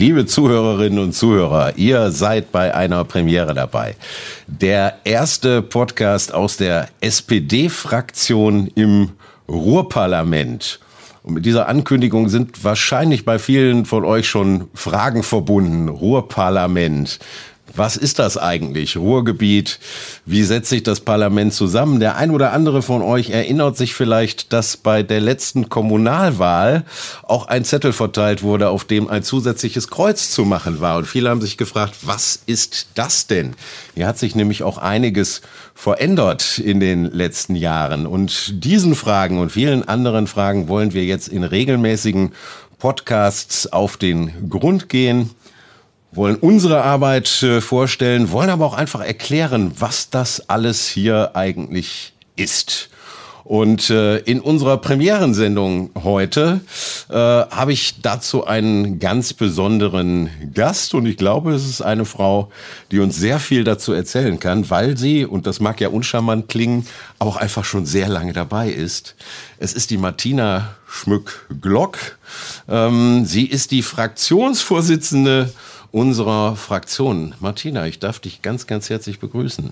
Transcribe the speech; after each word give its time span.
Liebe 0.00 0.24
Zuhörerinnen 0.24 0.98
und 0.98 1.12
Zuhörer, 1.12 1.76
ihr 1.76 2.10
seid 2.10 2.52
bei 2.52 2.74
einer 2.74 3.04
Premiere 3.04 3.52
dabei. 3.52 3.96
Der 4.46 4.94
erste 5.04 5.60
Podcast 5.60 6.32
aus 6.32 6.56
der 6.56 6.88
SPD-Fraktion 7.02 8.68
im 8.68 9.10
Ruhrparlament. 9.46 10.80
Und 11.22 11.34
mit 11.34 11.44
dieser 11.44 11.68
Ankündigung 11.68 12.30
sind 12.30 12.64
wahrscheinlich 12.64 13.26
bei 13.26 13.38
vielen 13.38 13.84
von 13.84 14.06
euch 14.06 14.26
schon 14.26 14.68
Fragen 14.72 15.22
verbunden. 15.22 15.90
Ruhrparlament. 15.90 17.18
Was 17.74 17.96
ist 17.96 18.18
das 18.18 18.36
eigentlich? 18.36 18.96
Ruhrgebiet? 18.96 19.78
Wie 20.26 20.42
setzt 20.42 20.70
sich 20.70 20.82
das 20.82 21.00
Parlament 21.00 21.54
zusammen? 21.54 22.00
Der 22.00 22.16
ein 22.16 22.30
oder 22.30 22.52
andere 22.52 22.82
von 22.82 23.02
euch 23.02 23.30
erinnert 23.30 23.76
sich 23.76 23.94
vielleicht, 23.94 24.52
dass 24.52 24.76
bei 24.76 25.02
der 25.02 25.20
letzten 25.20 25.68
Kommunalwahl 25.68 26.84
auch 27.22 27.46
ein 27.46 27.64
Zettel 27.64 27.92
verteilt 27.92 28.42
wurde, 28.42 28.70
auf 28.70 28.84
dem 28.84 29.08
ein 29.08 29.22
zusätzliches 29.22 29.88
Kreuz 29.88 30.30
zu 30.30 30.44
machen 30.44 30.80
war. 30.80 30.96
Und 30.96 31.06
viele 31.06 31.30
haben 31.30 31.40
sich 31.40 31.56
gefragt, 31.56 31.94
was 32.02 32.40
ist 32.46 32.88
das 32.94 33.26
denn? 33.26 33.54
Hier 33.94 34.06
hat 34.06 34.18
sich 34.18 34.34
nämlich 34.34 34.62
auch 34.62 34.78
einiges 34.78 35.40
verändert 35.74 36.58
in 36.58 36.80
den 36.80 37.04
letzten 37.04 37.54
Jahren. 37.54 38.06
Und 38.06 38.64
diesen 38.64 38.94
Fragen 38.94 39.38
und 39.38 39.52
vielen 39.52 39.86
anderen 39.86 40.26
Fragen 40.26 40.68
wollen 40.68 40.92
wir 40.92 41.04
jetzt 41.04 41.28
in 41.28 41.44
regelmäßigen 41.44 42.32
Podcasts 42.78 43.66
auf 43.66 43.96
den 43.96 44.48
Grund 44.48 44.88
gehen 44.88 45.30
wollen 46.12 46.36
unsere 46.36 46.82
Arbeit 46.82 47.42
äh, 47.42 47.60
vorstellen, 47.60 48.32
wollen 48.32 48.50
aber 48.50 48.66
auch 48.66 48.74
einfach 48.74 49.00
erklären, 49.00 49.72
was 49.78 50.10
das 50.10 50.48
alles 50.48 50.88
hier 50.88 51.32
eigentlich 51.34 52.12
ist. 52.36 52.90
Und 53.50 53.90
äh, 53.90 54.18
in 54.18 54.40
unserer 54.40 54.76
Premierensendung 54.76 55.90
heute 56.04 56.60
äh, 57.08 57.14
habe 57.14 57.72
ich 57.72 58.00
dazu 58.00 58.46
einen 58.46 59.00
ganz 59.00 59.32
besonderen 59.32 60.30
Gast 60.54 60.94
und 60.94 61.04
ich 61.06 61.16
glaube, 61.16 61.52
es 61.52 61.66
ist 61.66 61.82
eine 61.82 62.04
Frau, 62.04 62.52
die 62.92 63.00
uns 63.00 63.16
sehr 63.16 63.40
viel 63.40 63.64
dazu 63.64 63.92
erzählen 63.92 64.38
kann, 64.38 64.70
weil 64.70 64.96
sie, 64.96 65.26
und 65.26 65.48
das 65.48 65.58
mag 65.58 65.80
ja 65.80 65.88
uncharmant 65.88 66.48
klingen, 66.48 66.86
auch 67.18 67.36
einfach 67.36 67.64
schon 67.64 67.86
sehr 67.86 68.08
lange 68.08 68.32
dabei 68.32 68.70
ist. 68.70 69.16
Es 69.58 69.72
ist 69.72 69.90
die 69.90 69.98
Martina 69.98 70.76
Schmück-Glock. 70.86 71.98
Ähm, 72.68 73.24
sie 73.24 73.46
ist 73.46 73.72
die 73.72 73.82
Fraktionsvorsitzende 73.82 75.52
unserer 75.92 76.56
Fraktion. 76.56 77.34
Martina, 77.40 77.86
ich 77.86 77.98
darf 77.98 78.20
dich 78.20 78.42
ganz, 78.42 78.66
ganz 78.66 78.90
herzlich 78.90 79.18
begrüßen. 79.18 79.70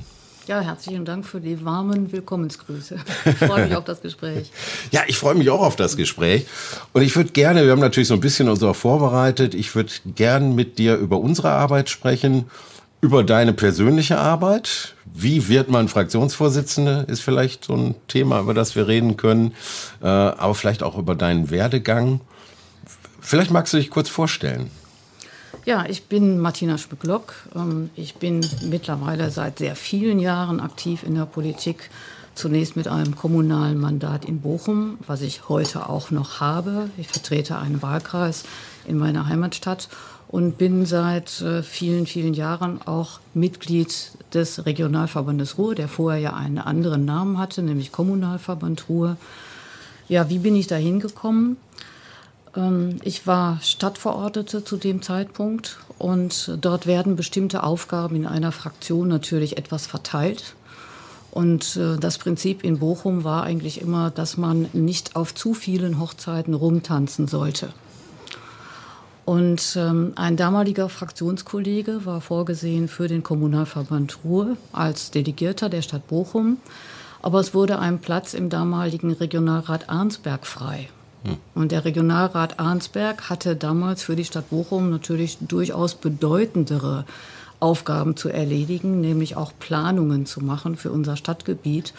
Ja, 0.49 0.61
herzlichen 0.61 1.05
Dank 1.05 1.27
für 1.27 1.43
die 1.43 1.63
warmen 1.63 2.11
Willkommensgrüße. 2.11 2.97
Ich 3.27 3.35
freue 3.35 3.67
mich 3.67 3.77
auf 3.77 3.85
das 3.85 4.01
Gespräch. 4.01 4.51
ja, 4.91 5.03
ich 5.07 5.19
freue 5.19 5.35
mich 5.35 5.51
auch 5.51 5.61
auf 5.61 5.77
das 5.77 5.95
Gespräch. 5.95 6.47
Und 6.95 7.03
ich 7.03 7.15
würde 7.17 7.33
gerne, 7.33 7.65
wir 7.65 7.73
haben 7.73 7.81
natürlich 7.81 8.09
so 8.09 8.15
ein 8.15 8.21
bisschen 8.21 8.49
uns 8.49 8.63
auch 8.63 8.75
vorbereitet, 8.75 9.55
ich 9.55 9.75
würde 9.75 9.93
gerne 10.15 10.47
mit 10.47 10.79
dir 10.79 10.97
über 10.97 11.19
unsere 11.19 11.51
Arbeit 11.51 11.91
sprechen, 11.91 12.47
über 13.03 13.25
deine 13.25 13.53
persönliche 13.53 14.17
Arbeit. 14.17 14.95
Wie 15.05 15.49
wird 15.49 15.69
man 15.69 15.87
Fraktionsvorsitzende, 15.87 17.05
ist 17.09 17.21
vielleicht 17.21 17.65
so 17.65 17.75
ein 17.75 17.95
Thema, 18.09 18.41
über 18.41 18.55
das 18.55 18.75
wir 18.75 18.89
reden 18.89 19.19
können, 19.19 19.53
äh, 20.01 20.07
aber 20.07 20.55
vielleicht 20.55 20.83
auch 20.83 20.97
über 20.97 21.15
deinen 21.15 21.51
Werdegang. 21.51 22.23
Vielleicht 23.21 23.51
magst 23.51 23.75
du 23.75 23.77
dich 23.77 23.91
kurz 23.91 24.09
vorstellen. 24.09 24.71
Ja, 25.69 25.85
ich 25.87 26.05
bin 26.05 26.39
Martina 26.39 26.79
Spücklock. 26.79 27.35
Ähm, 27.55 27.91
ich 27.95 28.15
bin 28.15 28.41
mittlerweile 28.63 29.31
seit 29.31 29.59
sehr 29.59 29.77
vielen 29.77 30.19
Jahren 30.19 30.61
aktiv 30.61 31.03
in 31.03 31.15
der 31.15 31.27
Politik. 31.27 31.91
Zunächst 32.35 32.75
mit 32.75 32.89
einem 32.89 33.15
kommunalen 33.17 33.79
Mandat 33.79 34.25
in 34.25 34.41
Bochum, 34.41 34.97
was 35.07 35.21
ich 35.21 35.51
heute 35.51 35.91
auch 35.91 36.11
noch 36.11 36.41
habe. 36.41 36.89
Ich 36.97 37.09
vertrete 37.09 37.59
einen 37.59 37.83
Wahlkreis 37.83 38.45
in 38.87 38.97
meiner 38.97 39.27
Heimatstadt 39.27 39.91
und 40.29 40.57
bin 40.57 40.87
seit 40.87 41.43
äh, 41.43 41.63
vielen, 41.63 42.07
vielen 42.07 42.33
Jahren 42.33 42.81
auch 42.81 43.21
Mitglied 43.35 44.13
des 44.33 44.65
Regionalverbandes 44.65 45.59
Ruhr, 45.59 45.75
der 45.75 45.89
vorher 45.89 46.19
ja 46.19 46.33
einen 46.33 46.61
anderen 46.61 47.05
Namen 47.05 47.37
hatte, 47.37 47.61
nämlich 47.61 47.93
Kommunalverband 47.93 48.89
Ruhr. 48.89 49.19
Ja, 50.09 50.31
wie 50.31 50.39
bin 50.39 50.57
ich 50.57 50.67
da 50.67 50.77
hingekommen? 50.77 51.59
Ähm, 52.57 52.99
ich 53.03 53.27
war 53.27 53.61
Stadtverordnete 53.63 54.65
zu 54.65 54.77
dem 54.77 55.03
Zeitpunkt 55.03 55.79
und 55.99 56.57
dort 56.61 56.87
werden 56.87 57.17
bestimmte 57.17 57.63
Aufgaben 57.63 58.17
in 58.17 58.27
einer 58.27 58.53
Fraktion 58.53 59.09
natürlich 59.09 59.59
etwas 59.59 59.87
verteilt. 59.87 60.55
Und 61.31 61.77
äh, 61.77 61.99
das 61.99 62.19
Prinzip 62.19 62.65
in 62.65 62.79
Bochum 62.79 63.25
war 63.25 63.43
eigentlich 63.43 63.81
immer, 63.81 64.11
dass 64.11 64.37
man 64.37 64.69
nicht 64.73 65.17
auf 65.17 65.35
zu 65.35 65.55
vielen 65.55 66.01
Hochzeiten 66.01 66.55
rumtanzen 66.55 67.29
sollte. 67.29 67.73
Und 69.25 69.77
ähm, 69.77 70.13
ein 70.17 70.39
damaliger 70.39 70.89
Fraktionskollege 70.89 72.07
war 72.07 72.23
vorgesehen 72.23 72.89
für 72.89 73.09
den 73.09 73.23
Kommunalverband 73.23 74.21
Ruhr 74.25 74.57
als 74.73 75.11
Delegierter 75.11 75.69
der 75.69 75.83
Stadt 75.83 76.07
Bochum. 76.09 76.57
Aber 77.21 77.41
es 77.41 77.53
wurde 77.53 77.79
ein 77.79 77.99
Platz 77.99 78.33
im 78.33 78.49
damaligen 78.49 79.13
Regionalrat 79.13 79.91
Arnsberg 79.91 80.47
frei. 80.47 80.89
Und 81.55 81.73
der 81.73 81.85
Regionalrat 81.85 82.61
Arnsberg 82.61 83.29
hatte 83.29 83.57
damals 83.57 84.03
für 84.03 84.17
die 84.17 84.25
Stadt 84.25 84.51
Bochum 84.51 84.91
natürlich 84.91 85.39
durchaus 85.41 85.95
bedeutendere 85.95 87.05
Aufgaben 87.61 88.17
zu 88.17 88.29
erledigen, 88.29 89.01
nämlich 89.01 89.37
auch 89.37 89.53
Planungen 89.59 90.27
zu 90.27 90.41
machen 90.41 90.77
für 90.77 90.93
unser 90.93 91.17
Stadtgebiet. 91.17 91.93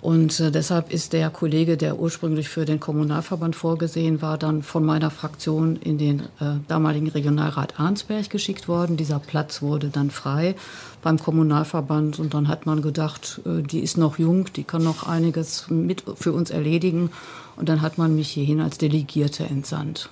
Und 0.00 0.40
äh, 0.40 0.50
deshalb 0.50 0.92
ist 0.92 1.12
der 1.12 1.28
Kollege, 1.28 1.76
der 1.76 1.98
ursprünglich 1.98 2.48
für 2.48 2.64
den 2.64 2.80
Kommunalverband 2.80 3.54
vorgesehen 3.54 4.22
war, 4.22 4.38
dann 4.38 4.62
von 4.62 4.84
meiner 4.84 5.10
Fraktion 5.10 5.76
in 5.76 5.98
den 5.98 6.20
äh, 6.40 6.56
damaligen 6.68 7.08
Regionalrat 7.08 7.78
Arnsberg 7.78 8.30
geschickt 8.30 8.66
worden. 8.66 8.96
Dieser 8.96 9.18
Platz 9.18 9.60
wurde 9.60 9.88
dann 9.88 10.10
frei 10.10 10.54
beim 11.02 11.18
Kommunalverband 11.18 12.18
und 12.18 12.32
dann 12.32 12.48
hat 12.48 12.64
man 12.64 12.80
gedacht, 12.80 13.42
äh, 13.44 13.62
die 13.62 13.80
ist 13.80 13.98
noch 13.98 14.18
jung, 14.18 14.46
die 14.56 14.64
kann 14.64 14.82
noch 14.82 15.06
einiges 15.06 15.68
mit 15.68 16.04
für 16.16 16.32
uns 16.32 16.50
erledigen. 16.50 17.10
Und 17.56 17.68
dann 17.68 17.82
hat 17.82 17.98
man 17.98 18.16
mich 18.16 18.30
hierhin 18.30 18.60
als 18.60 18.78
Delegierte 18.78 19.44
entsandt. 19.44 20.08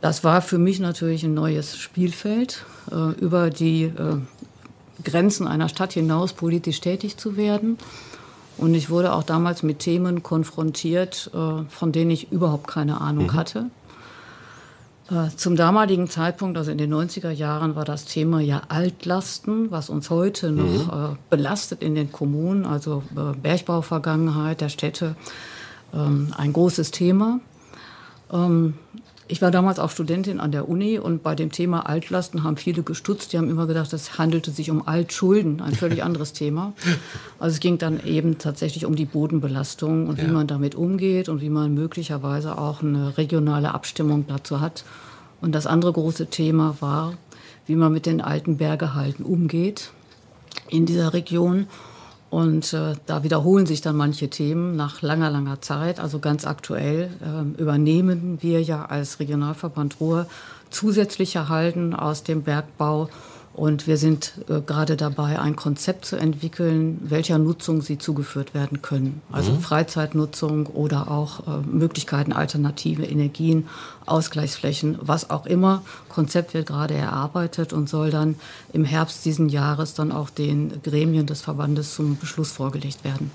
Das 0.00 0.24
war 0.24 0.40
für 0.40 0.58
mich 0.58 0.80
natürlich 0.80 1.24
ein 1.24 1.34
neues 1.34 1.76
Spielfeld, 1.76 2.64
äh, 2.90 3.10
über 3.20 3.50
die 3.50 3.84
äh, 3.84 4.16
Grenzen 5.04 5.46
einer 5.46 5.68
Stadt 5.68 5.92
hinaus 5.92 6.32
politisch 6.32 6.80
tätig 6.80 7.18
zu 7.18 7.36
werden. 7.36 7.76
Und 8.58 8.74
ich 8.74 8.90
wurde 8.90 9.12
auch 9.12 9.22
damals 9.22 9.62
mit 9.62 9.78
Themen 9.78 10.22
konfrontiert, 10.22 11.30
äh, 11.32 11.62
von 11.68 11.92
denen 11.92 12.10
ich 12.10 12.32
überhaupt 12.32 12.66
keine 12.66 13.00
Ahnung 13.00 13.26
mhm. 13.26 13.34
hatte. 13.34 13.70
Äh, 15.10 15.34
zum 15.36 15.56
damaligen 15.56 16.10
Zeitpunkt, 16.10 16.58
also 16.58 16.70
in 16.70 16.76
den 16.76 16.92
90er 16.92 17.30
Jahren, 17.30 17.76
war 17.76 17.86
das 17.86 18.04
Thema 18.04 18.40
ja 18.40 18.62
Altlasten, 18.68 19.70
was 19.70 19.88
uns 19.88 20.10
heute 20.10 20.50
noch 20.50 20.92
mhm. 20.92 21.12
äh, 21.12 21.16
belastet 21.30 21.82
in 21.82 21.94
den 21.94 22.12
Kommunen, 22.12 22.66
also 22.66 23.02
äh, 23.16 23.34
Bergbauvergangenheit 23.36 24.60
der 24.60 24.68
Städte, 24.68 25.16
ähm, 25.94 26.34
ein 26.36 26.52
großes 26.52 26.90
Thema. 26.90 27.40
Ähm, 28.30 28.74
ich 29.28 29.42
war 29.42 29.50
damals 29.50 29.78
auch 29.78 29.90
Studentin 29.90 30.40
an 30.40 30.52
der 30.52 30.68
Uni 30.68 30.98
und 30.98 31.22
bei 31.22 31.34
dem 31.34 31.52
Thema 31.52 31.86
Altlasten 31.86 32.44
haben 32.44 32.56
viele 32.56 32.82
gestutzt. 32.82 33.32
Die 33.32 33.38
haben 33.38 33.50
immer 33.50 33.66
gedacht, 33.66 33.92
es 33.92 34.18
handelte 34.18 34.50
sich 34.50 34.70
um 34.70 34.88
Altschulden, 34.88 35.60
ein 35.60 35.74
völlig 35.74 36.02
anderes 36.04 36.32
Thema. 36.32 36.72
Also 37.38 37.54
es 37.54 37.60
ging 37.60 37.76
dann 37.76 38.02
eben 38.04 38.38
tatsächlich 38.38 38.86
um 38.86 38.96
die 38.96 39.04
Bodenbelastung 39.04 40.08
und 40.08 40.18
ja. 40.18 40.26
wie 40.26 40.30
man 40.30 40.46
damit 40.46 40.74
umgeht 40.74 41.28
und 41.28 41.42
wie 41.42 41.50
man 41.50 41.74
möglicherweise 41.74 42.56
auch 42.56 42.82
eine 42.82 43.18
regionale 43.18 43.74
Abstimmung 43.74 44.24
dazu 44.26 44.62
hat. 44.62 44.84
Und 45.42 45.54
das 45.54 45.66
andere 45.66 45.92
große 45.92 46.26
Thema 46.26 46.76
war, 46.80 47.12
wie 47.66 47.76
man 47.76 47.92
mit 47.92 48.06
den 48.06 48.22
alten 48.22 48.56
Bergehalten 48.56 49.24
umgeht 49.24 49.92
in 50.70 50.86
dieser 50.86 51.12
Region 51.12 51.66
und 52.30 52.72
äh, 52.74 52.94
da 53.06 53.22
wiederholen 53.22 53.66
sich 53.66 53.80
dann 53.80 53.96
manche 53.96 54.28
Themen 54.28 54.76
nach 54.76 55.00
langer, 55.00 55.30
langer 55.30 55.60
Zeit. 55.62 55.98
Also 55.98 56.18
ganz 56.18 56.46
aktuell 56.46 57.10
äh, 57.22 57.60
übernehmen 57.60 58.38
wir 58.40 58.62
ja 58.62 58.84
als 58.84 59.18
Regionalverband 59.18 60.00
Ruhr 60.00 60.26
zusätzliche 60.70 61.48
Halden 61.48 61.94
aus 61.94 62.24
dem 62.24 62.42
Bergbau 62.42 63.08
und 63.58 63.88
wir 63.88 63.96
sind 63.96 64.34
äh, 64.48 64.60
gerade 64.60 64.96
dabei, 64.96 65.40
ein 65.40 65.56
Konzept 65.56 66.04
zu 66.04 66.14
entwickeln, 66.14 66.98
welcher 67.02 67.38
Nutzung 67.38 67.82
sie 67.82 67.98
zugeführt 67.98 68.54
werden 68.54 68.82
können. 68.82 69.20
Also 69.32 69.50
mhm. 69.50 69.60
Freizeitnutzung 69.60 70.66
oder 70.66 71.10
auch 71.10 71.40
äh, 71.40 71.66
Möglichkeiten, 71.66 72.32
alternative 72.32 73.04
Energien, 73.04 73.66
Ausgleichsflächen, 74.06 74.98
was 75.00 75.30
auch 75.30 75.44
immer. 75.44 75.82
Konzept 76.08 76.54
wird 76.54 76.66
gerade 76.66 76.94
erarbeitet 76.94 77.72
und 77.72 77.88
soll 77.88 78.12
dann 78.12 78.36
im 78.72 78.84
Herbst 78.84 79.24
diesen 79.24 79.48
Jahres 79.48 79.92
dann 79.94 80.12
auch 80.12 80.30
den 80.30 80.80
Gremien 80.84 81.26
des 81.26 81.40
Verbandes 81.40 81.96
zum 81.96 82.16
Beschluss 82.16 82.52
vorgelegt 82.52 83.02
werden. 83.02 83.32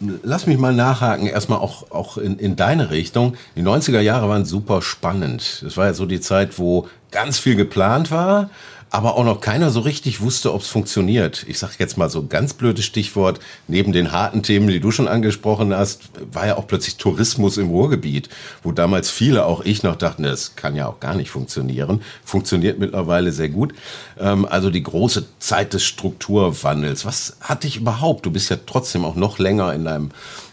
Lass 0.00 0.46
mich 0.46 0.58
mal 0.58 0.74
nachhaken, 0.74 1.28
erstmal 1.28 1.60
auch, 1.60 1.92
auch 1.92 2.18
in, 2.18 2.36
in 2.38 2.56
deine 2.56 2.90
Richtung. 2.90 3.36
Die 3.54 3.62
90er 3.62 4.00
Jahre 4.00 4.28
waren 4.28 4.44
super 4.44 4.82
spannend. 4.82 5.64
Es 5.66 5.76
war 5.76 5.86
ja 5.86 5.94
so 5.94 6.04
die 6.04 6.20
Zeit, 6.20 6.58
wo 6.58 6.88
ganz 7.10 7.38
viel 7.38 7.54
geplant 7.54 8.10
war 8.10 8.50
aber 8.90 9.16
auch 9.16 9.24
noch 9.24 9.40
keiner 9.40 9.70
so 9.70 9.80
richtig 9.80 10.20
wusste, 10.20 10.52
ob 10.54 10.62
es 10.62 10.68
funktioniert. 10.68 11.44
Ich 11.48 11.58
sage 11.58 11.74
jetzt 11.78 11.98
mal 11.98 12.08
so 12.08 12.20
ein 12.20 12.28
ganz 12.28 12.54
blödes 12.54 12.84
Stichwort, 12.84 13.40
neben 13.66 13.92
den 13.92 14.12
harten 14.12 14.42
Themen, 14.42 14.68
die 14.68 14.80
du 14.80 14.90
schon 14.90 15.08
angesprochen 15.08 15.74
hast, 15.74 16.10
war 16.32 16.46
ja 16.46 16.56
auch 16.56 16.66
plötzlich 16.66 16.96
Tourismus 16.96 17.58
im 17.58 17.68
Ruhrgebiet, 17.68 18.28
wo 18.62 18.72
damals 18.72 19.10
viele, 19.10 19.44
auch 19.44 19.64
ich 19.64 19.82
noch 19.82 19.96
dachten, 19.96 20.22
das 20.22 20.56
kann 20.56 20.74
ja 20.74 20.86
auch 20.86 21.00
gar 21.00 21.14
nicht 21.14 21.30
funktionieren. 21.30 22.02
Funktioniert 22.24 22.78
mittlerweile 22.78 23.32
sehr 23.32 23.48
gut. 23.48 23.74
Ähm, 24.18 24.46
also 24.46 24.70
die 24.70 24.82
große 24.82 25.26
Zeit 25.38 25.74
des 25.74 25.84
Strukturwandels. 25.84 27.04
Was 27.04 27.36
hat 27.40 27.64
dich 27.64 27.76
überhaupt, 27.76 28.24
du 28.24 28.30
bist 28.30 28.50
ja 28.50 28.56
trotzdem 28.64 29.04
auch 29.04 29.16
noch 29.16 29.38
länger 29.38 29.74
in 29.74 29.84
deinem 29.84 30.10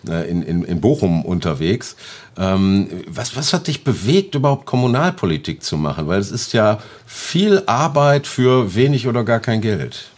in, 0.08 0.42
in, 0.42 0.64
in 0.64 0.82
Bochum 0.82 1.26
unterwegs. 1.26 1.96
Ähm, 2.38 2.88
was, 3.08 3.36
was 3.36 3.54
hat 3.54 3.68
dich 3.68 3.84
bewegt, 3.84 4.36
überhaupt 4.36 4.66
Kommunalpolitik 4.66 5.64
zu 5.64 5.78
machen? 5.78 6.08
Weil 6.08 6.20
es 6.20 6.32
ist 6.32 6.54
ja 6.54 6.80
viel 7.06 7.64
Arbeit 7.66 8.28
für 8.28 8.76
wenig 8.76 9.08
oder 9.08 9.24
gar 9.24 9.40
kein 9.40 9.62
Geld. 9.62 10.10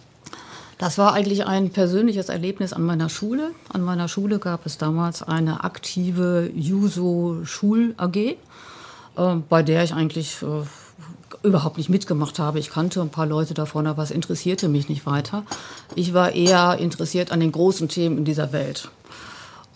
Das 0.77 0.99
war 0.99 1.13
eigentlich 1.13 1.45
ein 1.45 1.71
persönliches 1.71 2.29
Erlebnis 2.29 2.71
an 2.71 2.83
meiner 2.83 3.09
Schule. 3.09 3.51
An 3.73 3.81
meiner 3.81 4.07
Schule 4.07 4.37
gab 4.37 4.65
es 4.65 4.77
damals 4.77 5.23
eine 5.23 5.63
aktive 5.63 6.51
Juso-Schul-AG, 6.53 8.15
äh, 8.15 8.35
bei 9.49 9.63
der 9.63 9.83
ich 9.83 9.93
eigentlich 9.93 10.37
äh, 10.43 10.67
überhaupt 11.41 11.77
nicht 11.77 11.89
mitgemacht 11.89 12.37
habe. 12.37 12.59
Ich 12.59 12.69
kannte 12.69 13.01
ein 13.01 13.09
paar 13.09 13.25
Leute 13.25 13.55
davon, 13.55 13.87
aber 13.87 14.03
es 14.03 14.11
interessierte 14.11 14.69
mich 14.69 14.87
nicht 14.87 15.05
weiter. 15.05 15.43
Ich 15.95 16.13
war 16.13 16.33
eher 16.33 16.77
interessiert 16.79 17.31
an 17.31 17.39
den 17.39 17.51
großen 17.51 17.87
Themen 17.89 18.19
in 18.19 18.25
dieser 18.25 18.51
Welt. 18.51 18.89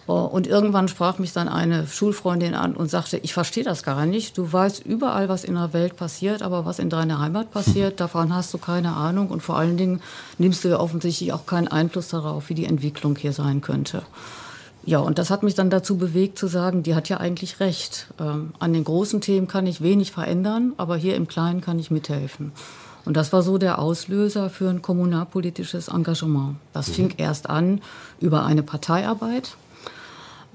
Oh, 0.07 0.23
und 0.23 0.47
irgendwann 0.47 0.87
sprach 0.87 1.19
mich 1.19 1.31
dann 1.31 1.47
eine 1.47 1.85
Schulfreundin 1.87 2.55
an 2.55 2.75
und 2.75 2.89
sagte, 2.89 3.17
ich 3.17 3.33
verstehe 3.33 3.63
das 3.63 3.83
gar 3.83 4.05
nicht. 4.05 4.37
Du 4.37 4.51
weißt 4.51 4.83
überall, 4.85 5.29
was 5.29 5.43
in 5.43 5.53
der 5.53 5.73
Welt 5.73 5.95
passiert, 5.95 6.41
aber 6.41 6.65
was 6.65 6.79
in 6.79 6.89
deiner 6.89 7.19
Heimat 7.19 7.51
passiert, 7.51 7.99
davon 7.99 8.33
hast 8.33 8.53
du 8.53 8.57
keine 8.57 8.93
Ahnung. 8.93 9.29
Und 9.29 9.41
vor 9.41 9.57
allen 9.57 9.77
Dingen 9.77 10.01
nimmst 10.37 10.63
du 10.63 10.69
ja 10.69 10.79
offensichtlich 10.79 11.33
auch 11.33 11.45
keinen 11.45 11.67
Einfluss 11.67 12.09
darauf, 12.09 12.49
wie 12.49 12.55
die 12.55 12.65
Entwicklung 12.65 13.15
hier 13.15 13.33
sein 13.33 13.61
könnte. 13.61 14.01
Ja, 14.83 14.97
und 14.99 15.19
das 15.19 15.29
hat 15.29 15.43
mich 15.43 15.53
dann 15.53 15.69
dazu 15.69 15.97
bewegt 15.97 16.39
zu 16.39 16.47
sagen, 16.47 16.81
die 16.81 16.95
hat 16.95 17.07
ja 17.07 17.17
eigentlich 17.17 17.59
recht. 17.59 18.07
Ähm, 18.19 18.53
an 18.57 18.73
den 18.73 18.83
großen 18.83 19.21
Themen 19.21 19.47
kann 19.47 19.67
ich 19.67 19.81
wenig 19.81 20.11
verändern, 20.11 20.73
aber 20.77 20.97
hier 20.97 21.15
im 21.15 21.27
Kleinen 21.27 21.61
kann 21.61 21.77
ich 21.77 21.91
mithelfen. 21.91 22.51
Und 23.05 23.17
das 23.17 23.31
war 23.33 23.43
so 23.43 23.57
der 23.57 23.79
Auslöser 23.79 24.49
für 24.49 24.69
ein 24.69 24.81
kommunalpolitisches 24.81 25.87
Engagement. 25.87 26.55
Das 26.73 26.87
mhm. 26.89 26.93
fing 26.93 27.13
erst 27.17 27.49
an 27.49 27.81
über 28.19 28.45
eine 28.45 28.63
Parteiarbeit. 28.63 29.55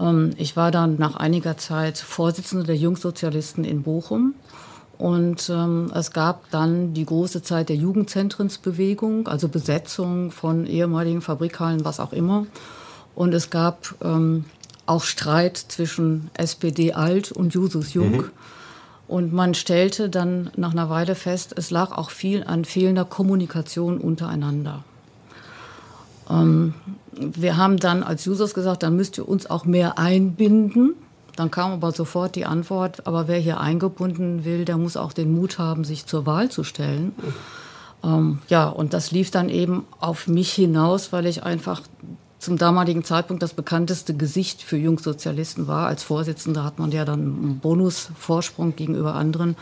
Ähm, 0.01 0.31
ich 0.37 0.57
war 0.57 0.71
dann 0.71 0.97
nach 0.99 1.17
einiger 1.17 1.57
Zeit 1.57 1.99
Vorsitzende 1.99 2.65
der 2.65 2.77
Jungsozialisten 2.77 3.65
in 3.65 3.83
Bochum. 3.83 4.35
Und 4.99 5.51
ähm, 5.51 5.91
es 5.95 6.11
gab 6.13 6.51
dann 6.51 6.95
die 6.95 7.05
große 7.05 7.43
Zeit 7.43 7.69
der 7.69 7.77
Jugendzentrensbewegung, 7.77 9.29
also 9.29 9.49
Besetzung 9.49 10.31
von 10.31 10.67
ehemaligen 10.67 11.21
Fabrikhallen, 11.21 11.85
was 11.85 12.01
auch 12.01 12.13
immer. 12.13 12.47
Und 13.15 13.35
es 13.35 13.51
gab 13.51 13.95
ähm, 14.03 14.47
auch 14.87 15.05
Streit 15.05 15.59
zwischen 15.59 16.31
SPD 16.35 16.93
Alt 16.93 17.33
und 17.33 17.53
Jusus 17.53 17.93
Jung. 17.93 18.17
Mhm. 18.17 18.31
Und 19.09 19.33
man 19.33 19.55
stellte 19.55 20.09
dann 20.09 20.51
nach 20.57 20.73
einer 20.73 20.91
Weile 20.91 21.15
fest, 21.15 21.55
es 21.57 21.71
lag 21.71 21.93
auch 21.93 22.11
viel 22.11 22.45
an 22.45 22.65
fehlender 22.65 23.05
Kommunikation 23.05 23.99
untereinander. 23.99 24.83
Ähm, 26.29 26.75
wir 27.13 27.57
haben 27.57 27.79
dann 27.79 28.03
als 28.03 28.27
Users 28.27 28.55
gesagt, 28.55 28.83
dann 28.83 28.97
müsst 28.97 29.19
ihr 29.19 29.29
uns 29.29 29.49
auch 29.49 29.65
mehr 29.65 29.99
einbinden. 29.99 30.95
Dann 31.37 31.51
kam 31.51 31.73
aber 31.73 31.93
sofort 31.93 32.35
die 32.35 32.47
Antwort, 32.47 33.07
aber 33.07 33.29
wer 33.29 33.39
hier 33.39 33.61
eingebunden 33.61 34.45
will, 34.45 34.65
der 34.65 34.79
muss 34.79 34.97
auch 34.97 35.13
den 35.13 35.35
Mut 35.35 35.59
haben, 35.59 35.85
sich 35.85 36.07
zur 36.07 36.25
Wahl 36.27 36.51
zu 36.51 36.65
stellen. 36.65 37.15
Ähm, 38.03 38.39
ja, 38.49 38.69
und 38.69 38.95
das 38.95 39.11
lief 39.11 39.31
dann 39.31 39.49
eben 39.49 39.85
auf 40.01 40.29
mich 40.29 40.53
hinaus, 40.53 41.13
weil 41.13 41.27
ich 41.27 41.43
einfach 41.43 41.83
zum 42.39 42.59
damaligen 42.59 43.05
Zeitpunkt 43.05 43.43
das 43.43 43.55
bekannteste 43.55 44.15
Gesicht 44.15 44.63
für 44.63 44.77
Jungsozialisten 44.77 45.67
war. 45.67 45.87
Als 45.87 46.03
Vorsitzender 46.03 46.65
hat 46.65 46.79
man 46.79 46.93
ja 46.93 47.05
dann 47.05 47.21
einen 47.21 47.59
Bonusvorsprung 47.59 48.77
gegenüber 48.77 49.15
anderen. 49.15 49.57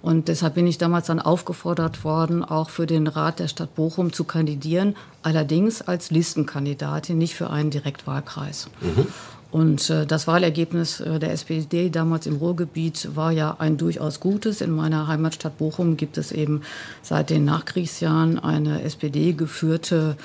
Und 0.00 0.28
deshalb 0.28 0.54
bin 0.54 0.66
ich 0.66 0.78
damals 0.78 1.06
dann 1.06 1.20
aufgefordert 1.20 2.04
worden, 2.04 2.44
auch 2.44 2.70
für 2.70 2.86
den 2.86 3.08
Rat 3.08 3.40
der 3.40 3.48
Stadt 3.48 3.74
Bochum 3.74 4.12
zu 4.12 4.24
kandidieren, 4.24 4.94
allerdings 5.22 5.82
als 5.82 6.10
Listenkandidatin, 6.10 7.18
nicht 7.18 7.34
für 7.34 7.50
einen 7.50 7.70
Direktwahlkreis. 7.70 8.70
Mhm. 8.80 9.06
Und 9.50 9.88
äh, 9.88 10.06
das 10.06 10.26
Wahlergebnis 10.26 11.00
äh, 11.00 11.18
der 11.18 11.32
SPD 11.32 11.88
damals 11.88 12.26
im 12.26 12.36
Ruhrgebiet 12.36 13.16
war 13.16 13.32
ja 13.32 13.56
ein 13.58 13.78
durchaus 13.78 14.20
gutes. 14.20 14.60
In 14.60 14.70
meiner 14.70 15.08
Heimatstadt 15.08 15.56
Bochum 15.56 15.96
gibt 15.96 16.18
es 16.18 16.32
eben 16.32 16.62
seit 17.02 17.30
den 17.30 17.46
Nachkriegsjahren 17.46 18.38
eine 18.38 18.82
SPD-geführte 18.82 20.16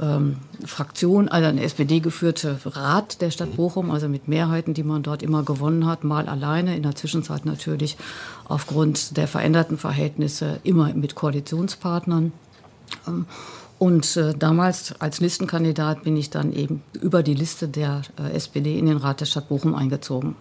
ähm, 0.00 0.36
Fraktion, 0.64 1.28
also 1.28 1.48
eine 1.48 1.62
SPD-geführte 1.62 2.58
Rat 2.64 3.20
der 3.20 3.30
Stadt. 3.30 3.56
Bochum, 3.56 3.90
also 3.90 4.08
mit 4.08 4.28
Mehrheiten, 4.28 4.74
die 4.74 4.82
man 4.82 5.02
dort 5.02 5.22
immer 5.22 5.42
gewonnen 5.42 5.86
hat, 5.86 6.04
mal 6.04 6.28
alleine, 6.28 6.76
in 6.76 6.82
der 6.82 6.94
Zwischenzeit 6.94 7.44
natürlich 7.44 7.96
aufgrund 8.44 9.16
der 9.16 9.28
veränderten 9.28 9.78
Verhältnisse 9.78 10.60
immer 10.64 10.92
mit 10.94 11.14
Koalitionspartnern. 11.14 12.32
Ähm, 13.06 13.26
und 13.78 14.16
äh, 14.16 14.32
damals 14.34 14.98
als 15.00 15.20
Listenkandidat 15.20 16.02
bin 16.02 16.16
ich 16.16 16.30
dann 16.30 16.52
eben 16.52 16.82
über 16.94 17.22
die 17.22 17.34
Liste 17.34 17.68
der 17.68 18.02
äh, 18.18 18.32
SPD 18.32 18.78
in 18.78 18.86
den 18.86 18.96
Rat 18.96 19.20
der 19.20 19.26
Stadt 19.26 19.48
Bochum 19.48 19.74
eingezogen. 19.74 20.34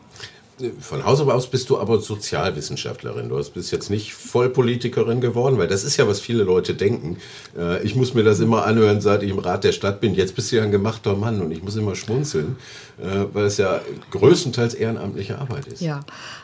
Von 0.79 1.03
Haus 1.03 1.19
aus 1.19 1.47
bist 1.47 1.69
du 1.69 1.77
aber 1.77 1.99
Sozialwissenschaftlerin. 1.99 3.27
Du 3.27 3.43
bist 3.53 3.71
jetzt 3.71 3.89
nicht 3.89 4.13
Vollpolitikerin 4.13 5.19
geworden, 5.19 5.57
weil 5.57 5.67
das 5.67 5.83
ist 5.83 5.97
ja, 5.97 6.07
was 6.07 6.21
viele 6.21 6.43
Leute 6.43 6.75
denken. 6.75 7.17
Äh, 7.57 7.83
ich 7.83 7.95
muss 7.95 8.13
mir 8.13 8.23
das 8.23 8.39
immer 8.39 8.65
anhören, 8.65 9.01
seit 9.01 9.21
ich 9.23 9.31
im 9.31 9.39
Rat 9.39 9.65
der 9.65 9.73
Stadt 9.73 9.99
bin. 9.99 10.15
Jetzt 10.15 10.33
bist 10.33 10.51
du 10.51 10.55
ja 10.55 10.63
ein 10.63 10.71
gemachter 10.71 11.15
Mann 11.15 11.41
und 11.41 11.51
ich 11.51 11.61
muss 11.61 11.75
immer 11.75 11.95
schmunzeln, 11.95 12.55
äh, 12.97 13.25
weil 13.33 13.45
es 13.45 13.57
ja 13.57 13.81
größtenteils 14.11 14.75
ehrenamtliche 14.75 15.39
Arbeit 15.39 15.67
ist. 15.67 15.81
Ja, 15.81 15.99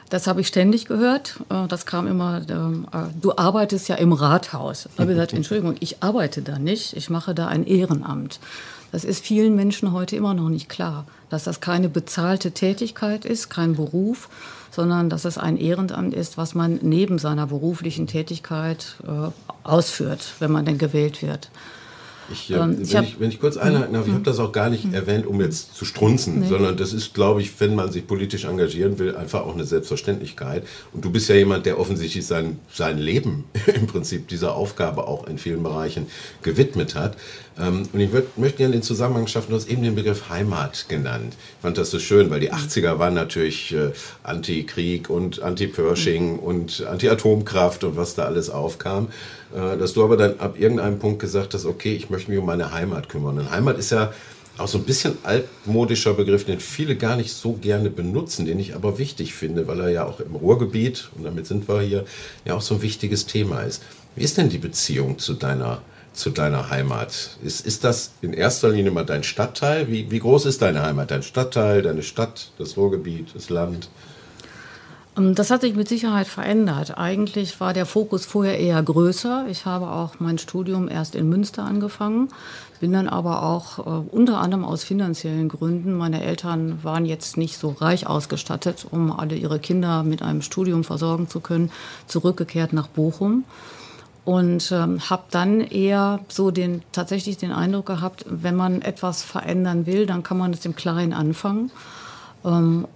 das 0.10 0.28
habe 0.28 0.42
ich 0.42 0.48
ständig 0.48 0.88
gehört. 0.88 1.40
Äh, 1.50 1.68
das 1.70 1.86
kam 1.86 2.08
immer, 2.08 2.42
ähm, 2.50 2.88
du 3.22 3.38
arbeitest 3.38 3.88
ja 3.88 3.96
im 3.96 4.12
Rathaus. 4.12 4.90
Ich 4.94 5.00
habe 5.00 5.12
gesagt, 5.12 5.32
Entschuldigung, 5.34 5.76
ich 5.80 6.04
arbeite 6.04 6.42
da 6.42 6.60
nicht, 6.60 6.98
ich 6.98 7.10
mache 7.10 7.34
da 7.34 7.48
ein 7.48 7.66
Ehrenamt. 7.66 8.42
Das 8.92 9.06
ist 9.06 9.24
vielen 9.24 9.56
Menschen 9.56 9.94
heute 9.94 10.16
immer 10.16 10.34
noch 10.34 10.50
nicht 10.50 10.68
klar, 10.68 11.06
dass 11.30 11.46
das 11.46 11.62
keine 11.62 11.88
bezahlte 11.88 12.52
Tätigkeit 12.52 13.24
ist, 13.24 13.50
kein 13.50 13.76
Beruf, 13.76 14.30
sondern 14.70 15.10
dass 15.10 15.26
es 15.26 15.38
ein 15.38 15.58
Ehrenamt 15.58 16.14
ist, 16.14 16.38
was 16.38 16.56
man 16.56 16.80
neben 16.82 17.18
seiner 17.18 17.48
beruflichen 17.48 18.08
Tätigkeit 18.08 18.98
äh, 19.08 19.32
ausführt, 19.64 20.34
wenn 20.40 20.52
man 20.52 20.66
denn 20.66 20.78
gewählt 20.78 21.22
wird. 21.22 21.50
Ich, 22.32 22.52
äh, 22.52 22.56
ähm, 22.56 22.78
wenn, 22.78 22.84
ich 22.84 22.96
hab, 22.96 23.04
ich, 23.04 23.20
wenn, 23.20 23.30
ich, 23.30 23.40
kurz 23.40 23.58
einhalten 23.58 23.94
darf, 23.94 24.08
ich 24.08 24.14
habe 24.14 24.24
das 24.24 24.40
auch 24.40 24.52
gar 24.52 24.70
nicht 24.70 24.94
erwähnt, 24.94 25.26
um 25.26 25.40
jetzt 25.42 25.76
zu 25.76 25.86
strunzen, 25.86 26.40
nee. 26.40 26.48
sondern 26.48 26.78
das 26.78 26.94
ist, 26.94 27.14
glaube 27.14 27.42
ich, 27.42 27.60
wenn 27.60 27.76
man 27.76 27.92
sich 27.92 28.08
politisch 28.08 28.46
engagieren 28.46 29.00
will, 29.00 29.16
einfach 29.16 29.42
auch 29.42 29.54
eine 29.54 29.66
Selbstverständlichkeit. 29.66 30.66
Und 30.94 31.06
du 31.06 31.12
bist 31.12 31.30
ja 31.30 31.36
jemand, 31.36 31.66
der 31.66 31.80
offensichtlich 31.80 32.26
sein, 32.26 32.60
sein 32.72 32.98
Leben 32.98 33.46
im 33.74 33.88
Prinzip 33.88 34.28
dieser 34.28 34.56
Aufgabe 34.56 35.08
auch 35.08 35.28
in 35.28 35.38
vielen 35.38 35.64
Bereichen 35.64 36.08
gewidmet 36.42 36.96
hat. 36.96 37.18
Ähm, 37.60 37.84
und 37.92 38.00
ich 38.00 38.12
würd, 38.12 38.38
möchte 38.38 38.60
gerne 38.60 38.74
den 38.74 38.84
Zusammenhang 38.84 39.28
schaffen, 39.28 39.50
du 39.50 39.56
hast 39.56 39.70
eben 39.70 39.84
den 39.84 39.96
Begriff 39.96 40.30
Heimat 40.30 40.86
genannt. 40.88 41.36
Ich 41.58 41.62
fand 41.62 41.78
das 41.78 41.92
so 41.92 42.00
schön, 42.00 42.30
weil 42.30 42.40
die 42.40 42.54
80er 42.54 43.00
waren 43.00 43.14
natürlich 43.14 43.74
äh, 43.74 43.92
Anti-Krieg 44.24 45.10
und 45.10 45.42
Anti-Pershing 45.42 46.34
mhm. 46.34 46.40
und 46.40 46.86
Anti-Atomkraft 46.86 47.84
und 47.84 47.98
was 47.98 48.16
da 48.16 48.26
alles 48.26 48.50
aufkam. 48.50 49.10
Äh, 49.54 49.78
dass 49.78 49.94
du 49.94 50.04
aber 50.04 50.18
dann 50.18 50.40
ab 50.40 50.60
irgendeinem 50.60 51.00
Punkt 51.00 51.20
gesagt 51.20 51.54
hast, 51.54 51.66
okay, 51.66 51.94
ich 51.94 52.10
möchte 52.10 52.32
mich 52.32 52.40
um 52.40 52.46
meine 52.46 52.72
Heimat 52.72 53.10
kümmern. 53.10 53.38
Und 53.38 53.52
Heimat 53.52 53.78
ist 53.78 53.92
ja 53.92 54.14
auch 54.58 54.68
so 54.68 54.78
ein 54.78 54.84
bisschen 54.84 55.18
altmodischer 55.24 56.14
Begriff, 56.14 56.46
den 56.46 56.60
viele 56.60 56.96
gar 56.96 57.16
nicht 57.16 57.34
so 57.34 57.54
gerne 57.54 57.90
benutzen, 57.90 58.46
den 58.46 58.60
ich 58.60 58.76
aber 58.76 58.98
wichtig 58.98 59.34
finde, 59.34 59.68
weil 59.68 59.80
er 59.80 59.90
ja 59.90 60.06
auch 60.06 60.20
im 60.20 60.36
Ruhrgebiet, 60.36 61.10
und 61.18 61.24
damit 61.24 61.48
sind 61.48 61.68
wir 61.68 61.82
hier, 61.82 62.06
ja 62.46 62.56
auch 62.56 62.62
so 62.62 62.76
ein 62.76 62.82
wichtiges 62.82 63.26
Thema 63.26 63.62
ist. 63.62 63.82
Wie 64.16 64.24
ist 64.24 64.38
denn 64.38 64.50
die 64.50 64.58
Beziehung 64.58 65.18
zu 65.20 65.34
deiner, 65.34 65.82
zu 66.14 66.30
deiner 66.30 66.70
Heimat? 66.70 67.38
Ist, 67.44 67.66
ist 67.66 67.84
das 67.84 68.12
in 68.22 68.34
erster 68.34 68.70
Linie 68.70 68.92
mal 68.92 69.06
dein 69.06 69.24
Stadtteil? 69.24 69.90
Wie, 69.90 70.12
wie 70.12 70.20
groß 70.20 70.46
ist 70.46 70.62
deine 70.62 70.82
Heimat? 70.84 71.12
Dein 71.12 71.24
Stadtteil, 71.24 71.82
deine 71.82 72.04
Stadt, 72.04 72.52
das 72.58 72.78
Ruhrgebiet, 72.78 73.34
das 73.34 73.50
Land? 73.50 73.90
Ähm, 75.22 75.36
das 75.36 75.52
hat 75.52 75.62
sich 75.62 75.76
mit 75.76 75.88
Sicherheit 75.88 76.28
verändert. 76.28 76.98
Eigentlich 76.98 77.60
war 77.60 77.74
der 77.74 77.86
Fokus 77.86 78.26
vorher 78.26 78.60
eher 78.60 78.82
größer. 78.82 79.46
Ich 79.50 79.66
habe 79.66 79.90
auch 79.90 80.20
mein 80.20 80.38
Studium 80.38 80.88
erst 80.88 81.16
in 81.16 81.30
Münster 81.30 81.64
angefangen, 81.64 82.30
bin 82.80 82.94
dann 82.94 83.08
aber 83.08 83.44
auch 83.44 83.80
äh, 83.80 84.10
unter 84.12 84.40
anderem 84.40 84.66
aus 84.66 84.84
finanziellen 84.84 85.50
Gründen, 85.50 85.94
meine 85.94 86.24
Eltern 86.24 86.84
waren 86.84 87.06
jetzt 87.06 87.38
nicht 87.38 87.58
so 87.58 87.70
reich 87.70 88.08
ausgestattet, 88.08 88.86
um 88.90 89.12
alle 89.12 89.36
ihre 89.36 89.60
Kinder 89.60 90.04
mit 90.04 90.22
einem 90.22 90.42
Studium 90.42 90.84
versorgen 90.84 91.28
zu 91.28 91.40
können, 91.40 91.72
zurückgekehrt 92.08 92.74
nach 92.74 92.88
Bochum 92.88 93.44
und 94.26 94.72
ähm, 94.72 95.00
habe 95.10 95.24
dann 95.32 95.62
eher 95.62 96.20
so 96.28 96.52
den 96.52 96.84
tatsächlich 96.92 97.38
den 97.38 97.52
Eindruck 97.52 97.88
gehabt, 97.88 98.26
wenn 98.28 98.56
man 98.56 98.82
etwas 98.82 99.24
verändern 99.24 99.86
will, 99.86 100.06
dann 100.06 100.24
kann 100.24 100.38
man 100.38 100.54
es 100.54 100.66
im 100.66 100.76
Kleinen 100.76 101.14
anfangen. 101.14 101.72
Ähm, 102.44 102.88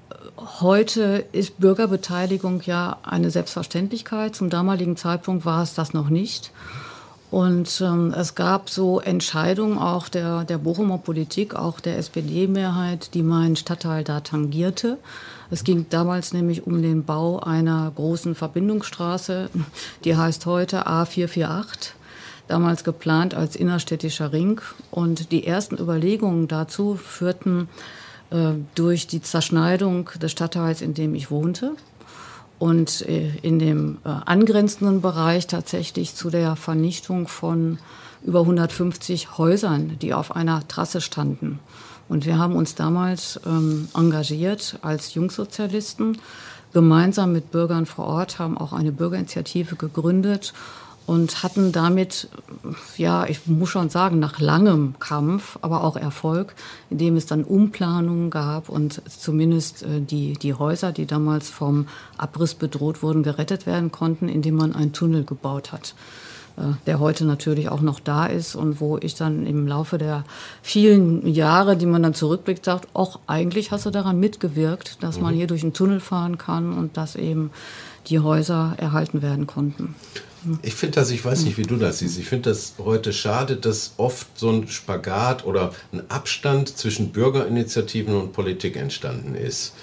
heute 0.60 1.26
ist 1.32 1.60
Bürgerbeteiligung 1.60 2.62
ja 2.66 2.98
eine 3.04 3.32
Selbstverständlichkeit. 3.32 4.36
Zum 4.36 4.50
damaligen 4.50 4.98
Zeitpunkt 4.98 5.46
war 5.46 5.64
es 5.64 5.74
das 5.74 5.94
noch 5.94 6.10
nicht. 6.10 6.52
Und 7.32 7.82
ähm, 7.82 8.14
es 8.16 8.36
gab 8.36 8.70
so 8.70 9.00
Entscheidungen 9.00 9.78
auch 9.78 10.08
der, 10.10 10.46
der 10.46 10.58
Bochumer 10.58 11.00
Politik, 11.00 11.56
auch 11.56 11.80
der 11.80 11.98
SPD-Mehrheit, 11.98 13.14
die 13.14 13.24
meinen 13.24 13.56
Stadtteil 13.56 14.04
da 14.04 14.22
tangierte. 14.22 14.98
Es 15.52 15.64
ging 15.64 15.86
damals 15.90 16.34
nämlich 16.34 16.66
um 16.66 16.82
den 16.82 17.04
Bau 17.04 17.40
einer 17.40 17.92
großen 17.96 18.36
Verbindungsstraße, 18.36 19.50
die 20.04 20.16
heißt 20.16 20.46
heute 20.46 20.88
A448 20.88 21.92
damals 22.48 22.84
geplant 22.84 23.34
als 23.34 23.56
innerstädtischer 23.56 24.32
Ring. 24.32 24.62
Und 24.92 25.32
die 25.32 25.48
ersten 25.48 25.78
Überlegungen 25.78 26.48
dazu 26.48 26.96
führten 26.96 27.68
durch 28.76 29.08
die 29.08 29.22
Zerschneidung 29.22 30.10
des 30.22 30.32
Stadtteils, 30.32 30.82
in 30.82 30.94
dem 30.94 31.16
ich 31.16 31.32
wohnte. 31.32 31.76
Und 32.58 33.02
äh, 33.08 33.36
in 33.42 33.60
dem 33.60 33.98
äh, 34.06 34.10
angrenzenden 34.10 35.02
Bereich 35.02 35.46
tatsächlich 35.48 36.16
zu 36.16 36.30
der 36.30 36.56
Vernichtung 36.56 37.28
von 37.28 37.80
über 38.24 38.40
150 38.42 39.38
Häusern, 39.38 39.98
die 40.02 40.14
auf 40.14 40.36
einer 40.36 40.68
Trasse 40.68 41.02
standen. 41.02 41.60
Und 42.08 42.26
wir 42.26 42.38
haben 42.38 42.56
uns 42.56 42.76
damals 42.76 43.40
ähm, 43.46 43.90
engagiert 43.94 44.80
als 44.82 45.14
Jungsozialisten, 45.16 46.18
gemeinsam 46.72 47.34
mit 47.34 47.52
Bürgern 47.52 47.86
vor 47.86 48.06
Ort, 48.06 48.40
haben 48.40 48.58
auch 48.58 48.74
eine 48.74 48.92
Bürgerinitiative 48.92 49.76
gegründet 49.76 50.54
und 51.08 51.44
hatten 51.44 51.72
damit, 51.72 52.30
ja, 52.98 53.26
ich 53.26 53.46
muss 53.46 53.70
schon 53.70 53.90
sagen, 53.90 54.20
nach 54.20 54.40
langem 54.40 54.96
Kampf, 55.00 55.58
aber 55.62 55.84
auch 55.84 55.98
Erfolg, 55.98 56.56
indem 56.90 57.16
es 57.16 57.26
dann 57.26 57.44
Umplanungen 57.44 58.30
gab 58.30 58.70
und 58.70 59.02
zumindest 59.08 59.84
äh, 59.84 60.02
die, 60.02 60.34
die 60.34 60.54
Häuser, 60.54 60.92
die 60.92 61.06
damals 61.06 61.50
vom 61.50 61.88
Abriss 62.18 62.56
bedroht 62.56 63.04
wurden, 63.04 63.24
gerettet 63.24 63.66
werden 63.66 63.92
konnten, 63.92 64.30
indem 64.30 64.56
man 64.56 64.74
einen 64.74 64.94
Tunnel 64.94 65.24
gebaut 65.24 65.72
hat 65.72 65.94
äh, 66.58 66.62
der 66.88 67.00
heute 67.00 67.26
natürlich 67.26 67.70
auch 67.70 67.82
noch 67.82 68.00
da 68.00 68.26
ist 68.26 68.56
und 68.56 68.80
wo 68.80 68.98
ich 68.98 69.16
dann 69.16 69.46
im 69.46 69.68
Laufe 69.68 69.98
der 69.98 70.24
vielen 70.62 71.28
Jahre, 71.28 71.78
die 71.78 71.86
man 71.86 72.02
dann 72.02 72.14
zurückblickt, 72.14 72.66
sagt, 72.66 72.88
auch 72.94 73.20
eigentlich 73.28 73.72
hast 73.72 73.86
du 73.86 73.92
daran 73.92 74.20
mitgewirkt, 74.20 75.04
dass 75.04 75.20
man 75.20 75.34
mhm. 75.34 75.38
hier 75.38 75.48
durch 75.48 75.64
einen 75.64 75.74
Tunnel 75.74 76.00
fahren 76.00 76.38
kann 76.38 76.74
und 76.74 76.98
dass 76.98 77.16
eben 77.16 77.52
die 78.08 78.20
Häuser 78.20 78.74
erhalten 78.78 79.22
werden 79.22 79.48
konnten. 79.48 79.96
Ich 80.62 80.76
finde 80.76 80.96
das, 80.96 81.12
ich 81.12 81.24
weiß 81.24 81.44
nicht, 81.44 81.58
wie 81.58 81.64
du 81.64 81.76
das 81.76 82.00
siehst, 82.00 82.20
ich 82.20 82.28
finde 82.28 82.50
das 82.50 82.74
heute 82.78 83.14
schade, 83.14 83.56
dass 83.56 83.94
oft 83.98 84.28
so 84.36 84.50
ein 84.50 84.68
Spagat 84.68 85.46
oder 85.46 85.74
ein 85.92 86.02
Abstand 86.10 86.78
zwischen 86.78 87.12
Bürgerinitiativen 87.12 88.16
und 88.16 88.34
Politik 88.34 88.76
entstanden 88.76 89.36
ist. 89.36 89.74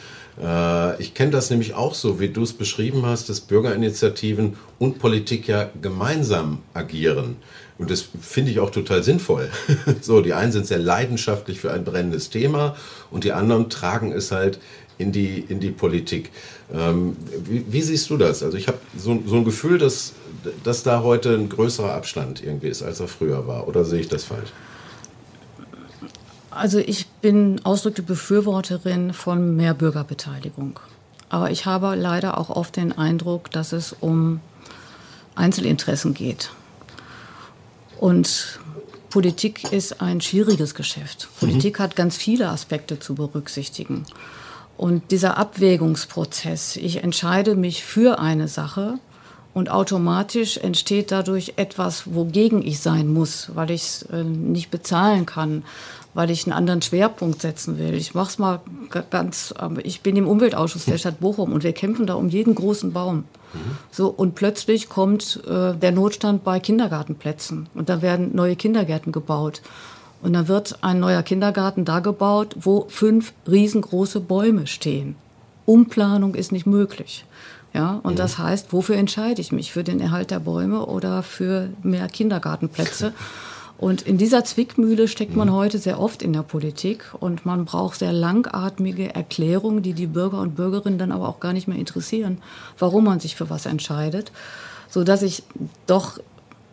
Äh, 0.41 1.01
ich 1.01 1.15
kenne 1.15 1.33
das 1.33 1.51
nämlich 1.51 1.75
auch 1.75 1.95
so, 1.95 2.21
wie 2.21 2.29
du 2.29 2.43
es 2.43 2.53
beschrieben 2.53 3.05
hast, 3.05 3.29
dass 3.29 3.41
Bürgerinitiativen 3.41 4.57
und 4.79 4.99
Politik 4.99 5.49
ja 5.49 5.71
gemeinsam 5.81 6.59
agieren. 6.75 7.37
Und 7.79 7.91
das 7.91 8.05
finde 8.21 8.53
ich 8.53 8.61
auch 8.61 8.71
total 8.71 9.03
sinnvoll. 9.03 9.51
so, 10.01 10.21
die 10.21 10.35
einen 10.35 10.53
sind 10.53 10.67
sehr 10.67 10.79
leidenschaftlich 10.79 11.59
für 11.59 11.73
ein 11.73 11.85
brennendes 11.85 12.31
Thema 12.31 12.77
und 13.11 13.25
die 13.25 13.33
anderen 13.33 13.69
tragen 13.71 14.13
es 14.13 14.31
halt 14.31 14.61
in 14.99 15.11
die, 15.11 15.45
in 15.49 15.59
die 15.59 15.71
Politik. 15.71 16.31
Ähm, 16.73 17.17
wie, 17.45 17.65
wie, 17.69 17.83
siehst 17.83 18.09
du 18.11 18.17
das? 18.17 18.43
Also 18.43 18.57
ich 18.57 18.69
habe 18.69 18.79
so, 18.97 19.21
so 19.27 19.37
ein 19.37 19.45
Gefühl, 19.45 19.79
dass 19.79 20.13
dass 20.65 20.83
da 20.83 21.03
heute 21.03 21.35
ein 21.35 21.49
größerer 21.49 21.95
Abstand 21.95 22.43
irgendwie 22.43 22.69
ist, 22.69 22.83
als 22.83 23.01
er 23.01 23.09
früher 23.09 23.47
war. 23.47 23.69
Oder 23.69 23.85
sehe 23.85 24.01
ich 24.01 24.09
das 24.09 24.25
falsch? 24.25 24.53
Also 26.51 26.79
ich 26.79 27.07
bin 27.23 27.61
ausdrückliche 27.65 28.07
Befürworterin 28.07 29.13
von 29.13 29.57
mehr 29.57 29.75
Bürgerbeteiligung. 29.75 30.79
Aber 31.31 31.51
ich 31.51 31.65
habe 31.65 31.95
leider 31.95 32.37
auch 32.37 32.51
oft 32.51 32.77
den 32.77 32.93
Eindruck, 32.93 33.51
dass 33.51 33.73
es 33.73 33.95
um 33.99 34.41
Einzelinteressen 35.35 36.13
geht. 36.13 36.51
Und 37.99 38.61
Politik 39.09 39.73
ist 39.73 40.03
ein 40.03 40.21
schwieriges 40.21 40.75
Geschäft. 40.75 41.29
Politik 41.41 41.79
mhm. 41.79 41.83
hat 41.85 41.97
ganz 41.97 42.17
viele 42.17 42.49
Aspekte 42.49 42.99
zu 42.99 43.15
berücksichtigen. 43.15 44.05
Und 44.77 45.11
dieser 45.11 45.37
Abwägungsprozess, 45.39 46.77
ich 46.77 47.03
entscheide 47.03 47.55
mich 47.55 47.85
für 47.85 48.19
eine 48.19 48.49
Sache, 48.49 48.99
und 49.55 49.71
automatisch 49.71 50.57
entsteht 50.57 51.13
dadurch 51.13 51.55
etwas, 51.57 52.15
wogegen 52.15 52.67
ich 52.67 52.81
sein 52.81 53.13
muss, 53.13 53.51
weil 53.55 53.71
ich 53.71 53.83
es 53.83 54.03
äh, 54.05 54.25
nicht 54.25 54.71
bezahlen 54.71 55.27
kann, 55.27 55.65
weil 56.15 56.31
ich 56.31 56.45
einen 56.45 56.53
anderen 56.53 56.83
Schwerpunkt 56.83 57.43
setzen 57.43 57.79
will. 57.79 57.95
Ich 57.95 58.15
mache 58.15 58.29
es 58.29 58.39
mal 58.39 58.61
ganz, 59.11 59.55
ich 59.83 60.03
bin 60.03 60.17
im 60.17 60.29
Umweltausschuss 60.29 60.85
der 60.85 60.99
Stadt 60.99 61.21
Bochum 61.21 61.53
und 61.53 61.65
wir 61.65 61.73
kämpfen 61.73 62.07
da 62.07 62.15
um 62.15 62.29
jeden 62.29 62.55
großen 62.55 62.93
Baum. 62.93 63.25
Mhm. 63.55 63.59
So, 63.91 64.09
und 64.09 64.35
plötzlich 64.35 64.89
kommt 64.89 65.41
äh, 65.47 65.75
der 65.75 65.93
Notstand 65.93 66.45
bei 66.45 66.61
Kindergartenplätzen 66.61 67.69
und 67.75 67.89
da 67.89 68.03
werden 68.03 68.35
neue 68.35 68.57
Kindergärten 68.57 69.13
gebaut. 69.13 69.63
Und 70.23 70.35
dann 70.35 70.47
wird 70.47 70.79
ein 70.83 71.01
neuer 71.01 71.23
Kindergarten 71.23 71.85
da 71.85 71.99
gebaut, 71.99 72.55
wo 72.61 72.87
fünf 72.89 73.33
riesengroße 73.51 74.21
Bäume 74.21 74.69
stehen. 74.69 75.17
Umplanung 75.67 76.37
ist 76.37 76.53
nicht 76.53 76.67
möglich. 76.67 77.25
Ja, 77.75 78.01
und 78.03 78.15
mhm. 78.15 78.17
das 78.17 78.39
heißt, 78.39 78.73
wofür 78.73 78.97
entscheide 78.97 79.41
ich 79.41 79.53
mich? 79.53 79.73
Für 79.73 79.85
den 79.85 80.01
Erhalt 80.01 80.31
der 80.31 80.41
Bäume 80.41 80.87
oder 80.87 81.23
für 81.23 81.71
mehr 81.83 82.09
Kindergartenplätze? 82.09 83.13
Und 83.79 84.03
in 84.03 84.17
dieser 84.17 84.45
Zwickmühle 84.45 85.09
steckt 85.09 85.35
man 85.35 85.51
heute 85.51 85.77
sehr 85.81 85.99
oft 85.99 86.23
in 86.23 86.33
der 86.33 86.45
Politik 86.45 87.07
und 87.19 87.45
man 87.45 87.65
braucht 87.65 87.99
sehr 87.99 88.13
langatmige 88.13 89.13
Erklärungen, 89.13 89.83
die 89.83 89.93
die 89.93 90.07
Bürger 90.07 90.41
und 90.41 90.55
Bürgerinnen 90.55 90.99
dann 90.99 91.11
aber 91.11 91.29
auch 91.29 91.41
gar 91.41 91.53
nicht 91.53 91.67
mehr 91.67 91.79
interessieren, 91.79 92.39
warum 92.79 93.03
man 93.03 93.19
sich 93.19 93.35
für 93.35 93.51
was 93.51 93.67
entscheidet, 93.67 94.31
so 94.89 95.03
dass 95.03 95.23
ich 95.23 95.43
doch 95.89 96.21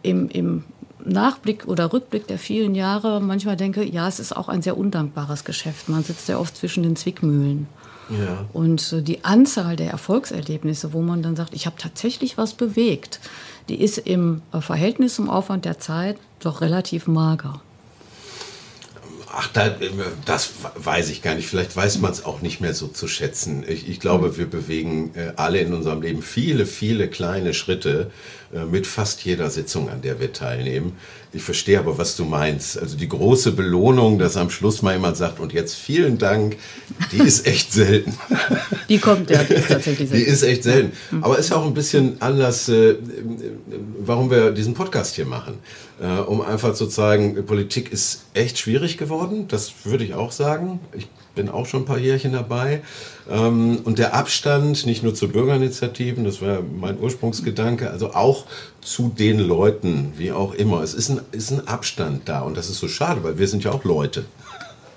im, 0.04 0.30
im 0.30 0.66
Nachblick 1.04 1.68
oder 1.68 1.92
Rückblick 1.92 2.28
der 2.28 2.38
vielen 2.38 2.76
Jahre 2.76 3.20
manchmal 3.22 3.58
denke, 3.58 3.84
ja, 3.84 4.08
es 4.08 4.20
ist 4.20 4.38
auch 4.38 4.48
ein 4.48 4.62
sehr 4.62 4.78
undankbares 4.78 5.46
Geschäft. 5.46 5.90
Man 5.90 6.04
sitzt 6.04 6.28
sehr 6.28 6.40
oft 6.40 6.56
zwischen 6.56 6.84
den 6.84 6.96
Zwickmühlen. 6.96 7.68
Ja. 8.10 8.46
Und 8.54 8.94
äh, 8.94 9.02
die 9.02 9.24
Anzahl 9.24 9.76
der 9.76 9.92
Erfolgserlebnisse, 9.92 10.94
wo 10.94 11.02
man 11.02 11.22
dann 11.22 11.36
sagt, 11.36 11.54
ich 11.54 11.66
habe 11.66 11.76
tatsächlich 11.78 12.38
was 12.38 12.54
bewegt, 12.54 13.20
die 13.68 13.82
ist 13.82 13.98
im 14.00 14.42
äh, 14.52 14.62
Verhältnis 14.62 15.16
zum 15.16 15.30
Aufwand 15.30 15.66
der 15.66 15.80
Zeit 15.80 16.18
doch 16.40 16.62
relativ 16.62 17.08
mager. 17.08 17.62
Ach, 19.32 19.48
da, 19.54 19.70
das 20.26 20.50
weiß 20.76 21.10
ich 21.12 21.22
gar 21.22 21.36
nicht. 21.36 21.48
Vielleicht 21.48 21.76
weiß 21.76 22.00
man 22.00 22.12
es 22.12 22.26
auch 22.26 22.42
nicht 22.42 22.62
mehr 22.62 22.74
so 22.74 22.88
zu 22.88 23.08
schätzen. 23.08 23.64
Ich, 23.68 23.88
ich 23.88 24.00
glaube, 24.00 24.38
wir 24.38 24.48
bewegen 24.48 25.12
äh, 25.14 25.34
alle 25.36 25.60
in 25.60 25.72
unserem 25.72 26.02
Leben 26.02 26.24
viele, 26.24 26.66
viele 26.66 27.08
kleine 27.08 27.54
Schritte 27.54 28.10
äh, 28.52 28.66
mit 28.66 28.88
fast 28.88 29.24
jeder 29.24 29.52
Sitzung, 29.52 29.90
an 29.90 30.02
der 30.02 30.20
wir 30.20 30.34
teilnehmen. 30.34 30.94
Ich 31.32 31.44
verstehe 31.44 31.78
aber, 31.78 31.98
was 32.00 32.16
du 32.16 32.26
meinst. 32.26 32.80
Also 32.80 32.98
die 32.98 33.08
große 33.08 33.52
Belohnung, 33.52 34.18
dass 34.18 34.36
am 34.36 34.50
Schluss 34.50 34.82
mal 34.82 34.94
jemand 34.94 35.16
sagt, 35.16 35.40
und 35.40 35.54
jetzt 35.54 35.76
vielen 35.76 36.18
Dank, 36.18 36.58
die 37.12 37.18
ist 37.20 37.46
echt 37.46 37.72
selten. 37.72 38.18
Die 38.88 38.98
kommt, 38.98 39.30
ja, 39.30 39.44
die 39.44 39.54
ist 39.54 39.68
tatsächlich 39.68 40.10
selten. 40.10 40.26
Die 40.26 40.32
ist 40.32 40.42
echt 40.42 40.64
selten. 40.64 40.94
Aber 41.22 41.38
ist 41.38 41.52
ja 41.52 41.58
auch 41.58 41.66
ein 41.66 41.76
bisschen 41.76 42.20
Anlass, 42.20 42.68
äh, 42.70 42.96
warum 44.00 44.32
wir 44.32 44.52
diesen 44.52 44.74
Podcast 44.74 45.16
hier 45.16 45.26
machen. 45.26 45.60
Äh, 46.02 46.22
um 46.22 46.42
einfach 46.42 46.74
zu 46.74 46.88
zeigen, 46.88 47.46
Politik 47.46 47.92
ist 47.92 48.24
echt 48.34 48.58
schwierig 48.58 48.98
geworden. 48.98 49.48
Das 49.48 49.74
würde 49.84 50.06
ich 50.06 50.16
auch 50.16 50.32
sagen. 50.32 50.80
Ich 50.94 51.08
bin 51.36 51.50
auch 51.50 51.66
schon 51.66 51.84
ein 51.84 51.86
paar 51.86 52.00
Jährchen 52.00 52.34
dabei. 52.34 52.82
Ähm, 53.30 53.80
und 53.84 54.00
der 54.00 54.14
Abstand, 54.14 54.86
nicht 54.86 55.04
nur 55.04 55.14
zu 55.14 55.30
Bürgerinitiativen, 55.30 56.24
das 56.24 56.42
war 56.42 56.62
mein 56.62 57.00
Ursprungsgedanke, 57.00 57.90
also 57.90 58.14
auch 58.14 58.46
zu 58.82 59.10
den 59.10 59.40
Leuten, 59.40 60.14
wie 60.18 60.32
auch 60.32 60.54
immer. 60.54 60.82
Es 60.82 60.94
ist 60.94 61.10
ein, 61.10 61.22
ist 61.32 61.52
ein 61.52 61.68
Abstand 61.68 62.28
da 62.28 62.42
und 62.42 62.58
das 62.58 62.70
ist 62.70 62.80
so 62.80 62.88
schade, 62.88 63.24
weil 63.24 63.38
wir 63.38 63.48
sind 63.48 63.64
ja 63.64 63.72
auch 63.72 63.84
Leute. 63.84 64.26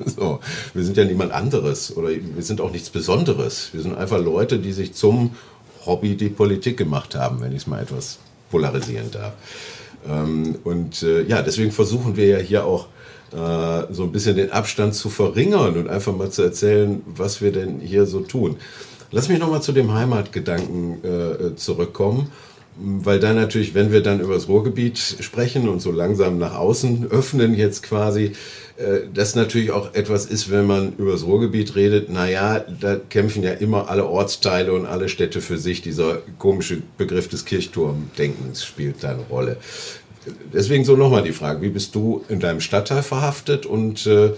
So, 0.05 0.41
wir 0.75 0.83
sind 0.83 0.97
ja 0.97 1.05
niemand 1.05 1.31
anderes 1.31 1.97
oder 1.97 2.09
wir 2.09 2.43
sind 2.43 2.61
auch 2.61 2.73
nichts 2.73 2.91
Besonderes. 2.91 3.69
Wir 3.73 3.83
sind 3.83 3.97
einfach 3.97 4.19
Leute, 4.19 4.59
die 4.59 4.73
sich 4.73 4.95
zum 4.95 5.37
Hobby 5.87 6.17
die 6.17 6.29
Politik 6.29 6.77
gemacht 6.77 7.15
haben, 7.15 7.41
wenn 7.41 7.53
ich 7.53 7.59
es 7.59 7.67
mal 7.69 7.83
etwas 7.83 8.19
polarisieren 8.51 9.12
darf. 9.12 9.35
Ähm, 10.09 10.57
und 10.65 11.03
äh, 11.03 11.23
ja, 11.23 11.43
deswegen 11.43 11.71
versuchen 11.71 12.17
wir 12.17 12.27
ja 12.27 12.39
hier 12.39 12.65
auch 12.65 12.89
äh, 13.33 13.93
so 13.93 14.03
ein 14.03 14.12
bisschen 14.12 14.37
den 14.37 14.53
Abstand 14.53 14.95
zu 14.95 15.09
verringern 15.09 15.77
und 15.77 15.89
einfach 15.89 16.15
mal 16.15 16.31
zu 16.31 16.43
erzählen, 16.43 17.03
was 17.07 17.41
wir 17.41 17.53
denn 17.53 17.81
hier 17.81 18.07
so 18.07 18.21
tun. 18.21 18.57
Lass 19.11 19.29
mich 19.29 19.39
nochmal 19.39 19.62
zu 19.62 19.73
dem 19.73 19.93
Heimatgedanken 19.93 21.05
äh, 21.05 21.57
zurückkommen, 21.57 22.31
weil 22.77 23.21
da 23.21 23.35
natürlich, 23.35 23.75
wenn 23.75 23.93
wir 23.93 24.03
dann 24.03 24.21
über 24.21 24.35
das 24.35 24.49
Ruhrgebiet 24.49 24.99
sprechen 24.99 25.69
und 25.69 25.81
so 25.81 25.93
langsam 25.93 26.39
nach 26.39 26.55
außen 26.55 27.11
öffnen 27.11 27.55
jetzt 27.55 27.83
quasi, 27.83 28.33
äh, 28.79 29.01
das 29.12 29.35
natürlich 29.35 29.71
auch 29.71 29.95
etwas 29.95 30.27
ist, 30.27 30.51
wenn 30.51 30.67
man 30.67 30.95
über 30.97 31.12
das 31.12 31.25
Ruhrgebiet 31.25 31.77
redet, 31.77 32.09
naja, 32.09 32.65
da 32.81 32.97
kämpfen 32.97 33.43
ja 33.43 33.53
immer 33.53 33.91
alle 33.91 34.07
Ortsteile 34.07 34.73
und 34.73 34.87
alle 34.87 35.09
Städte 35.09 35.41
für 35.41 35.59
sich. 35.59 35.83
Dieser 35.83 36.19
komische 36.39 36.83
Begriff 36.97 37.29
des 37.29 37.45
Kirchturmdenkens 37.45 38.65
spielt 38.65 39.05
da 39.05 39.11
eine 39.11 39.23
Rolle 39.31 39.59
deswegen 40.52 40.85
so 40.85 40.97
nochmal 40.97 41.23
die 41.23 41.33
Frage, 41.33 41.62
wie 41.62 41.71
bist 41.71 41.95
du 41.95 42.25
in 42.29 42.41
deinem 42.41 42.61
Stadtteil 42.61 43.02
verhaftet 43.02 43.67
und 43.67 44.07
äh, 44.07 44.33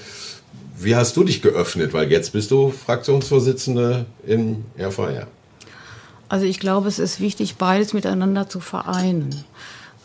wie 0.78 0.96
hast 0.96 1.16
du 1.16 1.24
dich 1.24 1.42
geöffnet? 1.42 1.92
Weil 1.92 2.10
jetzt 2.10 2.32
bist 2.32 2.50
du 2.50 2.70
Fraktionsvorsitzende 2.70 4.06
in 4.26 4.64
RVR. 4.78 5.26
Also 6.28 6.46
ich 6.46 6.58
glaube, 6.58 6.88
es 6.88 6.98
ist 6.98 7.20
wichtig, 7.20 7.56
beides 7.56 7.92
miteinander 7.92 8.48
zu 8.48 8.60
vereinen. 8.60 9.44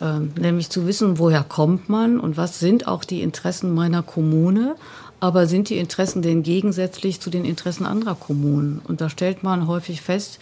Ähm, 0.00 0.32
nämlich 0.38 0.70
zu 0.70 0.86
wissen, 0.86 1.18
woher 1.18 1.42
kommt 1.42 1.88
man 1.88 2.20
und 2.20 2.36
was 2.36 2.60
sind 2.60 2.86
auch 2.86 3.04
die 3.04 3.20
Interessen 3.20 3.74
meiner 3.74 4.02
Kommune, 4.02 4.76
aber 5.18 5.46
sind 5.46 5.68
die 5.68 5.76
Interessen 5.76 6.22
denn 6.22 6.42
gegensätzlich 6.42 7.20
zu 7.20 7.28
den 7.28 7.44
Interessen 7.44 7.84
anderer 7.84 8.14
Kommunen? 8.14 8.80
Und 8.86 9.00
da 9.00 9.10
stellt 9.10 9.42
man 9.42 9.66
häufig 9.66 10.00
fest, 10.00 10.38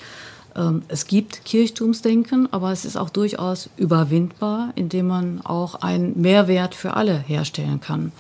es 0.89 1.07
gibt 1.07 1.45
Kirchtumsdenken, 1.45 2.53
aber 2.53 2.73
es 2.73 2.85
ist 2.85 2.97
auch 2.97 3.11
durchaus 3.11 3.71
überwindbar, 3.77 4.71
indem 4.75 5.07
man 5.07 5.41
auch 5.45 5.77
einen 5.77 6.21
Mehrwert 6.21 6.75
für 6.75 6.95
alle 6.95 7.17
herstellen 7.17 7.81
kann. 7.81 8.13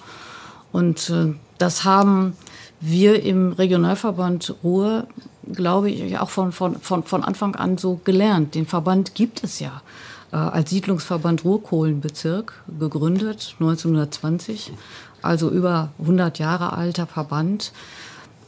Und 0.72 1.10
äh, 1.10 1.34
das 1.58 1.84
haben 1.84 2.34
wir 2.80 3.22
im 3.22 3.52
Regionalverband 3.52 4.54
Ruhr, 4.62 5.06
glaube 5.52 5.90
ich, 5.90 6.18
auch 6.18 6.30
von, 6.30 6.52
von, 6.52 6.78
von, 6.80 7.02
von 7.02 7.24
Anfang 7.24 7.56
an 7.56 7.78
so 7.78 8.00
gelernt. 8.04 8.54
Den 8.54 8.66
Verband 8.66 9.14
gibt 9.14 9.42
es 9.42 9.58
ja 9.58 9.82
äh, 10.32 10.36
als 10.36 10.70
Siedlungsverband 10.70 11.44
Ruhrkohlenbezirk, 11.44 12.52
gegründet 12.78 13.56
1920, 13.58 14.72
also 15.22 15.50
über 15.50 15.90
100 15.98 16.38
Jahre 16.38 16.72
alter 16.74 17.06
Verband, 17.06 17.72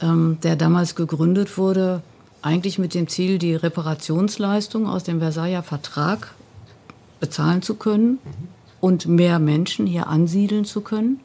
ähm, 0.00 0.38
der 0.42 0.56
damals 0.56 0.94
gegründet 0.94 1.58
wurde, 1.58 2.02
eigentlich 2.42 2.78
mit 2.78 2.94
dem 2.94 3.08
Ziel, 3.08 3.38
die 3.38 3.54
Reparationsleistung 3.54 4.88
aus 4.88 5.04
dem 5.04 5.20
Versailler 5.20 5.62
Vertrag 5.62 6.34
bezahlen 7.20 7.62
zu 7.62 7.74
können 7.74 8.18
und 8.80 9.06
mehr 9.06 9.38
Menschen 9.38 9.86
hier 9.86 10.06
ansiedeln 10.06 10.64
zu 10.64 10.80
können. 10.80 11.20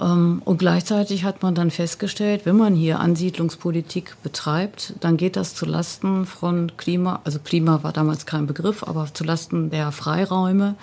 Ähm, 0.00 0.42
und 0.44 0.58
gleichzeitig 0.58 1.24
hat 1.24 1.42
man 1.42 1.54
dann 1.54 1.70
festgestellt, 1.70 2.44
wenn 2.44 2.56
man 2.56 2.74
hier 2.74 3.00
Ansiedlungspolitik 3.00 4.16
betreibt, 4.22 4.94
dann 5.00 5.16
geht 5.16 5.36
das 5.36 5.54
zulasten 5.54 6.26
von 6.26 6.72
Klima, 6.76 7.20
also 7.24 7.38
Klima 7.38 7.82
war 7.82 7.92
damals 7.92 8.26
kein 8.26 8.46
Begriff, 8.46 8.82
aber 8.82 9.08
zulasten 9.12 9.70
der 9.70 9.92
Freiräume, 9.92 10.74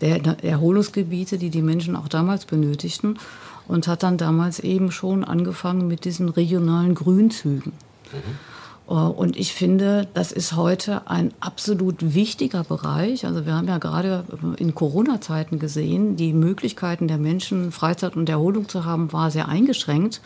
der 0.00 0.44
Erholungsgebiete, 0.44 1.38
die 1.38 1.50
die 1.50 1.62
Menschen 1.62 1.96
auch 1.96 2.08
damals 2.08 2.44
benötigten 2.44 3.18
und 3.66 3.86
hat 3.86 4.02
dann 4.02 4.18
damals 4.18 4.60
eben 4.60 4.90
schon 4.90 5.24
angefangen 5.24 5.86
mit 5.88 6.04
diesen 6.04 6.28
regionalen 6.28 6.94
Grünzügen. 6.94 7.72
Mhm. 8.12 8.90
Und 8.90 9.36
ich 9.36 9.52
finde, 9.52 10.08
das 10.14 10.32
ist 10.32 10.56
heute 10.56 11.08
ein 11.08 11.32
absolut 11.38 12.12
wichtiger 12.12 12.64
Bereich. 12.64 13.24
Also 13.24 13.46
wir 13.46 13.54
haben 13.54 13.68
ja 13.68 13.78
gerade 13.78 14.24
in 14.56 14.74
Corona-Zeiten 14.74 15.60
gesehen, 15.60 16.16
die 16.16 16.32
Möglichkeiten 16.32 17.06
der 17.06 17.18
Menschen, 17.18 17.70
Freizeit 17.70 18.16
und 18.16 18.28
Erholung 18.28 18.68
zu 18.68 18.84
haben, 18.84 19.12
war 19.12 19.30
sehr 19.30 19.46
eingeschränkt. 19.46 20.20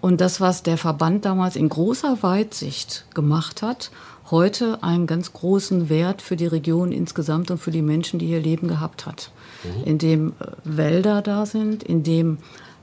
Und 0.00 0.20
das, 0.20 0.40
was 0.40 0.62
der 0.62 0.78
Verband 0.78 1.24
damals 1.24 1.56
in 1.56 1.68
großer 1.68 2.22
Weitsicht 2.22 3.04
gemacht 3.14 3.62
hat, 3.62 3.90
heute 4.30 4.82
einen 4.84 5.08
ganz 5.08 5.32
großen 5.32 5.88
Wert 5.88 6.22
für 6.22 6.36
die 6.36 6.46
Region 6.46 6.92
insgesamt 6.92 7.50
und 7.50 7.58
für 7.58 7.72
die 7.72 7.82
Menschen, 7.82 8.20
die 8.20 8.26
hier 8.26 8.40
leben, 8.40 8.68
gehabt 8.68 9.06
hat. 9.06 9.32
Mhm. 9.64 9.84
Indem 9.84 10.28
äh, 10.38 10.46
Wälder 10.62 11.20
da 11.20 11.46
sind, 11.46 11.82
indem 11.82 12.38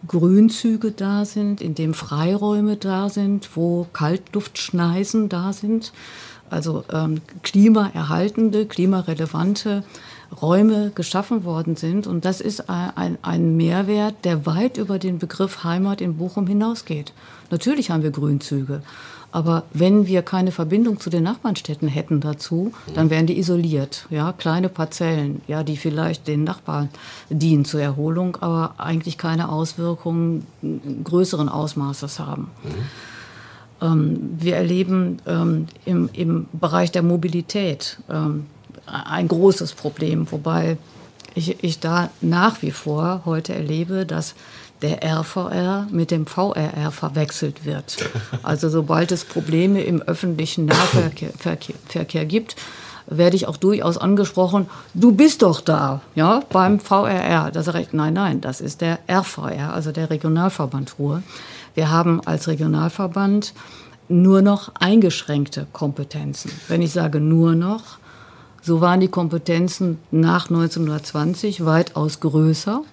Grünzüge 0.07 0.91
da 0.91 1.25
sind, 1.25 1.61
in 1.61 1.75
dem 1.75 1.93
Freiräume 1.93 2.75
da 2.75 3.09
sind, 3.09 3.49
wo 3.55 3.87
Kaltluftschneisen 3.93 5.29
da 5.29 5.53
sind, 5.53 5.93
also 6.49 6.83
ähm, 6.91 7.21
klimaerhaltende, 7.43 8.65
klimarelevante 8.65 9.83
Räume 10.41 10.91
geschaffen 10.93 11.43
worden 11.43 11.75
sind. 11.75 12.07
Und 12.07 12.25
das 12.25 12.41
ist 12.41 12.69
ein, 12.69 13.17
ein 13.21 13.57
Mehrwert, 13.57 14.15
der 14.23 14.45
weit 14.45 14.77
über 14.77 14.99
den 14.99 15.19
Begriff 15.19 15.63
Heimat 15.63 16.01
in 16.01 16.17
Bochum 16.17 16.47
hinausgeht. 16.47 17.13
Natürlich 17.51 17.89
haben 17.91 18.03
wir 18.03 18.11
Grünzüge. 18.11 18.81
Aber 19.35 19.63
wenn 19.73 20.07
wir 20.07 20.21
keine 20.21 20.53
Verbindung 20.53 21.01
zu 21.01 21.09
den 21.09 21.23
Nachbarnstädten 21.23 21.89
hätten 21.89 22.21
dazu, 22.21 22.71
dann 22.93 23.09
wären 23.09 23.27
die 23.27 23.37
isoliert. 23.37 24.05
Ja, 24.09 24.31
kleine 24.31 24.69
Parzellen, 24.69 25.41
ja, 25.45 25.61
die 25.63 25.75
vielleicht 25.75 26.29
den 26.29 26.45
Nachbarn 26.45 26.87
dienen 27.29 27.65
zur 27.65 27.81
Erholung, 27.81 28.37
aber 28.39 28.75
eigentlich 28.77 29.17
keine 29.17 29.49
Auswirkungen 29.49 30.47
größeren 31.03 31.49
Ausmaßes 31.49 32.17
haben. 32.21 32.49
Mhm. 32.63 33.81
Ähm, 33.81 34.19
wir 34.39 34.55
erleben 34.55 35.17
ähm, 35.27 35.67
im, 35.83 36.09
im 36.13 36.47
Bereich 36.53 36.93
der 36.93 37.03
Mobilität 37.03 37.97
ähm, 38.09 38.45
ein 38.85 39.27
großes 39.27 39.73
Problem, 39.73 40.31
wobei 40.31 40.77
ich, 41.33 41.61
ich 41.61 41.81
da 41.81 42.09
nach 42.21 42.61
wie 42.61 42.71
vor 42.71 43.23
heute 43.25 43.53
erlebe, 43.53 44.05
dass 44.05 44.33
der 44.85 45.03
RVR 45.03 45.87
mit 45.89 46.11
dem 46.11 46.27
VRR 46.27 46.91
verwechselt 46.91 47.65
wird. 47.65 47.97
Also 48.43 48.69
sobald 48.69 49.11
es 49.11 49.25
Probleme 49.25 49.81
im 49.81 50.01
öffentlichen 50.03 50.65
Nahverkehr 50.65 51.31
Verkehr, 51.37 51.75
Verkehr 51.87 52.25
gibt, 52.25 52.55
werde 53.07 53.35
ich 53.35 53.47
auch 53.47 53.57
durchaus 53.57 53.97
angesprochen, 53.97 54.67
du 54.93 55.11
bist 55.11 55.41
doch 55.41 55.61
da, 55.61 56.01
ja, 56.13 56.41
beim 56.49 56.79
VRR. 56.79 57.49
Da 57.51 57.63
sage 57.63 57.81
ich, 57.81 57.93
nein, 57.93 58.13
nein, 58.13 58.41
das 58.41 58.61
ist 58.61 58.81
der 58.81 58.99
RVR, 59.09 59.73
also 59.73 59.91
der 59.91 60.09
Regionalverband 60.09 60.99
Ruhr. 60.99 61.23
Wir 61.73 61.89
haben 61.89 62.21
als 62.25 62.47
Regionalverband 62.47 63.53
nur 64.07 64.43
noch 64.43 64.71
eingeschränkte 64.75 65.65
Kompetenzen. 65.73 66.51
Wenn 66.67 66.83
ich 66.83 66.91
sage 66.91 67.19
nur 67.19 67.55
noch, 67.55 67.97
so 68.61 68.81
waren 68.81 68.99
die 68.99 69.07
Kompetenzen 69.07 69.99
nach 70.11 70.49
1920 70.49 71.65
weitaus 71.65 72.19
größer. 72.19 72.83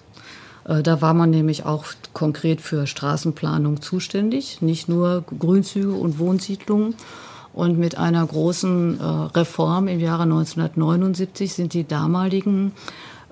Äh, 0.67 0.83
da 0.83 1.01
war 1.01 1.13
man 1.13 1.29
nämlich 1.29 1.65
auch 1.65 1.85
konkret 2.13 2.61
für 2.61 2.87
Straßenplanung 2.87 3.81
zuständig, 3.81 4.61
nicht 4.61 4.89
nur 4.89 5.23
Grünzüge 5.39 5.93
und 5.93 6.19
Wohnsiedlungen. 6.19 6.95
Und 7.53 7.77
mit 7.77 7.97
einer 7.97 8.25
großen 8.25 8.99
äh, 8.99 9.03
Reform 9.03 9.87
im 9.87 9.99
Jahre 9.99 10.23
1979 10.23 11.53
sind 11.53 11.73
die 11.73 11.87
damaligen 11.87 12.71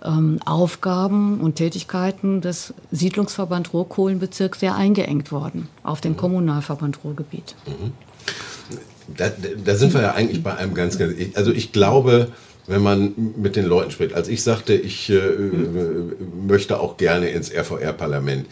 ähm, 0.03 0.39
Aufgaben 0.45 1.39
und 1.39 1.55
Tätigkeiten 1.55 2.41
des 2.41 2.73
Siedlungsverband 2.91 3.73
Ruhrkohlenbezirks 3.73 4.59
sehr 4.59 4.75
eingeengt 4.75 5.31
worden 5.31 5.67
auf 5.83 6.01
den 6.01 6.17
Kommunalverband 6.17 7.03
Ruhrgebiet. 7.03 7.55
Mhm. 7.65 7.93
Da, 9.17 9.29
da, 9.65 9.75
sind 9.75 9.93
wir 9.93 10.01
ja 10.01 10.13
eigentlich 10.13 10.41
bei 10.43 10.55
einem 10.55 10.73
ganz, 10.73 10.97
ganz 10.97 11.13
also 11.35 11.51
ich 11.51 11.71
glaube, 11.71 12.29
wenn 12.67 12.81
man 12.81 13.13
mit 13.37 13.55
den 13.55 13.65
Leuten 13.65 13.91
spricht. 13.91 14.13
Als 14.13 14.27
ich 14.27 14.43
sagte, 14.43 14.73
ich 14.73 15.09
äh, 15.09 15.19
möchte 16.47 16.79
auch 16.79 16.97
gerne 16.97 17.29
ins 17.29 17.51
RVR-Parlament, 17.51 18.45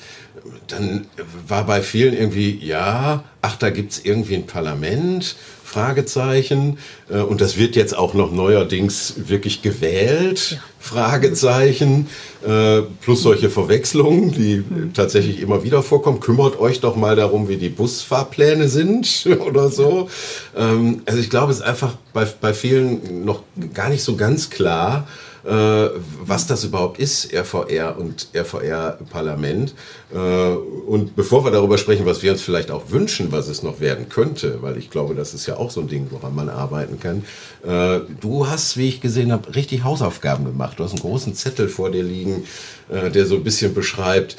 dann 0.67 1.05
war 1.47 1.65
bei 1.65 1.81
vielen 1.81 2.13
irgendwie, 2.13 2.57
ja, 2.63 3.23
ach, 3.41 3.55
da 3.57 3.69
gibt 3.69 3.91
es 3.91 4.05
irgendwie 4.05 4.35
ein 4.35 4.45
Parlament, 4.45 5.35
Fragezeichen. 5.69 6.79
Äh, 7.09 7.19
und 7.19 7.41
das 7.41 7.57
wird 7.57 7.75
jetzt 7.75 7.95
auch 7.95 8.13
noch 8.13 8.31
neuerdings 8.31 9.13
wirklich 9.27 9.61
gewählt, 9.61 10.51
ja. 10.51 10.57
Fragezeichen. 10.79 12.07
Äh, 12.45 12.81
plus 13.01 13.21
solche 13.21 13.49
Verwechslungen, 13.49 14.31
die 14.31 14.63
mhm. 14.67 14.93
tatsächlich 14.93 15.41
immer 15.41 15.63
wieder 15.63 15.83
vorkommen. 15.83 16.19
Kümmert 16.19 16.59
euch 16.59 16.79
doch 16.79 16.95
mal 16.95 17.15
darum, 17.15 17.49
wie 17.49 17.57
die 17.57 17.69
Busfahrpläne 17.69 18.67
sind 18.67 19.27
oder 19.45 19.69
so. 19.69 20.09
Ähm, 20.57 21.01
also 21.05 21.19
ich 21.19 21.29
glaube, 21.29 21.51
es 21.51 21.59
ist 21.59 21.65
einfach 21.65 21.95
bei, 22.13 22.25
bei 22.25 22.53
vielen 22.53 23.25
noch 23.25 23.43
gar 23.73 23.89
nicht 23.89 24.03
so 24.03 24.15
ganz 24.15 24.49
klar, 24.49 25.07
was 25.43 26.47
das 26.47 26.63
überhaupt 26.63 26.99
ist, 26.99 27.33
RVR 27.33 27.97
und 27.97 28.27
RVR-Parlament. 28.35 29.73
Äh, 30.13 30.17
und 30.17 31.15
bevor 31.15 31.43
wir 31.45 31.51
darüber 31.51 31.77
sprechen, 31.77 32.05
was 32.05 32.23
wir 32.23 32.31
uns 32.31 32.41
vielleicht 32.41 32.71
auch 32.71 32.89
wünschen, 32.89 33.31
was 33.31 33.47
es 33.47 33.63
noch 33.63 33.79
werden 33.79 34.09
könnte, 34.09 34.61
weil 34.61 34.77
ich 34.77 34.89
glaube, 34.89 35.15
das 35.15 35.33
ist 35.33 35.45
ja 35.45 35.57
auch 35.57 35.71
so 35.71 35.81
ein 35.81 35.87
Ding, 35.87 36.07
woran 36.09 36.35
man 36.35 36.49
arbeiten 36.49 36.99
kann. 36.99 37.23
Äh, 37.63 38.01
du 38.19 38.47
hast, 38.47 38.77
wie 38.77 38.87
ich 38.87 39.01
gesehen 39.01 39.31
habe, 39.31 39.55
richtig 39.55 39.83
Hausaufgaben 39.83 40.45
gemacht. 40.45 40.79
Du 40.79 40.83
hast 40.83 40.91
einen 40.91 41.01
großen 41.01 41.35
Zettel 41.35 41.69
vor 41.69 41.91
dir 41.91 42.03
liegen, 42.03 42.43
der 42.89 43.27
so 43.27 43.35
ein 43.35 43.43
bisschen 43.43 43.75
beschreibt, 43.75 44.35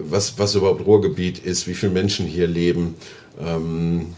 was, 0.00 0.36
was 0.36 0.56
überhaupt 0.56 0.84
Ruhrgebiet 0.84 1.38
ist, 1.38 1.68
wie 1.68 1.74
viele 1.74 1.92
Menschen 1.92 2.26
hier 2.26 2.48
leben. 2.48 2.96
Ähm, 3.40 4.14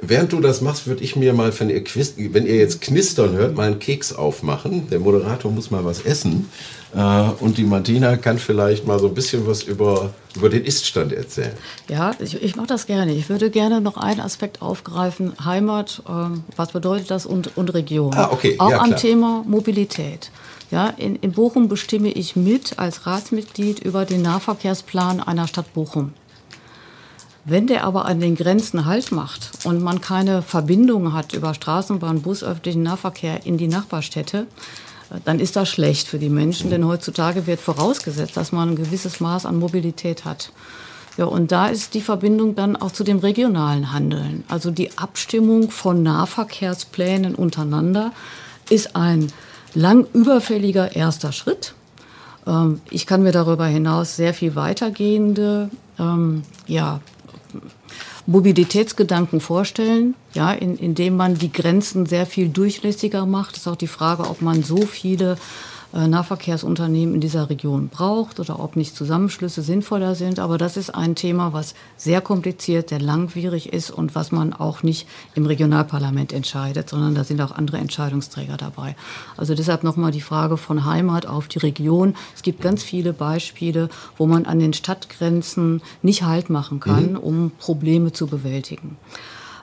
während 0.00 0.32
du 0.32 0.40
das 0.40 0.60
machst, 0.60 0.86
würde 0.86 1.02
ich 1.02 1.16
mir 1.16 1.32
mal, 1.32 1.52
wenn 1.58 1.70
ihr, 1.70 1.82
wenn 1.84 2.46
ihr 2.46 2.56
jetzt 2.56 2.80
knistern 2.80 3.32
hört, 3.34 3.56
mal 3.56 3.66
einen 3.66 3.78
Keks 3.78 4.12
aufmachen. 4.12 4.88
Der 4.90 5.00
Moderator 5.00 5.50
muss 5.50 5.70
mal 5.70 5.84
was 5.84 6.02
essen. 6.02 6.48
Äh, 6.94 7.30
und 7.40 7.58
die 7.58 7.64
Martina 7.64 8.16
kann 8.16 8.38
vielleicht 8.38 8.86
mal 8.86 8.98
so 8.98 9.08
ein 9.08 9.14
bisschen 9.14 9.46
was 9.46 9.62
über, 9.62 10.10
über 10.36 10.48
den 10.48 10.64
Iststand 10.64 11.12
erzählen. 11.12 11.52
Ja, 11.88 12.12
ich, 12.18 12.42
ich 12.42 12.56
mache 12.56 12.66
das 12.66 12.86
gerne. 12.86 13.12
Ich 13.14 13.28
würde 13.28 13.50
gerne 13.50 13.80
noch 13.80 13.96
einen 13.96 14.20
Aspekt 14.20 14.62
aufgreifen. 14.62 15.32
Heimat, 15.44 16.02
ähm, 16.08 16.44
was 16.56 16.72
bedeutet 16.72 17.10
das 17.10 17.26
und, 17.26 17.56
und 17.56 17.72
Region. 17.74 18.14
Ah, 18.14 18.30
okay. 18.30 18.56
Auch 18.58 18.70
ja, 18.70 18.80
am 18.80 18.96
Thema 18.96 19.44
Mobilität. 19.46 20.30
Ja, 20.70 20.88
in, 20.88 21.16
in 21.16 21.32
Bochum 21.32 21.68
bestimme 21.68 22.08
ich 22.08 22.34
mit 22.34 22.78
als 22.78 23.06
Ratsmitglied 23.06 23.80
über 23.80 24.06
den 24.06 24.22
Nahverkehrsplan 24.22 25.20
einer 25.20 25.46
Stadt 25.46 25.74
Bochum. 25.74 26.14
Wenn 27.44 27.66
der 27.66 27.84
aber 27.84 28.04
an 28.04 28.20
den 28.20 28.36
Grenzen 28.36 28.84
Halt 28.84 29.10
macht 29.10 29.50
und 29.64 29.82
man 29.82 30.00
keine 30.00 30.42
Verbindung 30.42 31.12
hat 31.12 31.32
über 31.32 31.54
Straßenbahn, 31.54 32.22
Bus, 32.22 32.44
öffentlichen 32.44 32.84
Nahverkehr 32.84 33.44
in 33.44 33.58
die 33.58 33.66
Nachbarstädte, 33.66 34.46
äh, 35.10 35.18
dann 35.24 35.40
ist 35.40 35.56
das 35.56 35.68
schlecht 35.68 36.06
für 36.06 36.18
die 36.18 36.28
Menschen, 36.28 36.70
denn 36.70 36.86
heutzutage 36.86 37.46
wird 37.48 37.60
vorausgesetzt, 37.60 38.36
dass 38.36 38.52
man 38.52 38.70
ein 38.70 38.76
gewisses 38.76 39.18
Maß 39.18 39.46
an 39.46 39.58
Mobilität 39.58 40.24
hat. 40.24 40.52
Ja, 41.16 41.24
und 41.26 41.52
da 41.52 41.66
ist 41.66 41.94
die 41.94 42.00
Verbindung 42.00 42.54
dann 42.54 42.76
auch 42.76 42.92
zu 42.92 43.04
dem 43.04 43.18
regionalen 43.18 43.92
Handeln. 43.92 44.44
Also 44.48 44.70
die 44.70 44.96
Abstimmung 44.96 45.70
von 45.70 46.02
Nahverkehrsplänen 46.02 47.34
untereinander 47.34 48.12
ist 48.70 48.94
ein 48.96 49.30
lang 49.74 50.06
überfälliger 50.14 50.94
erster 50.94 51.32
Schritt. 51.32 51.74
Ähm, 52.46 52.80
ich 52.90 53.06
kann 53.06 53.24
mir 53.24 53.32
darüber 53.32 53.66
hinaus 53.66 54.14
sehr 54.14 54.32
viel 54.32 54.54
weitergehende 54.54 55.70
ähm, 55.98 56.42
ja, 56.66 57.00
Mobilitätsgedanken 58.26 59.40
vorstellen, 59.40 60.14
ja, 60.34 60.52
in, 60.52 60.76
indem 60.76 61.16
man 61.16 61.38
die 61.38 61.52
Grenzen 61.52 62.06
sehr 62.06 62.26
viel 62.26 62.48
durchlässiger 62.48 63.26
macht. 63.26 63.52
Das 63.52 63.62
ist 63.62 63.68
auch 63.68 63.76
die 63.76 63.86
Frage, 63.86 64.28
ob 64.28 64.42
man 64.42 64.62
so 64.62 64.82
viele 64.82 65.36
Nahverkehrsunternehmen 65.92 67.14
in 67.14 67.20
dieser 67.20 67.50
Region 67.50 67.88
braucht 67.88 68.40
oder 68.40 68.60
ob 68.60 68.76
nicht 68.76 68.96
Zusammenschlüsse 68.96 69.62
sinnvoller 69.62 70.14
sind. 70.14 70.38
Aber 70.38 70.58
das 70.58 70.76
ist 70.76 70.90
ein 70.90 71.14
Thema, 71.14 71.52
was 71.52 71.74
sehr 71.96 72.20
kompliziert, 72.20 72.88
sehr 72.88 73.00
langwierig 73.00 73.72
ist 73.72 73.90
und 73.90 74.14
was 74.14 74.32
man 74.32 74.52
auch 74.52 74.82
nicht 74.82 75.06
im 75.34 75.46
Regionalparlament 75.46 76.32
entscheidet, 76.32 76.88
sondern 76.88 77.14
da 77.14 77.24
sind 77.24 77.40
auch 77.40 77.52
andere 77.52 77.78
Entscheidungsträger 77.78 78.56
dabei. 78.56 78.96
Also 79.36 79.54
deshalb 79.54 79.84
nochmal 79.84 80.12
die 80.12 80.20
Frage 80.20 80.56
von 80.56 80.84
Heimat 80.84 81.26
auf 81.26 81.48
die 81.48 81.58
Region. 81.58 82.14
Es 82.34 82.42
gibt 82.42 82.62
ganz 82.62 82.82
viele 82.82 83.12
Beispiele, 83.12 83.88
wo 84.16 84.26
man 84.26 84.46
an 84.46 84.58
den 84.58 84.72
Stadtgrenzen 84.72 85.82
nicht 86.02 86.22
Halt 86.22 86.50
machen 86.50 86.80
kann, 86.80 87.12
mhm. 87.12 87.18
um 87.18 87.52
Probleme 87.58 88.12
zu 88.12 88.26
bewältigen. 88.26 88.96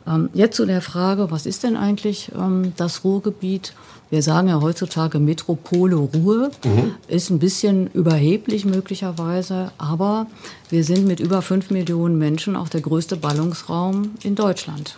Ähm, 0.08 0.30
jetzt 0.34 0.58
zu 0.58 0.66
der 0.66 0.82
Frage, 0.82 1.32
was 1.32 1.46
ist 1.46 1.64
denn 1.64 1.76
eigentlich 1.76 2.32
ähm, 2.36 2.74
das 2.78 3.04
Ruhrgebiet? 3.04 3.74
Wir 4.10 4.24
sagen 4.24 4.48
ja 4.48 4.60
heutzutage 4.60 5.20
Metropole 5.20 5.96
Ruhr, 5.96 6.50
mhm. 6.64 6.96
ist 7.08 7.30
ein 7.30 7.38
bisschen 7.38 7.88
überheblich 7.94 8.66
möglicherweise, 8.66 9.72
aber 9.78 10.26
wir 10.70 10.84
sind 10.84 11.06
mit 11.06 11.20
über 11.20 11.44
fünf 11.44 11.70
Millionen 11.70 12.18
Menschen 12.18 12.56
auch 12.56 12.70
der 12.70 12.82
größte 12.82 13.18
Ballungsraum 13.18 14.16
in 14.24 14.34
Deutschland. 14.34 14.98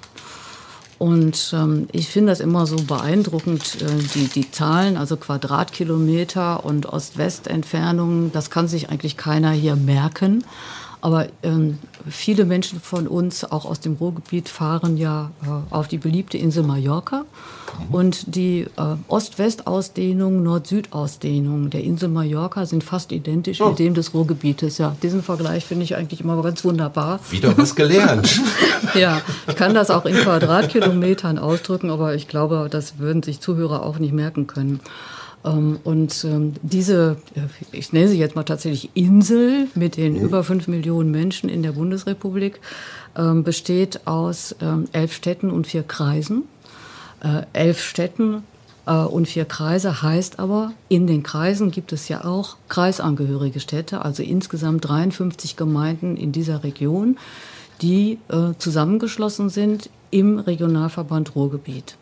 Und 0.97 1.52
ähm, 1.58 1.88
ich 1.91 2.08
finde 2.10 2.32
das 2.32 2.39
immer 2.39 2.67
so 2.67 2.76
beeindruckend, 2.76 3.82
äh, 3.82 3.88
die, 4.13 4.28
die 4.28 4.52
Zahlen, 4.52 4.97
also 4.97 5.17
Quadratkilometer 5.17 6.63
und 6.63 6.86
Ost-West-Entfernungen, 6.86 8.32
das 8.32 8.52
kann 8.52 8.67
sich 8.67 8.89
eigentlich 8.89 9.17
keiner 9.17 9.50
hier 9.50 9.76
merken. 9.76 10.43
Aber 11.01 11.27
ähm, 11.41 11.79
viele 12.07 12.45
Menschen 12.45 12.79
von 12.79 13.07
uns, 13.07 13.43
auch 13.43 13.65
aus 13.65 13.79
dem 13.79 13.95
Ruhrgebiet, 13.95 14.49
fahren 14.49 14.97
ja 14.97 15.31
äh, 15.43 15.73
auf 15.73 15.87
die 15.87 15.97
beliebte 15.97 16.37
Insel 16.37 16.63
Mallorca. 16.63 17.25
Mhm. 17.89 17.95
Und 17.95 18.35
die 18.35 18.61
äh, 18.61 18.95
Ost-West-Ausdehnung, 19.07 20.43
Nord-Süd-Ausdehnung 20.43 21.71
der 21.71 21.83
Insel 21.83 22.09
Mallorca 22.09 22.67
sind 22.67 22.83
fast 22.83 23.11
identisch 23.11 23.61
oh. 23.61 23.69
mit 23.69 23.79
dem 23.79 23.95
des 23.95 24.13
Ruhrgebietes. 24.13 24.77
Ja, 24.77 24.95
diesen 25.01 25.23
Vergleich 25.23 25.65
finde 25.65 25.85
ich 25.85 25.95
eigentlich 25.95 26.21
immer 26.21 26.41
ganz 26.43 26.63
wunderbar. 26.63 27.19
Wieder 27.31 27.57
was 27.57 27.75
gelernt. 27.75 28.39
ja, 28.93 29.21
ich 29.47 29.55
kann 29.55 29.73
das 29.73 29.89
auch 29.89 30.05
in 30.05 30.15
Quadratkilometern 30.15 31.39
ausdrücken, 31.39 31.89
aber 31.89 32.13
ich 32.13 32.27
glaube, 32.27 32.67
das 32.69 32.99
würden 32.99 33.23
sich 33.23 33.39
Zuhörer 33.39 33.83
auch 33.83 33.97
nicht 33.97 34.13
merken 34.13 34.45
können. 34.45 34.79
Ähm, 35.43 35.80
und 35.84 36.23
ähm, 36.23 36.54
diese, 36.62 37.17
äh, 37.36 37.41
ich 37.71 37.93
nenne 37.93 38.08
sie 38.08 38.17
jetzt 38.17 38.36
mal 38.36 38.43
tatsächlich 38.43 38.91
Insel 38.93 39.67
mit 39.75 39.97
den 39.97 40.13
mhm. 40.13 40.21
über 40.21 40.43
fünf 40.43 40.67
Millionen 40.67 41.12
Menschen 41.12 41.49
in 41.49 41.63
der 41.63 41.73
Bundesrepublik, 41.73 42.60
ähm, 43.17 43.43
besteht 43.43 44.08
aus 44.08 44.56
elf 44.93 45.13
Städten 45.13 45.51
und 45.51 45.67
vier 45.67 45.84
Kreisen. 45.84 46.43
Äh, 47.21 47.43
elf 47.54 47.84
Städten 47.84 48.43
äh, 48.86 48.93
und 48.93 49.27
vier 49.27 49.45
Kreise 49.45 50.01
heißt 50.01 50.39
aber, 50.39 50.71
in 50.88 51.08
den 51.08 51.23
Kreisen 51.23 51.71
gibt 51.71 51.91
es 51.91 52.08
ja 52.08 52.23
auch 52.23 52.56
kreisangehörige 52.69 53.60
Städte, 53.60 54.06
also 54.06 54.23
insgesamt 54.23 54.88
53 54.88 55.58
Gemeinden 55.58 56.15
in 56.15 56.32
dieser 56.32 56.63
Region, 56.63 57.17
die 57.82 58.19
zusammengeschlossen 58.60 59.49
sind 59.49 59.89
im 60.12 60.38
Regionalverband 60.38 61.36
Ruhrgebiet. 61.36 61.97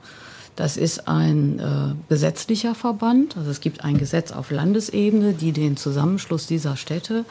Das 0.59 0.75
ist 0.75 1.07
ein 1.07 1.57
äh, 1.59 1.95
gesetzlicher 2.09 2.75
Verband. 2.75 3.37
Also 3.37 3.49
es 3.49 3.61
gibt 3.61 3.85
ein 3.85 3.97
Gesetz 3.97 4.33
auf 4.33 4.51
Landesebene, 4.51 5.31
die 5.31 5.53
den 5.53 5.77
Zusammenschluss 5.77 6.47
dieser 6.47 6.75
Städte 6.75 7.23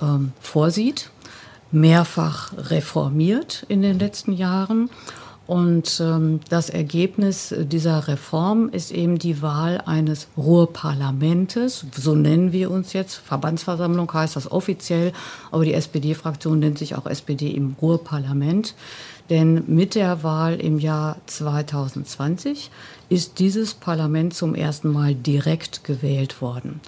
ähm, 0.00 0.32
vorsieht, 0.40 1.10
mehrfach 1.70 2.54
reformiert 2.56 3.66
in 3.68 3.82
den 3.82 3.98
letzten 3.98 4.32
Jahren. 4.32 4.88
Und 5.46 6.00
ähm, 6.02 6.40
das 6.48 6.70
Ergebnis 6.70 7.54
dieser 7.54 8.08
Reform 8.08 8.70
ist 8.70 8.92
eben 8.92 9.18
die 9.18 9.42
Wahl 9.42 9.82
eines 9.84 10.28
Ruhrparlamentes. 10.38 11.84
So 11.94 12.14
nennen 12.14 12.52
wir 12.52 12.70
uns 12.70 12.94
jetzt. 12.94 13.16
Verbandsversammlung 13.16 14.10
heißt 14.10 14.36
das 14.36 14.50
offiziell, 14.50 15.12
aber 15.50 15.66
die 15.66 15.74
SPD-Fraktion 15.74 16.60
nennt 16.60 16.78
sich 16.78 16.94
auch 16.94 17.04
SPD 17.04 17.48
im 17.48 17.76
Ruhrparlament. 17.82 18.74
Denn 19.30 19.62
mit 19.68 19.94
der 19.94 20.24
Wahl 20.24 20.60
im 20.60 20.80
Jahr 20.80 21.16
2020 21.26 22.70
ist 23.08 23.38
dieses 23.38 23.74
Parlament 23.74 24.34
zum 24.34 24.56
ersten 24.56 24.92
Mal 24.92 25.14
direkt 25.14 25.84
gewählt 25.84 26.42
worden. 26.42 26.80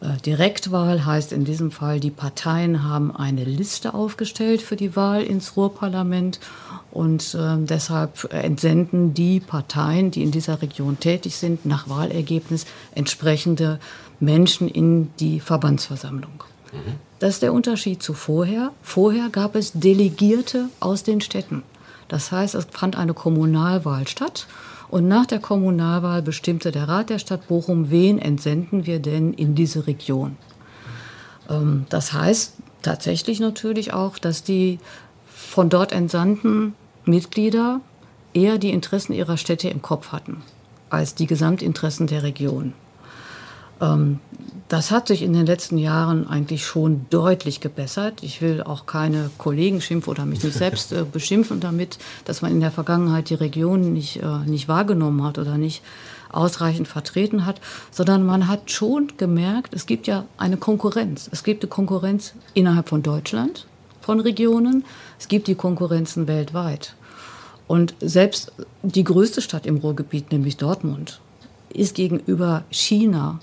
Äh, 0.00 0.16
Direktwahl 0.24 1.04
heißt 1.04 1.32
in 1.32 1.44
diesem 1.44 1.70
Fall, 1.70 2.00
die 2.00 2.10
Parteien 2.10 2.84
haben 2.84 3.14
eine 3.14 3.44
Liste 3.44 3.92
aufgestellt 3.92 4.62
für 4.62 4.76
die 4.76 4.96
Wahl 4.96 5.22
ins 5.22 5.56
Ruhrparlament 5.56 6.40
und 6.90 7.34
äh, 7.34 7.56
deshalb 7.58 8.32
entsenden 8.32 9.12
die 9.12 9.40
Parteien, 9.40 10.10
die 10.10 10.22
in 10.22 10.30
dieser 10.30 10.62
Region 10.62 10.98
tätig 10.98 11.36
sind, 11.36 11.66
nach 11.66 11.88
Wahlergebnis 11.88 12.66
entsprechende 12.94 13.78
Menschen 14.20 14.68
in 14.68 15.10
die 15.20 15.38
Verbandsversammlung. 15.38 16.44
Mhm. 16.72 16.94
Das 17.18 17.34
ist 17.34 17.42
der 17.42 17.52
Unterschied 17.52 18.02
zu 18.02 18.14
vorher. 18.14 18.72
Vorher 18.82 19.28
gab 19.28 19.54
es 19.54 19.72
Delegierte 19.72 20.68
aus 20.80 21.02
den 21.02 21.20
Städten. 21.20 21.62
Das 22.14 22.30
heißt, 22.30 22.54
es 22.54 22.68
fand 22.70 22.96
eine 22.96 23.12
Kommunalwahl 23.12 24.06
statt. 24.06 24.46
Und 24.88 25.08
nach 25.08 25.26
der 25.26 25.40
Kommunalwahl 25.40 26.22
bestimmte 26.22 26.70
der 26.70 26.86
Rat 26.86 27.10
der 27.10 27.18
Stadt 27.18 27.48
Bochum, 27.48 27.90
wen 27.90 28.20
entsenden 28.20 28.86
wir 28.86 29.00
denn 29.00 29.34
in 29.34 29.56
diese 29.56 29.88
Region. 29.88 30.36
Ähm, 31.50 31.86
das 31.88 32.12
heißt 32.12 32.52
tatsächlich 32.82 33.40
natürlich 33.40 33.92
auch, 33.92 34.16
dass 34.16 34.44
die 34.44 34.78
von 35.26 35.68
dort 35.68 35.90
entsandten 35.90 36.74
Mitglieder 37.04 37.80
eher 38.32 38.58
die 38.58 38.70
Interessen 38.70 39.12
ihrer 39.12 39.36
Städte 39.36 39.68
im 39.68 39.82
Kopf 39.82 40.12
hatten 40.12 40.44
als 40.90 41.16
die 41.16 41.26
Gesamtinteressen 41.26 42.06
der 42.06 42.22
Region. 42.22 42.74
Das 44.68 44.90
hat 44.90 45.08
sich 45.08 45.22
in 45.22 45.34
den 45.34 45.44
letzten 45.44 45.76
Jahren 45.76 46.26
eigentlich 46.26 46.64
schon 46.64 47.04
deutlich 47.10 47.60
gebessert. 47.60 48.22
Ich 48.22 48.40
will 48.40 48.62
auch 48.62 48.86
keine 48.86 49.30
Kollegen 49.36 49.82
schimpfen 49.82 50.10
oder 50.10 50.24
mich 50.24 50.42
nicht 50.42 50.56
selbst 50.56 50.90
äh, 50.92 51.04
beschimpfen 51.04 51.60
damit, 51.60 51.98
dass 52.24 52.40
man 52.40 52.50
in 52.50 52.60
der 52.60 52.70
Vergangenheit 52.70 53.28
die 53.28 53.34
Region 53.34 53.92
nicht, 53.92 54.22
äh, 54.22 54.38
nicht 54.46 54.66
wahrgenommen 54.66 55.22
hat 55.22 55.38
oder 55.38 55.58
nicht 55.58 55.82
ausreichend 56.32 56.88
vertreten 56.88 57.44
hat, 57.44 57.60
sondern 57.90 58.24
man 58.24 58.48
hat 58.48 58.70
schon 58.70 59.12
gemerkt, 59.18 59.74
es 59.74 59.84
gibt 59.86 60.06
ja 60.06 60.24
eine 60.38 60.56
Konkurrenz. 60.56 61.28
Es 61.30 61.44
gibt 61.44 61.62
eine 61.62 61.68
Konkurrenz 61.68 62.32
innerhalb 62.54 62.88
von 62.88 63.02
Deutschland, 63.02 63.66
von 64.00 64.18
Regionen, 64.18 64.84
es 65.18 65.28
gibt 65.28 65.46
die 65.46 65.54
Konkurrenzen 65.54 66.26
weltweit. 66.26 66.94
Und 67.66 67.94
selbst 68.00 68.52
die 68.82 69.04
größte 69.04 69.40
Stadt 69.42 69.66
im 69.66 69.76
Ruhrgebiet, 69.76 70.32
nämlich 70.32 70.56
Dortmund, 70.56 71.20
ist 71.70 71.94
gegenüber 71.94 72.64
China 72.70 73.40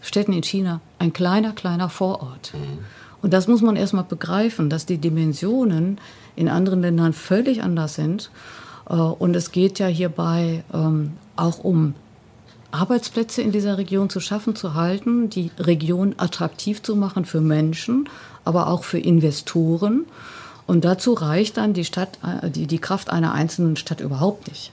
Städten 0.00 0.32
in 0.32 0.42
China 0.42 0.80
ein 0.98 1.12
kleiner, 1.12 1.52
kleiner 1.52 1.88
Vorort. 1.88 2.52
Mhm. 2.54 2.78
Und 3.22 3.32
das 3.32 3.48
muss 3.48 3.60
man 3.60 3.76
erstmal 3.76 4.04
begreifen, 4.04 4.70
dass 4.70 4.86
die 4.86 4.98
Dimensionen 4.98 5.98
in 6.36 6.48
anderen 6.48 6.80
Ländern 6.80 7.12
völlig 7.12 7.62
anders 7.62 7.94
sind. 7.94 8.30
Äh, 8.88 8.94
und 8.94 9.36
es 9.36 9.52
geht 9.52 9.78
ja 9.78 9.86
hierbei 9.86 10.64
ähm, 10.72 11.12
auch 11.36 11.58
um 11.58 11.94
Arbeitsplätze 12.72 13.42
in 13.42 13.52
dieser 13.52 13.78
Region 13.78 14.10
zu 14.10 14.20
schaffen, 14.20 14.54
zu 14.54 14.74
halten, 14.74 15.28
die 15.28 15.50
Region 15.58 16.14
attraktiv 16.18 16.82
zu 16.82 16.94
machen 16.94 17.24
für 17.24 17.40
Menschen, 17.40 18.08
aber 18.44 18.68
auch 18.68 18.84
für 18.84 18.98
Investoren. 18.98 20.06
Und 20.66 20.84
dazu 20.84 21.14
reicht 21.14 21.56
dann 21.56 21.72
die, 21.72 21.84
Stadt, 21.84 22.18
äh, 22.22 22.48
die, 22.48 22.66
die 22.66 22.78
Kraft 22.78 23.10
einer 23.10 23.32
einzelnen 23.34 23.76
Stadt 23.76 24.00
überhaupt 24.00 24.48
nicht. 24.48 24.72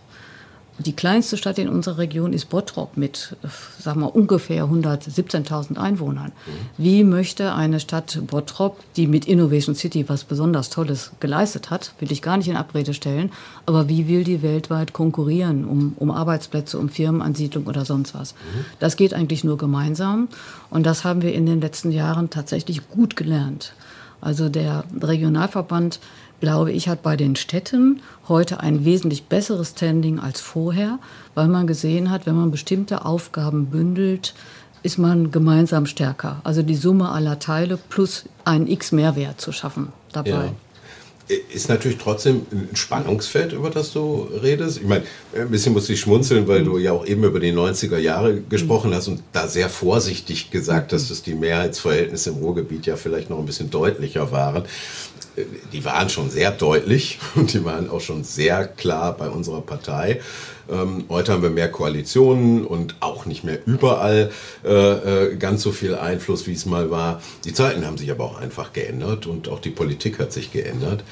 Die 0.80 0.94
kleinste 0.96 1.38
Stadt 1.38 1.58
in 1.58 1.70
unserer 1.70 1.98
Region 1.98 2.34
ist 2.34 2.50
Bottrop 2.50 2.98
mit, 2.98 3.36
sagen 3.80 4.02
wir, 4.02 4.16
ungefähr 4.16 4.66
117.000 4.66 5.78
Einwohnern. 5.78 6.28
Mhm. 6.28 6.52
Wie 6.78 7.04
möchte 7.04 7.54
eine 7.54 7.80
Stadt 7.80 8.20
Bottrop, 8.28 8.78
die 8.96 9.08
mit 9.08 9.26
Innovation 9.26 9.74
City 9.74 10.08
was 10.08 10.24
besonders 10.24 10.70
Tolles 10.70 11.12
geleistet 11.20 11.72
hat, 11.72 11.94
will 12.00 12.12
ich 12.12 12.22
gar 12.22 12.38
nicht 12.38 12.48
in 12.48 12.56
Abrede 12.56 12.94
stellen, 12.94 13.32
aber 13.66 13.90
wie 13.90 14.08
will 14.08 14.24
die 14.24 14.44
weltweit 14.44 14.94
konkurrieren 14.94 15.66
um, 15.66 15.94
um 15.98 16.12
Arbeitsplätze, 16.12 16.78
um 16.78 16.90
Firmenansiedlung 16.90 17.66
oder 17.66 17.84
sonst 17.84 18.14
was? 18.14 18.34
Mhm. 18.34 18.66
Das 18.80 18.98
geht 18.98 19.16
eigentlich 19.16 19.44
nur 19.44 19.58
gemeinsam 19.58 20.28
und 20.70 20.86
das 20.86 21.04
haben 21.04 21.24
wir 21.24 21.34
in 21.34 21.48
den 21.48 21.60
letzten 21.60 21.92
Jahren 21.92 22.30
tatsächlich 22.30 22.88
gut 22.90 23.16
gelernt. 23.16 23.74
Also 24.22 24.50
der 24.50 24.84
Regionalverband 25.00 26.00
glaube 26.40 26.72
ich, 26.72 26.88
hat 26.88 27.02
bei 27.02 27.16
den 27.16 27.36
Städten 27.36 28.02
heute 28.28 28.60
ein 28.60 28.86
wesentlich 28.86 29.26
besseres 29.26 29.72
Standing 29.72 30.20
als 30.20 30.42
vorher, 30.42 31.00
weil 31.36 31.48
man 31.48 31.68
gesehen 31.68 32.12
hat, 32.12 32.26
wenn 32.26 32.36
man 32.36 32.52
bestimmte 32.52 33.06
Aufgaben 33.06 33.68
bündelt, 33.68 34.34
ist 34.84 34.98
man 34.98 35.32
gemeinsam 35.32 35.86
stärker. 35.86 36.42
Also 36.44 36.62
die 36.62 36.76
Summe 36.76 37.10
aller 37.10 37.40
Teile 37.40 37.78
plus 37.78 38.26
ein 38.46 38.68
X 38.68 38.92
Mehrwert 38.92 39.42
zu 39.42 39.52
schaffen 39.52 39.92
dabei. 40.12 40.30
Ja. 40.30 40.54
Ist 41.28 41.68
natürlich 41.68 41.98
trotzdem 41.98 42.46
ein 42.52 42.76
Spannungsfeld, 42.76 43.52
über 43.52 43.70
das 43.70 43.92
du 43.92 44.30
redest. 44.42 44.78
Ich 44.78 44.88
meine, 44.88 45.04
ein 45.36 45.50
bisschen 45.50 45.74
muss 45.74 45.90
ich 45.90 46.00
schmunzeln, 46.00 46.48
weil 46.48 46.64
du 46.64 46.78
ja 46.78 46.94
auch 46.94 47.06
eben 47.06 47.24
über 47.24 47.40
die 47.40 47.52
90er 47.52 47.98
Jahre 47.98 48.40
gesprochen 48.42 48.94
hast 48.94 49.08
und 49.10 49.22
da 49.34 49.48
sehr 49.48 49.70
vorsichtig 49.70 50.52
gesagt 50.52 50.94
hast, 50.94 51.12
dass 51.12 51.24
die 51.24 51.34
Mehrheitsverhältnisse 51.34 52.30
im 52.30 52.38
Ruhrgebiet 52.38 52.86
ja 52.86 52.96
vielleicht 52.96 53.30
noch 53.30 53.40
ein 53.40 53.46
bisschen 53.46 53.70
deutlicher 53.70 54.32
waren. 54.32 54.64
Die 55.74 55.86
waren 55.86 56.10
schon 56.10 56.30
sehr 56.30 56.52
deutlich 56.52 57.20
und 57.36 57.54
die 57.54 57.64
waren 57.64 57.90
auch 57.90 58.02
schon 58.02 58.24
sehr 58.24 58.66
klar 58.66 59.16
bei 59.16 59.30
unserer 59.30 59.62
Partei. 59.62 60.22
Ähm, 60.70 61.06
heute 61.10 61.34
haben 61.34 61.44
wir 61.44 61.50
mehr 61.50 61.72
Koalitionen 61.72 62.66
und 62.66 62.96
auch 63.00 63.26
nicht 63.26 63.44
mehr 63.44 63.60
überall 63.66 64.32
äh, 64.66 64.70
äh, 64.70 65.36
ganz 65.38 65.64
so 65.64 65.72
viel 65.72 65.96
Einfluss, 65.96 66.48
wie 66.48 66.54
es 66.54 66.66
mal 66.66 66.92
war. 66.92 67.22
Die 67.46 67.54
Zeiten 67.54 67.86
haben 67.86 67.98
sich 67.98 68.12
aber 68.12 68.26
auch 68.26 68.38
einfach 68.40 68.74
geändert 68.74 69.28
und 69.28 69.50
auch 69.50 69.60
die 69.60 69.70
Politik 69.70 70.20
hat 70.20 70.34
sich 70.34 70.52
geändert. 70.52 71.04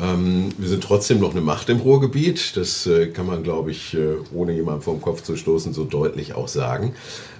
Ähm, 0.00 0.48
wir 0.56 0.68
sind 0.68 0.82
trotzdem 0.82 1.20
noch 1.20 1.32
eine 1.32 1.40
Macht 1.40 1.68
im 1.68 1.80
Ruhrgebiet. 1.80 2.56
Das 2.56 2.86
äh, 2.86 3.08
kann 3.08 3.26
man, 3.26 3.42
glaube 3.42 3.70
ich, 3.70 3.94
äh, 3.94 4.14
ohne 4.34 4.52
jemanden 4.52 4.82
vom 4.82 5.00
Kopf 5.00 5.22
zu 5.22 5.36
stoßen, 5.36 5.72
so 5.72 5.84
deutlich 5.84 6.34
auch 6.34 6.48
sagen. 6.48 6.94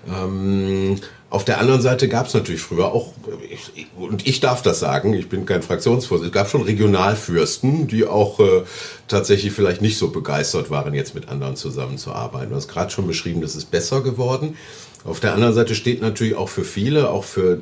Ähm, 0.09 0.99
auf 1.33 1.47
der 1.47 1.61
anderen 1.61 1.81
Seite 1.81 2.09
gab 2.09 2.27
es 2.27 2.35
natürlich 2.35 2.61
früher 2.61 2.92
auch, 2.92 3.14
ich, 3.51 3.87
und 3.97 4.27
ich 4.29 4.40
darf 4.40 4.61
das 4.61 4.81
sagen, 4.81 5.14
ich 5.14 5.31
bin 5.31 5.47
kein 5.47 5.62
Fraktionsvorsitzender, 5.62 6.27
es 6.27 6.35
gab 6.35 6.51
schon 6.51 6.61
Regionalfürsten, 6.61 7.88
die 7.88 8.05
auch 8.05 8.38
äh, 8.38 8.64
tatsächlich 9.09 9.55
vielleicht 9.55 9.81
nicht 9.81 9.97
so 9.97 10.11
begeistert 10.11 10.68
waren, 10.68 10.92
jetzt 10.92 11.14
mit 11.14 11.31
anderen 11.31 11.57
zusammenzuarbeiten. 11.57 12.51
Du 12.51 12.57
hast 12.57 12.68
gerade 12.68 12.90
schon 12.90 13.07
beschrieben, 13.07 13.40
das 13.40 13.57
ist 13.57 13.71
besser 13.71 14.03
geworden. 14.03 14.59
Auf 15.07 15.21
der 15.21 15.33
anderen 15.33 15.55
Seite 15.55 15.75
steht 15.75 16.03
natürlich 16.03 16.35
auch 16.35 16.51
für 16.51 16.64
viele, 16.64 17.09
auch 17.09 17.25
für 17.25 17.59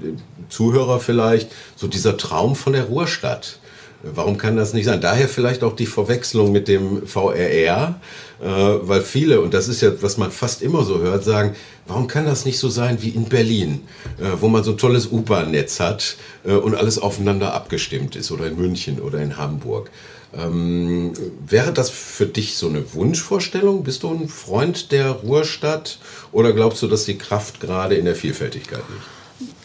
Zuhörer 0.48 0.98
vielleicht, 0.98 1.52
so 1.76 1.86
dieser 1.86 2.16
Traum 2.16 2.56
von 2.56 2.72
der 2.72 2.86
Ruhrstadt. 2.86 3.60
Warum 4.02 4.38
kann 4.38 4.56
das 4.56 4.72
nicht 4.72 4.86
sein? 4.86 5.00
Daher 5.00 5.28
vielleicht 5.28 5.62
auch 5.62 5.76
die 5.76 5.86
Verwechslung 5.86 6.52
mit 6.52 6.68
dem 6.68 7.06
VRR, 7.06 8.00
äh, 8.40 8.46
weil 8.46 9.02
viele, 9.02 9.42
und 9.42 9.52
das 9.52 9.68
ist 9.68 9.82
ja, 9.82 9.90
was 10.00 10.16
man 10.16 10.30
fast 10.30 10.62
immer 10.62 10.84
so 10.84 11.00
hört, 11.00 11.22
sagen, 11.22 11.54
warum 11.86 12.06
kann 12.06 12.24
das 12.24 12.46
nicht 12.46 12.58
so 12.58 12.70
sein 12.70 13.02
wie 13.02 13.10
in 13.10 13.26
Berlin, 13.26 13.82
äh, 14.18 14.40
wo 14.40 14.48
man 14.48 14.64
so 14.64 14.70
ein 14.70 14.78
tolles 14.78 15.12
U-Bahn-Netz 15.12 15.80
hat 15.80 16.16
äh, 16.44 16.52
und 16.52 16.74
alles 16.74 16.98
aufeinander 16.98 17.52
abgestimmt 17.52 18.16
ist, 18.16 18.30
oder 18.30 18.46
in 18.46 18.56
München 18.56 19.00
oder 19.00 19.20
in 19.20 19.36
Hamburg. 19.36 19.90
Ähm, 20.32 21.12
wäre 21.46 21.72
das 21.72 21.90
für 21.90 22.26
dich 22.26 22.56
so 22.56 22.68
eine 22.68 22.94
Wunschvorstellung? 22.94 23.82
Bist 23.82 24.02
du 24.02 24.14
ein 24.14 24.28
Freund 24.28 24.92
der 24.92 25.10
Ruhrstadt 25.10 25.98
oder 26.32 26.52
glaubst 26.52 26.82
du, 26.82 26.86
dass 26.86 27.04
die 27.04 27.18
Kraft 27.18 27.60
gerade 27.60 27.96
in 27.96 28.06
der 28.06 28.14
Vielfältigkeit 28.14 28.82
liegt? 28.88 29.19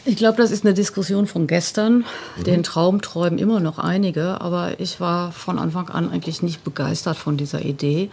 Ich 0.07 0.17
glaube, 0.17 0.37
das 0.37 0.51
ist 0.51 0.63
eine 0.63 0.75
Diskussion 0.75 1.25
von 1.25 1.47
gestern. 1.47 2.05
Mhm. 2.37 2.43
Den 2.43 2.63
Traum 2.63 3.01
träumen 3.01 3.39
immer 3.39 3.59
noch 3.59 3.79
einige, 3.79 4.39
aber 4.39 4.79
ich 4.79 4.99
war 4.99 5.31
von 5.31 5.57
Anfang 5.57 5.89
an 5.89 6.11
eigentlich 6.11 6.43
nicht 6.43 6.63
begeistert 6.63 7.17
von 7.17 7.37
dieser 7.37 7.65
Idee, 7.65 8.11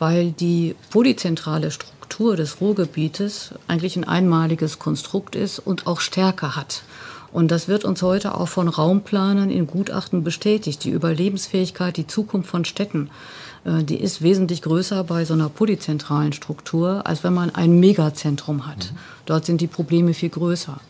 weil 0.00 0.32
die 0.32 0.74
polyzentrale 0.90 1.70
Struktur 1.70 2.34
des 2.34 2.60
Ruhrgebietes 2.60 3.54
eigentlich 3.68 3.96
ein 3.96 4.08
einmaliges 4.08 4.80
Konstrukt 4.80 5.36
ist 5.36 5.60
und 5.60 5.86
auch 5.86 6.00
Stärke 6.00 6.56
hat. 6.56 6.82
Und 7.32 7.52
das 7.52 7.68
wird 7.68 7.84
uns 7.84 8.02
heute 8.02 8.34
auch 8.34 8.48
von 8.48 8.66
Raumplanern 8.66 9.50
in 9.50 9.68
Gutachten 9.68 10.24
bestätigt. 10.24 10.82
Die 10.82 10.90
Überlebensfähigkeit, 10.90 11.96
die 11.96 12.08
Zukunft 12.08 12.50
von 12.50 12.64
Städten, 12.64 13.08
äh, 13.64 13.84
die 13.84 14.00
ist 14.00 14.20
wesentlich 14.20 14.62
größer 14.62 15.04
bei 15.04 15.24
so 15.24 15.34
einer 15.34 15.48
polyzentralen 15.48 16.32
Struktur, 16.32 17.06
als 17.06 17.22
wenn 17.22 17.34
man 17.34 17.54
ein 17.54 17.78
Megazentrum 17.78 18.66
hat. 18.66 18.90
Mhm. 18.90 18.98
Dort 19.26 19.46
sind 19.46 19.60
die 19.60 19.68
Probleme 19.68 20.12
viel 20.12 20.30
größer. 20.30 20.80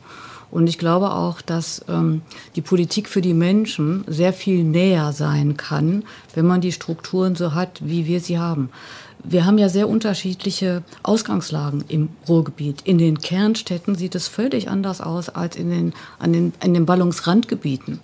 Und 0.50 0.68
ich 0.68 0.78
glaube 0.78 1.12
auch, 1.12 1.40
dass 1.40 1.84
ähm, 1.88 2.22
die 2.56 2.60
Politik 2.60 3.08
für 3.08 3.20
die 3.20 3.34
Menschen 3.34 4.04
sehr 4.06 4.32
viel 4.32 4.64
näher 4.64 5.12
sein 5.12 5.56
kann, 5.56 6.04
wenn 6.34 6.46
man 6.46 6.60
die 6.60 6.72
Strukturen 6.72 7.36
so 7.36 7.54
hat, 7.54 7.80
wie 7.84 8.06
wir 8.06 8.20
sie 8.20 8.38
haben. 8.38 8.70
Wir 9.22 9.44
haben 9.44 9.58
ja 9.58 9.68
sehr 9.68 9.88
unterschiedliche 9.88 10.82
Ausgangslagen 11.02 11.84
im 11.88 12.08
Ruhrgebiet. 12.26 12.82
In 12.84 12.98
den 12.98 13.18
Kernstädten 13.18 13.94
sieht 13.94 14.14
es 14.14 14.28
völlig 14.28 14.68
anders 14.68 15.00
aus 15.00 15.28
als 15.28 15.56
in 15.56 15.70
den, 15.70 15.92
an 16.18 16.32
den, 16.32 16.52
in 16.64 16.74
den 16.74 16.86
Ballungsrandgebieten. 16.86 18.00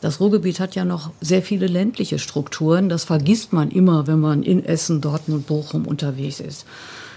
Das 0.00 0.20
Ruhrgebiet 0.20 0.60
hat 0.60 0.74
ja 0.74 0.84
noch 0.84 1.10
sehr 1.20 1.42
viele 1.42 1.66
ländliche 1.66 2.18
Strukturen. 2.18 2.88
Das 2.88 3.04
vergisst 3.04 3.52
man 3.52 3.70
immer, 3.70 4.06
wenn 4.06 4.20
man 4.20 4.42
in 4.42 4.64
Essen, 4.64 5.00
Dortmund, 5.00 5.46
Bochum 5.46 5.86
unterwegs 5.86 6.40
ist. 6.40 6.66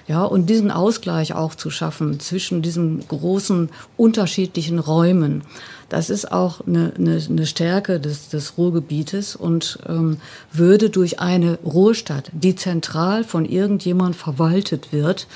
Ja, 0.10 0.24
und 0.24 0.50
diesen 0.50 0.72
Ausgleich 0.72 1.36
auch 1.36 1.54
zu 1.54 1.70
schaffen 1.70 2.20
zwischen 2.20 2.64
diesen 2.64 3.08
großen 3.08 3.70
unterschiedlichen 3.96 4.80
Räumen, 4.80 5.44
das 5.88 6.10
ist 6.10 6.32
auch 6.32 6.66
eine, 6.66 6.94
eine, 6.98 7.22
eine 7.30 7.46
Stärke 7.46 8.00
des, 8.00 8.28
des 8.30 8.58
Ruhrgebietes 8.58 9.36
und 9.36 9.78
ähm, 9.88 10.18
würde 10.52 10.90
durch 10.90 11.20
eine 11.20 11.60
Ruhrstadt, 11.64 12.32
die 12.34 12.56
zentral 12.56 13.24
von 13.24 13.46
irgendjemand 13.46 14.16
verwaltet 14.16 14.92
wird, 14.92 15.28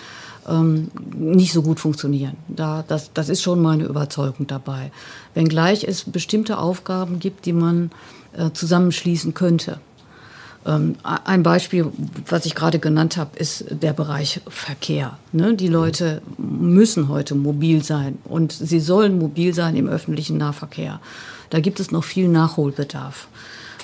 ähm, 0.50 0.90
nicht 1.16 1.54
so 1.54 1.62
gut 1.62 1.80
funktionieren. 1.80 2.36
Da, 2.48 2.84
das, 2.88 3.14
das 3.14 3.30
ist 3.30 3.44
schon 3.44 3.62
meine 3.62 3.84
Überzeugung 3.84 4.48
dabei. 4.48 4.92
Wenngleich 5.36 5.84
es 5.84 6.04
bestimmte 6.04 6.58
Aufgaben 6.58 7.20
gibt, 7.20 7.46
die 7.46 7.54
man 7.54 7.92
äh, 8.36 8.50
zusammenschließen 8.52 9.36
könnte. 9.36 9.80
Ähm, 10.66 10.96
ein 11.04 11.44
Beispiel, 11.44 11.92
was 12.28 12.46
ich 12.46 12.56
gerade 12.56 12.80
genannt 12.80 13.18
habe, 13.18 13.38
ist 13.38 13.66
der 13.70 13.94
Bereich 13.94 14.42
Verkehr. 14.48 15.18
Ne? 15.32 15.56
Die 15.56 15.68
Leute 15.68 16.22
müssen 16.38 17.10
heute 17.10 17.36
mobil 17.36 17.84
sein 17.84 18.18
und 18.24 18.52
sie 18.54 18.80
sollen 18.80 19.20
mobil 19.20 19.54
sein 19.54 19.76
im 19.76 19.88
öffentlichen 19.88 20.38
Nahverkehr. 20.38 21.00
Da 21.50 21.60
gibt 21.60 21.80
es 21.80 21.92
noch 21.92 22.04
viel 22.04 22.28
Nachholbedarf. 22.30 23.28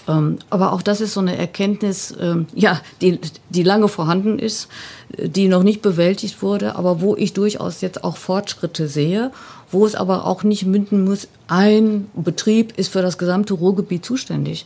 Ähm, 0.07 0.39
aber 0.49 0.73
auch 0.73 0.81
das 0.81 1.01
ist 1.01 1.13
so 1.13 1.19
eine 1.19 1.37
Erkenntnis, 1.37 2.15
ähm, 2.19 2.47
ja, 2.55 2.81
die, 3.01 3.19
die 3.49 3.63
lange 3.63 3.87
vorhanden 3.87 4.39
ist, 4.39 4.69
die 5.17 5.47
noch 5.47 5.63
nicht 5.63 5.81
bewältigt 5.81 6.41
wurde, 6.41 6.75
aber 6.75 7.01
wo 7.01 7.15
ich 7.15 7.33
durchaus 7.33 7.81
jetzt 7.81 8.03
auch 8.03 8.17
Fortschritte 8.17 8.87
sehe, 8.87 9.31
wo 9.71 9.85
es 9.85 9.95
aber 9.95 10.25
auch 10.25 10.43
nicht 10.43 10.65
münden 10.65 11.03
muss, 11.03 11.27
ein 11.47 12.09
Betrieb 12.15 12.77
ist 12.77 12.91
für 12.91 13.01
das 13.01 13.17
gesamte 13.17 13.53
Ruhrgebiet 13.53 14.03
zuständig. 14.03 14.65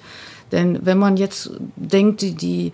Denn 0.53 0.79
wenn 0.85 0.97
man 0.97 1.17
jetzt 1.17 1.51
denkt, 1.75 2.21
die, 2.21 2.31
die 2.31 2.71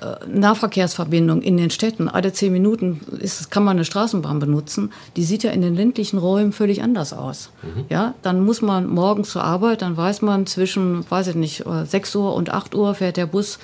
äh, 0.00 0.26
Nahverkehrsverbindung 0.26 1.42
in 1.42 1.56
den 1.56 1.70
Städten, 1.70 2.08
alle 2.08 2.32
zehn 2.32 2.52
Minuten 2.52 3.00
ist, 3.20 3.50
kann 3.50 3.62
man 3.62 3.76
eine 3.76 3.84
Straßenbahn 3.84 4.40
benutzen, 4.40 4.92
die 5.16 5.22
sieht 5.22 5.44
ja 5.44 5.52
in 5.52 5.62
den 5.62 5.76
ländlichen 5.76 6.18
Räumen 6.18 6.52
völlig 6.52 6.82
anders 6.82 7.12
aus. 7.12 7.50
Mhm. 7.62 7.84
Ja, 7.88 8.14
dann 8.22 8.44
muss 8.44 8.62
man 8.62 8.88
morgens 8.88 9.30
zur 9.30 9.44
Arbeit, 9.44 9.82
dann 9.82 9.96
weiß 9.96 10.22
man 10.22 10.46
zwischen, 10.46 11.08
weiß 11.08 11.28
ich 11.28 11.34
nicht, 11.36 11.64
6 11.84 12.16
Uhr 12.16 12.34
und 12.34 12.50
8 12.50 12.74
Uhr 12.74 12.94
fährt 12.94 13.16
der 13.16 13.26
Bus 13.26 13.58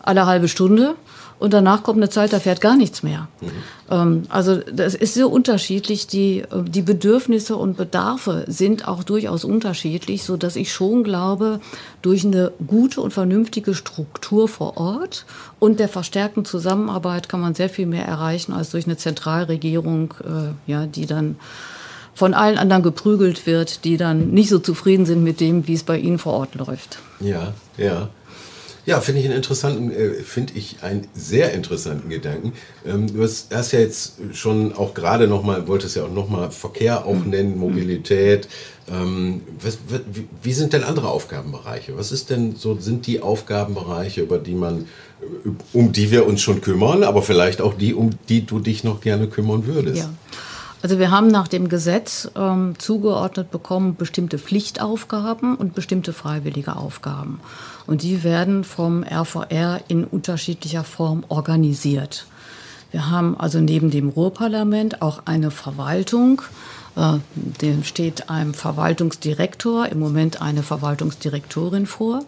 alle 0.00 0.26
halbe 0.26 0.48
Stunde 0.48 0.94
und 1.38 1.52
danach 1.52 1.82
kommt 1.82 1.98
eine 1.98 2.08
Zeit, 2.08 2.32
da 2.32 2.40
fährt 2.40 2.60
gar 2.60 2.76
nichts 2.76 3.02
mehr. 3.02 3.28
Mhm. 3.40 3.50
Ähm, 3.90 4.22
also 4.28 4.56
das 4.56 4.94
ist 4.94 5.14
so 5.14 5.28
unterschiedlich. 5.28 6.06
Die, 6.06 6.40
äh, 6.40 6.62
die 6.66 6.82
Bedürfnisse 6.82 7.56
und 7.56 7.76
Bedarfe 7.76 8.44
sind 8.46 8.88
auch 8.88 9.04
durchaus 9.04 9.44
unterschiedlich, 9.44 10.24
so 10.24 10.36
dass 10.36 10.56
ich 10.56 10.72
schon 10.72 11.04
glaube, 11.04 11.60
durch 12.02 12.24
eine 12.24 12.52
gute 12.66 13.00
und 13.00 13.12
vernünftige 13.12 13.74
Struktur 13.74 14.48
vor 14.48 14.76
Ort 14.76 15.26
und 15.58 15.78
der 15.78 15.88
verstärkten 15.88 16.44
Zusammenarbeit 16.44 17.28
kann 17.28 17.40
man 17.40 17.54
sehr 17.54 17.68
viel 17.68 17.86
mehr 17.86 18.06
erreichen 18.06 18.52
als 18.52 18.70
durch 18.70 18.86
eine 18.86 18.96
Zentralregierung, 18.96 20.14
äh, 20.24 20.70
ja, 20.70 20.86
die 20.86 21.06
dann 21.06 21.36
von 22.14 22.32
allen 22.32 22.56
anderen 22.56 22.82
geprügelt 22.82 23.46
wird, 23.46 23.84
die 23.84 23.98
dann 23.98 24.30
nicht 24.30 24.48
so 24.48 24.58
zufrieden 24.58 25.04
sind 25.04 25.22
mit 25.22 25.38
dem, 25.38 25.66
wie 25.66 25.74
es 25.74 25.82
bei 25.82 25.98
ihnen 25.98 26.18
vor 26.18 26.32
Ort 26.32 26.54
läuft. 26.54 26.98
Ja, 27.20 27.52
ja. 27.76 28.08
Ja, 28.86 29.00
finde 29.00 29.20
ich 29.20 29.26
einen 29.26 29.34
interessanten, 29.34 29.90
äh, 29.90 30.22
finde 30.22 30.52
ich 30.54 30.76
einen 30.82 31.08
sehr 31.12 31.52
interessanten 31.52 32.08
Gedanken. 32.08 32.52
Ähm, 32.86 33.12
du 33.12 33.20
hast, 33.22 33.52
hast, 33.52 33.72
ja 33.72 33.80
jetzt 33.80 34.14
schon 34.32 34.72
auch 34.72 34.94
gerade 34.94 35.26
nochmal, 35.26 35.66
wolltest 35.66 35.96
ja 35.96 36.04
auch 36.04 36.12
nochmal 36.12 36.52
Verkehr 36.52 37.04
auch 37.04 37.24
mhm. 37.24 37.30
nennen, 37.30 37.58
Mobilität. 37.58 38.48
Ähm, 38.88 39.42
was, 39.60 39.78
wie 40.40 40.52
sind 40.52 40.72
denn 40.72 40.84
andere 40.84 41.08
Aufgabenbereiche? 41.08 41.98
Was 41.98 42.12
ist 42.12 42.30
denn 42.30 42.54
so, 42.54 42.78
sind 42.78 43.08
die 43.08 43.20
Aufgabenbereiche, 43.22 44.20
über 44.22 44.38
die 44.38 44.54
man, 44.54 44.82
äh, 45.20 45.48
um 45.72 45.90
die 45.90 46.12
wir 46.12 46.24
uns 46.24 46.40
schon 46.40 46.60
kümmern, 46.60 47.02
aber 47.02 47.22
vielleicht 47.22 47.60
auch 47.60 47.74
die, 47.74 47.92
um 47.92 48.10
die 48.28 48.46
du 48.46 48.60
dich 48.60 48.84
noch 48.84 49.00
gerne 49.00 49.26
kümmern 49.26 49.66
würdest? 49.66 49.98
Ja. 49.98 50.10
Also 50.82 50.98
wir 50.98 51.10
haben 51.10 51.28
nach 51.28 51.48
dem 51.48 51.68
Gesetz 51.68 52.30
ähm, 52.36 52.74
zugeordnet 52.78 53.50
bekommen 53.50 53.96
bestimmte 53.96 54.38
Pflichtaufgaben 54.38 55.56
und 55.56 55.74
bestimmte 55.74 56.12
freiwillige 56.12 56.76
Aufgaben. 56.76 57.40
Und 57.86 58.02
die 58.02 58.22
werden 58.22 58.62
vom 58.62 59.02
RVR 59.02 59.80
in 59.88 60.04
unterschiedlicher 60.04 60.84
Form 60.84 61.24
organisiert. 61.28 62.26
Wir 62.90 63.10
haben 63.10 63.38
also 63.38 63.58
neben 63.60 63.90
dem 63.90 64.10
Ruhrparlament 64.10 65.02
auch 65.02 65.22
eine 65.24 65.50
Verwaltung. 65.50 66.42
Äh, 66.94 67.18
dem 67.34 67.82
steht 67.82 68.30
einem 68.30 68.54
Verwaltungsdirektor, 68.54 69.88
im 69.88 69.98
Moment 69.98 70.42
eine 70.42 70.62
Verwaltungsdirektorin 70.62 71.86
vor. 71.86 72.22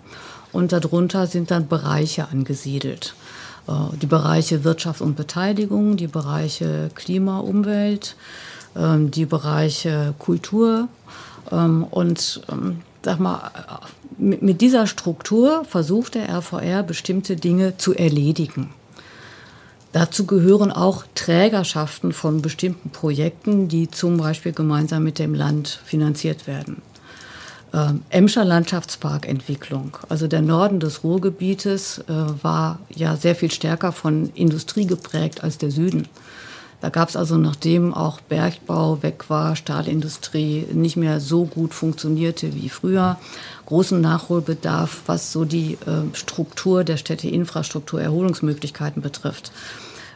Und 0.53 0.73
darunter 0.73 1.27
sind 1.27 1.51
dann 1.51 1.69
Bereiche 1.69 2.29
angesiedelt. 2.29 3.15
Äh, 3.69 3.97
die 4.01 4.07
Bereiche 4.07 4.65
Wirtschaft 4.65 5.01
und 5.01 5.17
Beteiligung, 5.17 5.97
die 5.97 6.07
Bereiche 6.07 6.91
Klima, 6.95 7.41
Umwelt, 7.41 8.17
ähm, 8.77 9.11
die 9.11 9.27
Bereiche 9.27 10.15
Kultur. 10.19 10.89
Ähm, 11.53 11.85
und 11.85 12.43
ähm, 12.51 12.81
sag 13.03 13.21
mal, 13.21 13.51
mit 14.17 14.61
dieser 14.61 14.87
Struktur 14.87 15.65
versucht 15.65 16.17
der 16.17 16.29
RVR 16.29 16.83
bestimmte 16.83 17.37
Dinge 17.37 17.77
zu 17.77 17.95
erledigen. 17.95 18.71
Dazu 19.93 20.27
gehören 20.27 20.71
auch 20.71 21.05
Trägerschaften 21.15 22.13
von 22.13 22.43
bestimmten 22.43 22.91
Projekten, 22.91 23.69
die 23.69 23.91
zum 23.91 24.19
Beispiel 24.19 24.53
gemeinsam 24.53 25.03
mit 25.03 25.19
dem 25.19 25.35
Land 25.35 25.81
finanziert 25.85 26.47
werden. 26.47 26.83
Ähm, 27.79 28.03
Emscher 28.11 28.45
Landschaftsparkentwicklung, 28.45 29.99
also 30.09 30.27
der 30.27 30.43
Norden 30.43 30.81
des 30.81 31.05
Ruhrgebietes, 31.05 31.99
äh, 31.99 32.13
war 32.43 32.79
ja 32.95 33.17
sehr 33.17 33.35
viel 33.35 33.51
stärker 33.51 33.93
von 33.93 34.31
Industrie 34.35 34.87
geprägt 34.87 35.45
als 35.45 35.59
der 35.59 35.71
Süden. 35.71 36.09
Da 36.81 36.91
gab 36.91 37.09
es 37.09 37.17
also, 37.17 37.37
nachdem 37.37 37.93
auch 37.93 38.21
Bergbau 38.21 39.03
weg 39.03 39.29
war, 39.29 39.57
Stahlindustrie 39.57 40.67
nicht 40.73 40.97
mehr 40.97 41.19
so 41.19 41.45
gut 41.45 41.75
funktionierte 41.75 42.55
wie 42.55 42.69
früher, 42.69 43.19
großen 43.67 44.01
Nachholbedarf, 44.01 45.03
was 45.07 45.33
so 45.33 45.45
die 45.45 45.75
äh, 45.75 46.15
Struktur 46.15 46.85
der 46.85 46.97
Städteinfrastruktur, 46.97 48.01
Erholungsmöglichkeiten 48.01 49.03
betrifft. 49.03 49.53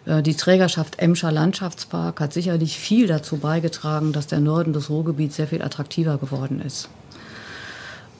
Äh, 0.07 0.23
die 0.23 0.37
Trägerschaft 0.37 1.01
Emscher 1.01 1.33
Landschaftspark 1.33 2.21
hat 2.21 2.33
sicherlich 2.33 2.79
viel 2.79 3.09
dazu 3.09 3.39
beigetragen, 3.39 4.13
dass 4.13 4.27
der 4.27 4.41
Norden 4.41 4.73
des 4.73 4.89
Ruhrgebiets 4.89 5.37
sehr 5.37 5.49
viel 5.49 5.63
attraktiver 5.63 6.17
geworden 6.17 6.63
ist. 6.65 6.89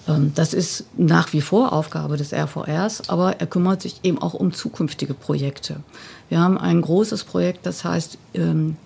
Ähm, 0.09 0.33
das 0.35 0.55
ist 0.55 0.85
nach 0.97 1.33
wie 1.33 1.41
vor 1.41 1.73
Aufgabe 1.73 2.17
des 2.17 2.33
RVRs, 2.33 3.09
aber 3.09 3.41
er 3.41 3.47
kümmert 3.47 3.83
sich 3.83 4.01
eben 4.03 4.19
auch 4.21 4.35
um 4.35 4.53
zukünftige 4.53 5.15
Projekte. 5.15 5.81
Wir 6.29 6.41
haben 6.41 6.59
ein 6.59 6.81
großes 6.81 7.25
Projekt, 7.25 7.67
das 7.67 7.85
heißt 7.85 8.19
ähm, 8.35 8.77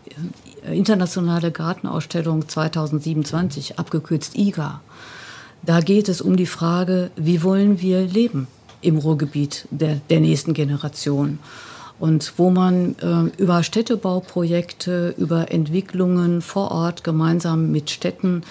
Internationale 0.70 1.52
Gartenausstellung 1.52 2.48
2027, 2.48 3.78
abgekürzt 3.78 4.36
IGA. 4.36 4.80
Da 5.62 5.80
geht 5.80 6.08
es 6.08 6.20
um 6.20 6.36
die 6.36 6.46
Frage, 6.46 7.10
wie 7.16 7.42
wollen 7.42 7.80
wir 7.80 8.02
leben 8.02 8.48
im 8.80 8.98
Ruhrgebiet 8.98 9.66
der, 9.70 10.00
der 10.10 10.20
nächsten 10.20 10.54
Generation 10.54 11.38
und 11.98 12.34
wo 12.36 12.50
man 12.50 12.94
äh, 13.00 13.42
über 13.42 13.62
Städtebauprojekte, 13.62 15.14
über 15.16 15.50
Entwicklungen 15.50 16.42
vor 16.42 16.70
Ort 16.70 17.04
gemeinsam 17.04 17.70
mit 17.70 17.90
Städten 17.90 18.42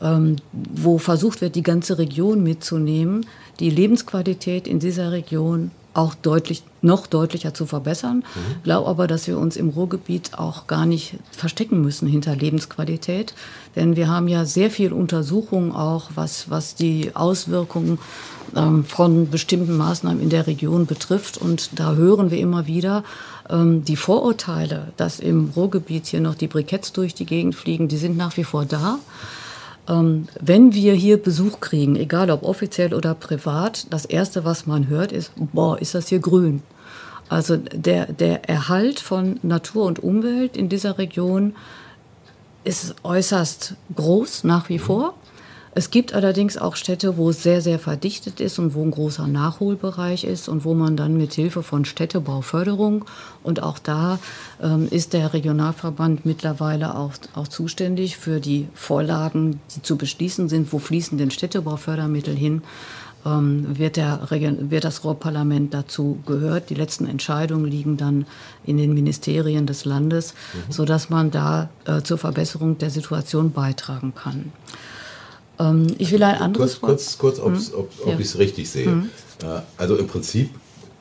wo 0.00 0.98
versucht 0.98 1.40
wird, 1.40 1.54
die 1.54 1.62
ganze 1.62 1.98
Region 1.98 2.42
mitzunehmen, 2.42 3.26
die 3.58 3.70
Lebensqualität 3.70 4.68
in 4.68 4.78
dieser 4.78 5.10
Region 5.10 5.72
auch 5.94 6.14
deutlich, 6.14 6.62
noch 6.80 7.08
deutlicher 7.08 7.54
zu 7.54 7.66
verbessern. 7.66 8.18
Mhm. 8.18 8.62
Glaube 8.62 8.88
aber, 8.88 9.06
dass 9.08 9.26
wir 9.26 9.36
uns 9.36 9.56
im 9.56 9.70
Ruhrgebiet 9.70 10.38
auch 10.38 10.68
gar 10.68 10.86
nicht 10.86 11.16
verstecken 11.32 11.80
müssen 11.80 12.06
hinter 12.06 12.36
Lebensqualität. 12.36 13.34
Denn 13.74 13.96
wir 13.96 14.08
haben 14.08 14.28
ja 14.28 14.44
sehr 14.44 14.70
viel 14.70 14.92
Untersuchungen 14.92 15.72
auch, 15.72 16.10
was, 16.14 16.50
was 16.50 16.76
die 16.76 17.16
Auswirkungen 17.16 17.98
ähm, 18.54 18.84
von 18.84 19.28
bestimmten 19.28 19.76
Maßnahmen 19.76 20.22
in 20.22 20.30
der 20.30 20.46
Region 20.46 20.86
betrifft. 20.86 21.36
Und 21.36 21.70
da 21.80 21.94
hören 21.94 22.30
wir 22.30 22.38
immer 22.38 22.68
wieder, 22.68 23.02
ähm, 23.50 23.84
die 23.84 23.96
Vorurteile, 23.96 24.92
dass 24.96 25.18
im 25.18 25.52
Ruhrgebiet 25.56 26.06
hier 26.06 26.20
noch 26.20 26.36
die 26.36 26.46
Briketts 26.46 26.92
durch 26.92 27.14
die 27.14 27.26
Gegend 27.26 27.56
fliegen, 27.56 27.88
die 27.88 27.98
sind 27.98 28.16
nach 28.16 28.36
wie 28.36 28.44
vor 28.44 28.64
da. 28.64 28.98
Ähm, 29.88 30.28
wenn 30.40 30.74
wir 30.74 30.92
hier 30.94 31.16
Besuch 31.16 31.60
kriegen, 31.60 31.96
egal 31.96 32.30
ob 32.30 32.42
offiziell 32.42 32.94
oder 32.94 33.14
privat, 33.14 33.86
das 33.90 34.04
Erste, 34.04 34.44
was 34.44 34.66
man 34.66 34.88
hört, 34.88 35.12
ist, 35.12 35.32
boah, 35.36 35.80
ist 35.80 35.94
das 35.94 36.08
hier 36.08 36.20
grün. 36.20 36.62
Also 37.28 37.56
der, 37.56 38.12
der 38.12 38.48
Erhalt 38.48 39.00
von 39.00 39.38
Natur 39.42 39.84
und 39.84 40.02
Umwelt 40.02 40.56
in 40.56 40.68
dieser 40.68 40.98
Region 40.98 41.54
ist 42.64 42.96
äußerst 43.02 43.74
groß 43.94 44.44
nach 44.44 44.68
wie 44.68 44.78
vor. 44.78 45.14
Es 45.74 45.90
gibt 45.90 46.14
allerdings 46.14 46.56
auch 46.56 46.76
Städte, 46.76 47.16
wo 47.16 47.30
es 47.30 47.42
sehr, 47.42 47.60
sehr 47.60 47.78
verdichtet 47.78 48.40
ist 48.40 48.58
und 48.58 48.74
wo 48.74 48.82
ein 48.82 48.90
großer 48.90 49.26
Nachholbereich 49.26 50.24
ist 50.24 50.48
und 50.48 50.64
wo 50.64 50.74
man 50.74 50.96
dann 50.96 51.16
mit 51.16 51.34
Hilfe 51.34 51.62
von 51.62 51.84
Städtebauförderung 51.84 53.04
und 53.42 53.62
auch 53.62 53.78
da 53.78 54.18
ähm, 54.62 54.88
ist 54.90 55.12
der 55.12 55.32
Regionalverband 55.32 56.26
mittlerweile 56.26 56.96
auch, 56.96 57.12
auch 57.34 57.48
zuständig 57.48 58.16
für 58.16 58.40
die 58.40 58.68
Vorlagen, 58.74 59.60
die 59.74 59.82
zu 59.82 59.96
beschließen 59.96 60.48
sind, 60.48 60.72
wo 60.72 60.78
fließen 60.78 61.18
denn 61.18 61.30
Städtebaufördermittel 61.30 62.34
hin, 62.34 62.62
ähm, 63.26 63.78
wird, 63.78 63.96
der, 63.96 64.20
wird 64.30 64.84
das 64.84 65.04
Ruhrparlament 65.04 65.74
dazu 65.74 66.18
gehört. 66.26 66.70
Die 66.70 66.74
letzten 66.74 67.06
Entscheidungen 67.06 67.66
liegen 67.66 67.96
dann 67.96 68.26
in 68.64 68.78
den 68.78 68.94
Ministerien 68.94 69.66
des 69.66 69.84
Landes, 69.84 70.34
mhm. 70.34 70.72
sodass 70.72 71.10
man 71.10 71.30
da 71.30 71.68
äh, 71.84 72.02
zur 72.02 72.18
Verbesserung 72.18 72.78
der 72.78 72.90
Situation 72.90 73.52
beitragen 73.52 74.14
kann. 74.14 74.52
Ähm, 75.58 75.88
ich 75.98 76.10
will 76.12 76.22
ein 76.22 76.36
anderes 76.36 76.80
kurz, 76.80 77.18
Kurz, 77.18 77.38
kurz 77.38 77.68
hm? 77.68 77.74
ob, 77.74 77.90
ob 78.02 78.08
ja. 78.08 78.18
ich 78.18 78.26
es 78.26 78.38
richtig 78.38 78.70
sehe. 78.70 78.86
Hm. 78.86 79.10
Äh, 79.42 79.60
also 79.76 79.96
im 79.96 80.06
Prinzip 80.06 80.50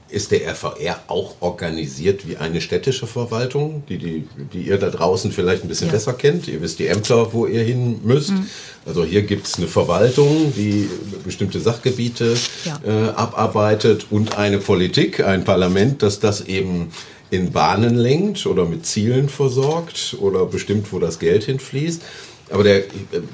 ist 0.09 0.31
der 0.31 0.47
RVR 0.47 0.99
auch 1.07 1.35
organisiert 1.41 2.27
wie 2.27 2.37
eine 2.37 2.61
städtische 2.61 3.07
Verwaltung, 3.07 3.83
die, 3.89 3.97
die, 3.97 4.27
die 4.53 4.61
ihr 4.61 4.77
da 4.77 4.89
draußen 4.89 5.31
vielleicht 5.31 5.63
ein 5.63 5.67
bisschen 5.67 5.87
ja. 5.87 5.93
besser 5.93 6.13
kennt. 6.13 6.47
Ihr 6.47 6.61
wisst 6.61 6.79
die 6.79 6.87
Ämter, 6.87 7.33
wo 7.33 7.45
ihr 7.45 7.61
hin 7.61 7.99
müsst. 8.03 8.31
Mhm. 8.31 8.45
Also 8.85 9.03
hier 9.03 9.23
gibt 9.23 9.47
es 9.47 9.57
eine 9.57 9.67
Verwaltung, 9.67 10.53
die 10.55 10.89
bestimmte 11.25 11.59
Sachgebiete 11.59 12.35
ja. 12.63 12.79
äh, 12.85 13.09
abarbeitet 13.09 14.07
und 14.09 14.37
eine 14.37 14.59
Politik, 14.59 15.19
ein 15.19 15.43
Parlament, 15.43 16.01
das 16.01 16.19
das 16.19 16.41
eben 16.41 16.91
in 17.29 17.51
Bahnen 17.51 17.95
lenkt 17.95 18.45
oder 18.45 18.63
mit 18.63 18.85
Zielen 18.85 19.27
versorgt 19.27 20.15
oder 20.21 20.45
bestimmt, 20.45 20.93
wo 20.93 20.99
das 20.99 21.19
Geld 21.19 21.43
hinfließt. 21.43 22.01
Aber 22.51 22.63
der, 22.63 22.83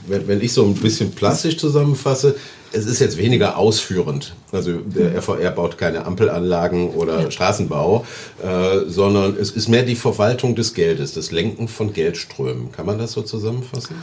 wenn 0.08 0.42
ich 0.42 0.54
so 0.54 0.66
ein 0.66 0.74
bisschen 0.76 1.12
plastisch 1.12 1.58
zusammenfasse, 1.58 2.36
es 2.74 2.86
ist 2.88 3.00
jetzt 3.00 3.18
weniger 3.18 3.58
ausführend. 3.58 4.34
Also 4.52 4.80
der 4.80 5.22
FVR 5.22 5.52
baut 5.52 5.78
keine 5.78 6.06
Ampelanlagen 6.06 6.90
oder 6.90 7.22
ja. 7.22 7.32
Straßenbau, 7.32 8.06
äh, 8.44 8.90
sondern 8.90 9.38
es 9.40 9.52
ist 9.52 9.68
mehr 9.70 9.84
die 9.84 9.96
Verwaltung 9.96 10.56
des 10.56 10.74
Geldes, 10.74 11.14
das 11.14 11.32
Lenken 11.32 11.68
von 11.68 11.94
Geldströmen. 11.94 12.72
Kann 12.72 12.88
man 12.88 12.98
das 12.98 13.12
so 13.12 13.22
zusammenfassen? 13.22 13.96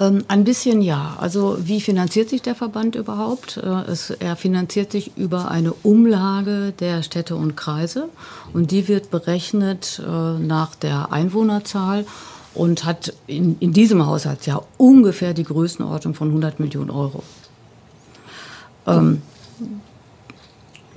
Ähm, 0.00 0.24
ein 0.28 0.44
bisschen 0.44 0.80
ja. 0.80 1.16
Also 1.18 1.58
wie 1.60 1.80
finanziert 1.80 2.28
sich 2.30 2.42
der 2.42 2.54
Verband 2.54 2.94
überhaupt? 2.94 3.58
Äh, 3.58 3.90
es, 3.90 4.10
er 4.10 4.36
finanziert 4.36 4.92
sich 4.92 5.12
über 5.16 5.50
eine 5.50 5.72
Umlage 5.82 6.72
der 6.78 7.02
Städte 7.02 7.36
und 7.36 7.56
Kreise 7.56 8.08
und 8.52 8.70
die 8.70 8.86
wird 8.88 9.10
berechnet 9.10 10.02
äh, 10.04 10.38
nach 10.38 10.74
der 10.74 11.12
Einwohnerzahl 11.12 12.06
und 12.54 12.84
hat 12.84 13.14
in, 13.26 13.56
in 13.60 13.72
diesem 13.72 14.06
Haushaltsjahr 14.06 14.66
ungefähr 14.76 15.34
die 15.34 15.44
Größenordnung 15.44 16.14
von 16.14 16.28
100 16.28 16.60
Millionen 16.60 16.90
Euro. 16.90 17.22
Ähm, 18.86 19.22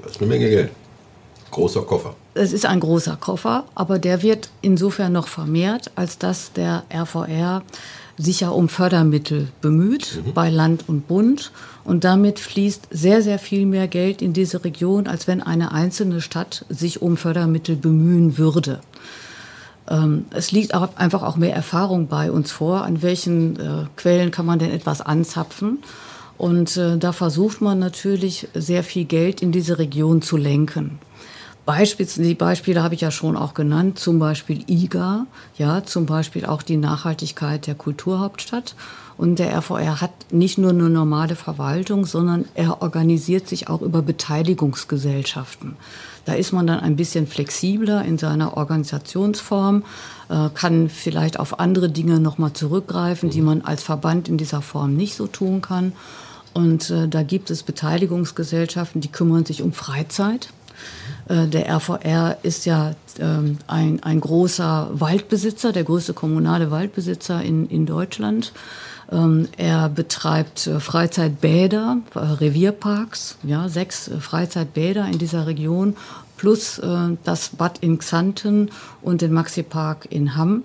das 0.02 0.14
ist 0.14 0.22
eine 0.22 0.30
Menge 0.30 0.50
Geld. 0.50 0.72
Großer 1.52 1.84
Koffer. 1.84 2.16
Es 2.34 2.52
ist 2.52 2.66
ein 2.66 2.80
großer 2.80 3.16
Koffer, 3.16 3.66
aber 3.76 4.00
der 4.00 4.24
wird 4.24 4.50
insofern 4.62 5.14
noch 5.14 5.28
vermehrt, 5.28 5.92
als 5.96 6.18
dass 6.18 6.52
der 6.52 6.84
RVR 6.92 7.62
sich 8.18 8.42
ja 8.42 8.50
um 8.50 8.70
Fördermittel 8.70 9.50
bemüht 9.62 10.22
mhm. 10.26 10.34
bei 10.34 10.50
Land 10.50 10.88
und 10.88 11.08
Bund. 11.08 11.52
Und 11.84 12.04
damit 12.04 12.40
fließt 12.40 12.88
sehr, 12.92 13.22
sehr 13.22 13.40
viel 13.40 13.66
mehr 13.66 13.88
Geld 13.88 14.22
in 14.22 14.34
diese 14.34 14.64
Region, 14.64 15.08
als 15.08 15.28
wenn 15.28 15.42
eine 15.42 15.72
einzelne 15.72 16.22
Stadt 16.22 16.66
sich 16.70 17.02
um 17.02 17.18
Fördermittel 17.18 17.76
bemühen 17.76 18.38
würde. 18.38 18.80
Ähm, 19.90 20.26
es 20.32 20.52
liegt 20.52 20.74
auch 20.74 20.96
einfach 20.96 21.24
auch 21.24 21.36
mehr 21.36 21.56
Erfahrung 21.56 22.08
bei 22.08 22.32
uns 22.32 22.52
vor, 22.52 22.84
an 22.84 23.02
welchen 23.02 23.60
äh, 23.60 23.86
Quellen 23.96 24.32
kann 24.32 24.46
man 24.46 24.60
denn 24.60 24.72
etwas 24.72 25.02
anzapfen. 25.02 25.80
Und 26.38 26.78
äh, 26.78 26.98
da 26.98 27.12
versucht 27.12 27.62
man 27.62 27.80
natürlich 27.80 28.48
sehr 28.54 28.84
viel 28.84 29.06
Geld 29.06 29.42
in 29.42 29.52
diese 29.52 29.78
Region 29.80 30.22
zu 30.22 30.38
lenken. 30.38 31.00
Beispiels, 31.66 32.16
die 32.16 32.36
Beispiele 32.36 32.84
habe 32.84 32.96
ich 32.96 33.02
ja 33.02 33.12
schon 33.12 33.38
auch 33.38 33.54
genannt, 33.54 33.98
zum 33.98 34.20
Beispiel 34.20 34.66
IGA, 34.68 35.26
ja, 35.58 35.84
zum 35.86 36.06
Beispiel 36.06 36.46
auch 36.46 36.62
die 36.62 36.76
Nachhaltigkeit 36.76 37.68
der 37.68 37.76
Kulturhauptstadt. 37.76 38.76
Und 39.16 39.40
der 39.40 39.56
RVR 39.56 40.02
hat 40.02 40.12
nicht 40.32 40.58
nur 40.58 40.72
eine 40.72 40.90
normale 40.90 41.36
Verwaltung, 41.36 42.06
sondern 42.06 42.46
er 42.56 42.82
organisiert 42.82 43.48
sich 43.48 43.70
auch 43.70 43.82
über 43.82 44.02
Beteiligungsgesellschaften. 44.02 45.78
Da 46.26 46.34
ist 46.34 46.54
man 46.54 46.68
dann 46.68 46.80
ein 46.80 46.96
bisschen 46.96 47.28
flexibler 47.28 48.06
in 48.06 48.18
seiner 48.18 48.56
Organisationsform, 48.56 49.84
äh, 50.30 50.50
kann 50.54 50.90
vielleicht 50.90 51.40
auf 51.40 51.60
andere 51.60 51.90
Dinge 51.90 52.20
nochmal 52.20 52.54
zurückgreifen, 52.54 53.30
die 53.30 53.42
man 53.42 53.62
als 53.62 53.84
Verband 53.84 54.30
in 54.30 54.38
dieser 54.38 54.62
Form 54.62 54.96
nicht 54.96 55.16
so 55.16 55.28
tun 55.28 55.62
kann. 55.62 55.94
Und 56.54 56.90
äh, 56.90 57.08
da 57.08 57.24
gibt 57.24 57.50
es 57.50 57.64
Beteiligungsgesellschaften, 57.64 59.02
die 59.02 59.12
kümmern 59.12 59.46
sich 59.46 59.62
um 59.62 59.74
Freizeit. 59.74 60.50
Äh, 61.28 61.48
der 61.48 61.70
RVR 61.70 62.38
ist 62.44 62.66
ja 62.66 62.96
ähm, 63.20 63.58
ein, 63.68 64.02
ein 64.04 64.20
großer 64.20 64.90
Waldbesitzer, 64.94 65.72
der 65.72 65.84
größte 65.84 66.14
kommunale 66.14 66.72
Waldbesitzer 66.72 67.42
in, 67.42 67.68
in 67.68 67.86
Deutschland. 67.86 68.54
Ähm, 69.12 69.48
er 69.58 69.90
betreibt 69.90 70.68
äh, 70.68 70.80
Freizeitbäder, 70.80 71.98
äh, 72.16 72.20
Revierparks, 72.20 73.38
ja, 73.44 73.70
sechs 73.70 74.08
äh, 74.08 74.20
Freizeitbäder 74.20 75.06
in 75.08 75.18
dieser 75.18 75.48
Region, 75.48 75.96
plus 76.36 76.82
das 77.24 77.50
Bad 77.50 77.78
in 77.80 78.00
Xanten 78.00 78.70
und 79.02 79.22
den 79.22 79.32
Maxi-Park 79.32 80.08
in 80.10 80.36
Hamm. 80.36 80.64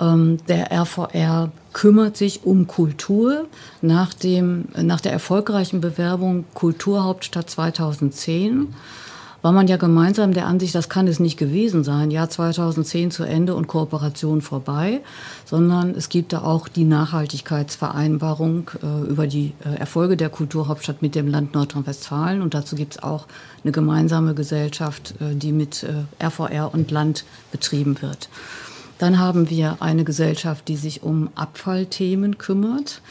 Ähm, 0.00 0.38
der 0.48 0.72
RVR 0.72 1.52
kümmert 1.72 2.16
sich 2.16 2.44
um 2.44 2.66
Kultur 2.66 3.46
nach, 3.82 4.14
dem, 4.14 4.64
nach 4.76 5.00
der 5.00 5.12
erfolgreichen 5.12 5.80
Bewerbung 5.80 6.44
Kulturhauptstadt 6.54 7.48
2010 7.48 8.74
war 9.44 9.52
man 9.52 9.68
ja 9.68 9.76
gemeinsam 9.76 10.32
der 10.32 10.46
Ansicht, 10.46 10.74
das 10.74 10.88
kann 10.88 11.06
es 11.06 11.20
nicht 11.20 11.36
gewesen 11.36 11.84
sein, 11.84 12.10
Jahr 12.10 12.30
2010 12.30 13.10
zu 13.10 13.24
Ende 13.24 13.54
und 13.54 13.66
Kooperation 13.66 14.40
vorbei, 14.40 15.02
sondern 15.44 15.90
es 15.90 16.08
gibt 16.08 16.32
da 16.32 16.40
auch 16.40 16.66
die 16.66 16.84
Nachhaltigkeitsvereinbarung 16.84 18.70
äh, 18.82 19.06
über 19.06 19.26
die 19.26 19.52
äh, 19.62 19.78
Erfolge 19.78 20.16
der 20.16 20.30
Kulturhauptstadt 20.30 21.02
mit 21.02 21.14
dem 21.14 21.28
Land 21.28 21.52
Nordrhein-Westfalen 21.52 22.40
und 22.40 22.54
dazu 22.54 22.74
gibt 22.74 22.94
es 22.94 23.02
auch 23.02 23.26
eine 23.62 23.72
gemeinsame 23.72 24.32
Gesellschaft, 24.32 25.12
äh, 25.20 25.34
die 25.34 25.52
mit 25.52 25.86
RVR 26.22 26.50
äh, 26.50 26.74
und 26.74 26.90
Land 26.90 27.26
betrieben 27.52 28.00
wird. 28.00 28.30
Dann 28.96 29.18
haben 29.18 29.50
wir 29.50 29.76
eine 29.80 30.04
Gesellschaft, 30.04 30.68
die 30.68 30.76
sich 30.76 31.02
um 31.02 31.28
Abfallthemen 31.34 32.38
kümmert. 32.38 33.02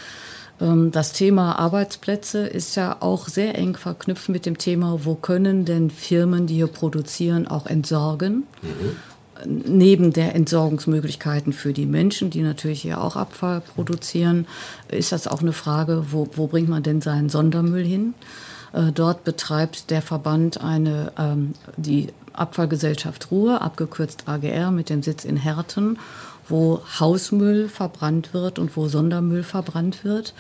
Ähm, 0.62 0.92
das 0.92 1.14
Thema 1.14 1.60
Arbeitsplätze 1.60 2.46
ist 2.46 2.76
ja 2.76 2.98
auch 3.00 3.28
sehr 3.28 3.58
eng 3.58 3.76
verknüpft 3.76 4.30
mit 4.30 4.46
dem 4.46 4.58
Thema, 4.58 5.00
wo 5.04 5.16
können 5.16 5.66
denn 5.66 5.90
Firmen, 5.90 6.48
die 6.48 6.56
hier 6.56 6.68
produzieren, 6.68 7.48
auch 7.48 7.66
entsorgen. 7.66 8.44
Mhm. 8.62 8.96
Neben 9.46 10.14
der 10.14 10.36
Entsorgungsmöglichkeiten 10.36 11.54
für 11.54 11.74
die 11.74 11.88
Menschen, 11.88 12.30
die 12.30 12.42
natürlich 12.42 12.82
hier 12.82 13.02
auch 13.02 13.16
Abfall 13.16 13.62
produzieren, 13.62 14.48
ist 14.90 15.12
das 15.12 15.28
auch 15.28 15.42
eine 15.42 15.54
Frage, 15.54 16.06
wo, 16.12 16.30
wo 16.36 16.48
bringt 16.48 16.70
man 16.70 16.84
denn 16.84 17.02
seinen 17.02 17.30
Sondermüll 17.30 17.84
hin? 17.84 18.14
Äh, 18.74 18.92
dort 18.94 19.24
betreibt 19.24 19.90
der 19.90 20.02
Verband 20.02 20.62
eine, 20.62 21.12
ähm, 21.18 21.54
die 21.78 22.08
Abfallgesellschaft 22.34 23.32
Ruhr, 23.32 23.62
abgekürzt 23.62 24.28
AGR, 24.28 24.72
mit 24.72 24.90
dem 24.90 25.04
Sitz 25.04 25.26
in 25.26 25.38
Herten 25.38 26.00
wo 26.48 26.82
Hausmüll 27.00 27.70
verbrannt 27.70 28.34
wird 28.34 28.60
und 28.60 28.76
wo 28.76 28.88
Sondermüll 28.88 29.44
verbrannt 29.44 30.04
wird. 30.04 30.34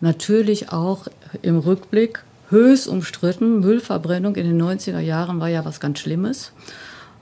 Natürlich 0.00 0.72
auch 0.72 1.06
im 1.42 1.58
Rückblick 1.58 2.24
höchst 2.50 2.88
umstritten. 2.88 3.60
Müllverbrennung 3.60 4.36
in 4.36 4.46
den 4.46 4.60
90er 4.60 5.00
Jahren 5.00 5.40
war 5.40 5.48
ja 5.48 5.64
was 5.64 5.80
ganz 5.80 5.98
Schlimmes. 5.98 6.52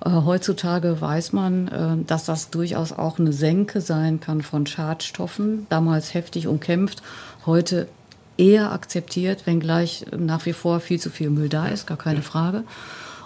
Äh, 0.05 0.11
heutzutage 0.11 1.01
weiß 1.01 1.33
man, 1.33 1.69
äh, 1.69 2.05
dass 2.07 2.25
das 2.25 2.51
durchaus 2.51 2.93
auch 2.93 3.19
eine 3.19 3.33
Senke 3.33 3.81
sein 3.81 4.21
kann 4.21 4.43
von 4.43 4.67
Schadstoffen. 4.67 5.67
Damals 5.69 6.15
heftig 6.15 6.47
umkämpft, 6.47 7.03
heute 7.47 7.89
eher 8.37 8.73
akzeptiert, 8.73 9.47
wenngleich 9.47 10.07
nach 10.17 10.47
wie 10.47 10.53
vor 10.53 10.81
viel 10.81 10.99
zu 10.99 11.11
viel 11.11 11.31
Müll 11.31 11.49
da 11.49 11.69
ist, 11.69 11.87
gar 11.87 11.99
keine 11.99 12.23
Frage. 12.23 12.65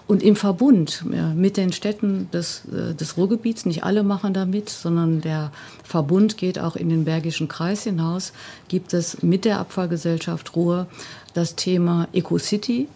Und 0.06 0.22
im 0.22 0.36
Verbund 0.36 1.04
mit 1.34 1.56
den 1.56 1.72
Städten 1.72 2.28
des, 2.32 2.62
äh, 2.66 2.94
des 2.94 3.16
Ruhrgebiets, 3.16 3.66
nicht 3.66 3.82
alle 3.82 4.04
machen 4.04 4.34
da 4.34 4.44
mit, 4.44 4.70
sondern 4.70 5.20
der 5.20 5.50
Verbund 5.82 6.36
geht 6.36 6.60
auch 6.60 6.76
in 6.76 6.88
den 6.88 7.04
Bergischen 7.04 7.48
Kreis 7.48 7.82
hinaus, 7.82 8.32
gibt 8.68 8.94
es 8.94 9.22
mit 9.22 9.44
der 9.44 9.58
Abfallgesellschaft 9.58 10.54
Ruhr 10.54 10.86
das 11.34 11.56
Thema 11.56 12.06
EcoCity. 12.12 12.86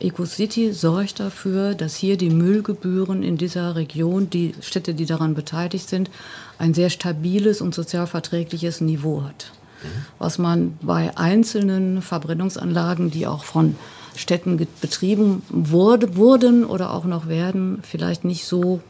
EcoCity 0.00 0.72
sorgt 0.72 1.20
dafür, 1.20 1.74
dass 1.74 1.94
hier 1.94 2.16
die 2.16 2.30
Müllgebühren 2.30 3.22
in 3.22 3.36
dieser 3.36 3.76
Region, 3.76 4.30
die 4.30 4.54
Städte, 4.62 4.94
die 4.94 5.04
daran 5.04 5.34
beteiligt 5.34 5.90
sind, 5.90 6.10
ein 6.58 6.72
sehr 6.72 6.88
stabiles 6.88 7.60
und 7.60 7.74
sozialverträgliches 7.74 8.80
Niveau 8.80 9.24
hat. 9.24 9.52
Mhm. 9.82 9.88
Was 10.18 10.38
man 10.38 10.78
bei 10.80 11.14
einzelnen 11.18 12.00
Verbrennungsanlagen, 12.00 13.10
die 13.10 13.26
auch 13.26 13.44
von 13.44 13.76
Städten 14.16 14.66
betrieben 14.80 15.42
wurde, 15.48 16.16
wurden 16.16 16.64
oder 16.64 16.92
auch 16.92 17.04
noch 17.04 17.28
werden, 17.28 17.80
vielleicht 17.82 18.24
nicht 18.24 18.44
so 18.44 18.80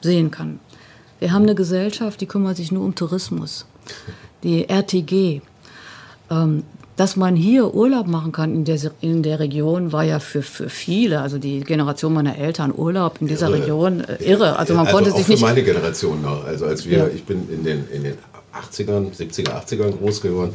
sehen 0.00 0.30
kann. 0.30 0.60
Wir 1.18 1.32
haben 1.32 1.42
eine 1.42 1.54
Gesellschaft, 1.54 2.20
die 2.20 2.26
kümmert 2.26 2.56
sich 2.56 2.72
nur 2.72 2.84
um 2.84 2.94
Tourismus. 2.94 3.66
Die 4.42 4.68
RTG. 4.68 5.42
Ähm, 6.30 6.62
dass 7.00 7.16
man 7.16 7.34
hier 7.34 7.74
Urlaub 7.74 8.06
machen 8.06 8.30
kann 8.30 8.54
in 8.54 8.66
der, 8.66 8.78
in 9.00 9.22
der 9.22 9.40
Region, 9.40 9.90
war 9.90 10.04
ja 10.04 10.18
für, 10.18 10.42
für 10.42 10.68
viele, 10.68 11.22
also 11.22 11.38
die 11.38 11.60
Generation 11.60 12.12
meiner 12.12 12.36
Eltern, 12.36 12.74
Urlaub 12.76 13.22
in 13.22 13.26
dieser 13.26 13.48
irre. 13.48 13.62
Region 13.62 14.00
äh, 14.00 14.22
irre. 14.22 14.58
Also 14.58 14.74
man 14.74 14.84
also 14.84 14.98
konnte 14.98 15.12
sich 15.12 15.24
für 15.24 15.32
nicht. 15.32 15.40
meine 15.40 15.62
Generation 15.62 16.20
noch. 16.20 16.44
Also 16.44 16.66
als 16.66 16.84
wir, 16.84 16.98
ja. 16.98 17.06
ich 17.06 17.24
bin 17.24 17.48
in 17.50 17.64
den, 17.64 17.88
in 17.90 18.04
den 18.04 18.18
80ern, 18.52 19.14
70er, 19.16 19.50
80ern 19.50 19.96
groß 19.98 20.20
geworden. 20.20 20.54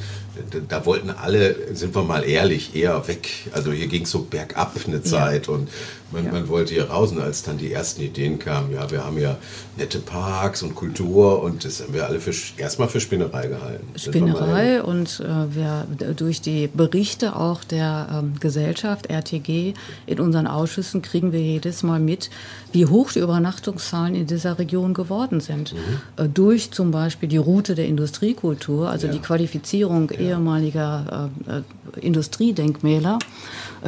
Da, 0.67 0.85
wollten 0.85 1.09
alle, 1.09 1.75
sind 1.75 1.95
wir 1.95 2.03
mal 2.03 2.23
ehrlich, 2.23 2.75
eher 2.75 3.07
weg. 3.07 3.29
Also 3.53 3.71
hier 3.71 3.87
ging 3.87 4.03
es 4.03 4.11
so 4.11 4.23
bergab 4.23 4.75
eine 4.85 5.01
Zeit 5.01 5.47
ja. 5.47 5.53
und 5.53 5.69
man, 6.11 6.25
ja. 6.25 6.31
man, 6.31 6.47
wollte 6.47 6.73
hier 6.73 6.89
raus. 6.89 7.11
Und 7.11 7.21
als 7.21 7.43
dann 7.43 7.57
die 7.57 7.71
ersten 7.71 8.01
Ideen 8.01 8.39
kamen, 8.39 8.73
ja, 8.73 8.89
wir 8.91 9.03
haben 9.03 9.17
ja 9.17 9.37
nette 9.77 9.99
Parks 9.99 10.63
und 10.63 10.75
Kultur 10.75 11.41
und 11.43 11.65
das 11.65 11.81
haben 11.81 11.93
wir 11.93 12.05
alle 12.05 12.19
für, 12.19 12.33
erstmal 12.57 12.87
für 12.87 12.99
Spinnerei 12.99 13.47
gehalten. 13.47 13.87
Spinnerei 13.95 14.81
und 14.83 15.19
äh, 15.19 15.55
wir, 15.55 15.87
durch 16.15 16.41
die 16.41 16.67
Berichte 16.67 17.35
auch 17.35 17.63
der 17.63 18.07
ähm, 18.11 18.33
Gesellschaft 18.39 19.07
RTG 19.09 19.73
in 20.05 20.19
unseren 20.19 20.47
Ausschüssen 20.47 21.01
kriegen 21.01 21.31
wir 21.31 21.41
jedes 21.41 21.83
Mal 21.83 21.99
mit, 21.99 22.29
wie 22.71 22.85
hoch 22.85 23.11
die 23.11 23.19
Übernachtungszahlen 23.19 24.15
in 24.15 24.27
dieser 24.27 24.59
Region 24.59 24.93
geworden 24.93 25.39
sind. 25.39 25.73
Mhm. 25.73 26.23
Äh, 26.23 26.29
durch 26.29 26.71
zum 26.71 26.91
Beispiel 26.91 27.29
die 27.29 27.37
Route 27.37 27.75
der 27.75 27.87
Industriekultur, 27.87 28.89
also 28.89 29.07
ja. 29.07 29.13
die 29.13 29.19
Qualifizierung 29.19 30.11
ja. 30.11 30.19
ehemaliger 30.19 31.29
äh, 31.47 31.57
äh 31.57 31.61
Industriedenkmäler, 32.01 33.19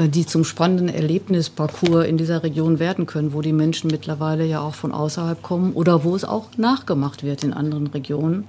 die 0.05 0.25
zum 0.25 0.43
spannenden 0.43 0.89
Erlebnisparcours 0.89 2.05
in 2.05 2.17
dieser 2.17 2.43
Region 2.43 2.79
werden 2.79 3.05
können, 3.05 3.33
wo 3.33 3.41
die 3.41 3.53
Menschen 3.53 3.89
mittlerweile 3.89 4.45
ja 4.45 4.61
auch 4.61 4.75
von 4.75 4.91
außerhalb 4.91 5.41
kommen 5.41 5.73
oder 5.73 6.03
wo 6.03 6.15
es 6.15 6.23
auch 6.23 6.49
nachgemacht 6.57 7.23
wird 7.23 7.43
in 7.43 7.53
anderen 7.53 7.87
Regionen, 7.87 8.45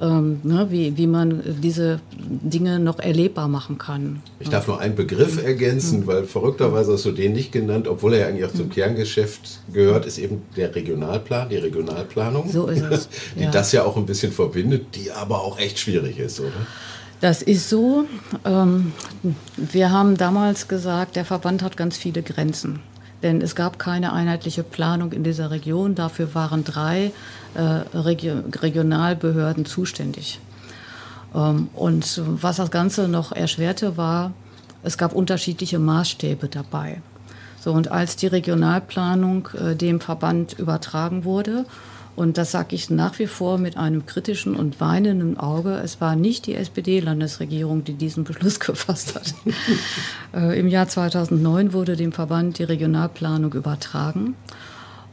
ja. 0.00 0.18
ähm, 0.18 0.40
ne, 0.42 0.66
wie, 0.70 0.96
wie 0.96 1.06
man 1.06 1.42
diese 1.62 2.00
Dinge 2.18 2.78
noch 2.78 2.98
erlebbar 2.98 3.48
machen 3.48 3.78
kann. 3.78 4.22
Ich 4.40 4.48
darf 4.48 4.66
nur 4.66 4.80
einen 4.80 4.94
Begriff 4.94 5.42
ergänzen, 5.42 6.00
mhm. 6.00 6.06
weil 6.06 6.24
verrückterweise 6.24 6.92
hast 6.92 7.04
du 7.04 7.12
den 7.12 7.32
nicht 7.32 7.52
genannt, 7.52 7.88
obwohl 7.88 8.14
er 8.14 8.20
ja 8.20 8.26
eigentlich 8.26 8.44
auch 8.44 8.52
zum 8.52 8.66
mhm. 8.66 8.70
Kerngeschäft 8.70 9.60
gehört, 9.72 10.06
ist 10.06 10.18
eben 10.18 10.42
der 10.56 10.74
Regionalplan, 10.74 11.48
die 11.48 11.56
Regionalplanung. 11.56 12.50
So 12.50 12.66
ist 12.66 12.82
es. 12.82 13.08
die 13.36 13.44
ja. 13.44 13.50
das 13.50 13.72
ja 13.72 13.84
auch 13.84 13.96
ein 13.96 14.06
bisschen 14.06 14.32
verbindet, 14.32 14.94
die 14.94 15.10
aber 15.12 15.40
auch 15.40 15.58
echt 15.58 15.78
schwierig 15.78 16.18
ist, 16.18 16.40
oder? 16.40 16.50
Das 17.24 17.40
ist 17.40 17.70
so. 17.70 18.04
Ähm, 18.44 18.92
wir 19.56 19.90
haben 19.90 20.18
damals 20.18 20.68
gesagt, 20.68 21.16
der 21.16 21.24
Verband 21.24 21.62
hat 21.62 21.74
ganz 21.74 21.96
viele 21.96 22.22
Grenzen. 22.22 22.80
Denn 23.22 23.40
es 23.40 23.54
gab 23.54 23.78
keine 23.78 24.12
einheitliche 24.12 24.62
Planung 24.62 25.10
in 25.12 25.24
dieser 25.24 25.50
Region. 25.50 25.94
Dafür 25.94 26.34
waren 26.34 26.64
drei 26.64 27.12
äh, 27.54 27.60
Regionalbehörden 27.94 29.64
zuständig. 29.64 30.38
Ähm, 31.34 31.68
und 31.72 32.20
was 32.26 32.56
das 32.56 32.70
Ganze 32.70 33.08
noch 33.08 33.32
erschwerte, 33.32 33.96
war, 33.96 34.34
es 34.82 34.98
gab 34.98 35.14
unterschiedliche 35.14 35.78
Maßstäbe 35.78 36.48
dabei. 36.48 37.00
So, 37.58 37.72
und 37.72 37.90
als 37.90 38.16
die 38.16 38.26
Regionalplanung 38.26 39.48
äh, 39.54 39.74
dem 39.74 40.00
Verband 40.00 40.58
übertragen 40.58 41.24
wurde 41.24 41.64
und 42.16 42.38
das 42.38 42.52
sage 42.52 42.76
ich 42.76 42.90
nach 42.90 43.18
wie 43.18 43.26
vor 43.26 43.58
mit 43.58 43.76
einem 43.76 44.06
kritischen 44.06 44.54
und 44.54 44.80
weinenden 44.80 45.38
Auge. 45.38 45.80
Es 45.82 46.00
war 46.00 46.14
nicht 46.14 46.46
die 46.46 46.54
SPD-Landesregierung, 46.54 47.84
die 47.84 47.94
diesen 47.94 48.24
Beschluss 48.24 48.60
gefasst 48.60 49.14
hat. 49.14 49.34
äh, 50.34 50.58
Im 50.58 50.68
Jahr 50.68 50.88
2009 50.88 51.72
wurde 51.72 51.96
dem 51.96 52.12
Verband 52.12 52.58
die 52.58 52.64
Regionalplanung 52.64 53.52
übertragen. 53.52 54.36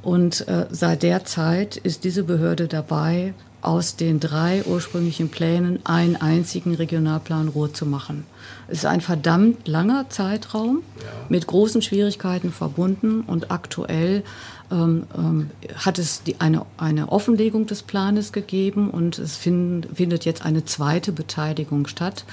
Und 0.04 0.47
äh, 0.47 0.66
seit 0.70 1.04
der 1.04 1.26
Zeit 1.26 1.78
ist 1.78 2.04
diese 2.04 2.24
Behörde 2.24 2.68
dabei, 2.68 3.34
aus 3.62 3.95
den 3.95 4.20
drei 4.20 4.64
ursprünglichen 4.66 5.30
Plänen 5.30 5.80
einen 5.86 6.16
einzigen 6.16 6.74
Regionalplan 6.76 7.47
Ruhr 7.47 7.74
zu 7.74 7.86
machen. 7.86 8.26
Es 8.68 8.80
ist 8.80 8.86
ein 8.86 9.01
verdammt 9.01 9.68
langer 9.68 10.09
Zeitraum 10.09 10.82
mit 11.30 11.45
großen 11.47 11.82
Schwierigkeiten 11.82 12.51
verbunden 12.51 13.22
und 13.22 13.51
aktuell 13.51 14.24
ähm, 14.72 15.03
ähm, 15.16 15.49
hat 15.76 15.99
es 15.99 16.24
die, 16.24 16.39
eine, 16.39 16.66
eine 16.78 17.09
Offenlegung 17.09 17.68
des 17.68 17.84
Planes 17.84 18.32
gegeben 18.32 18.89
und 18.89 19.20
es 19.20 19.36
find, 19.36 19.88
findet 19.93 20.26
jetzt 20.26 20.43
eine 20.43 20.66
zweite 20.66 21.12
Beteiligung 21.12 21.88
statt 21.88 22.26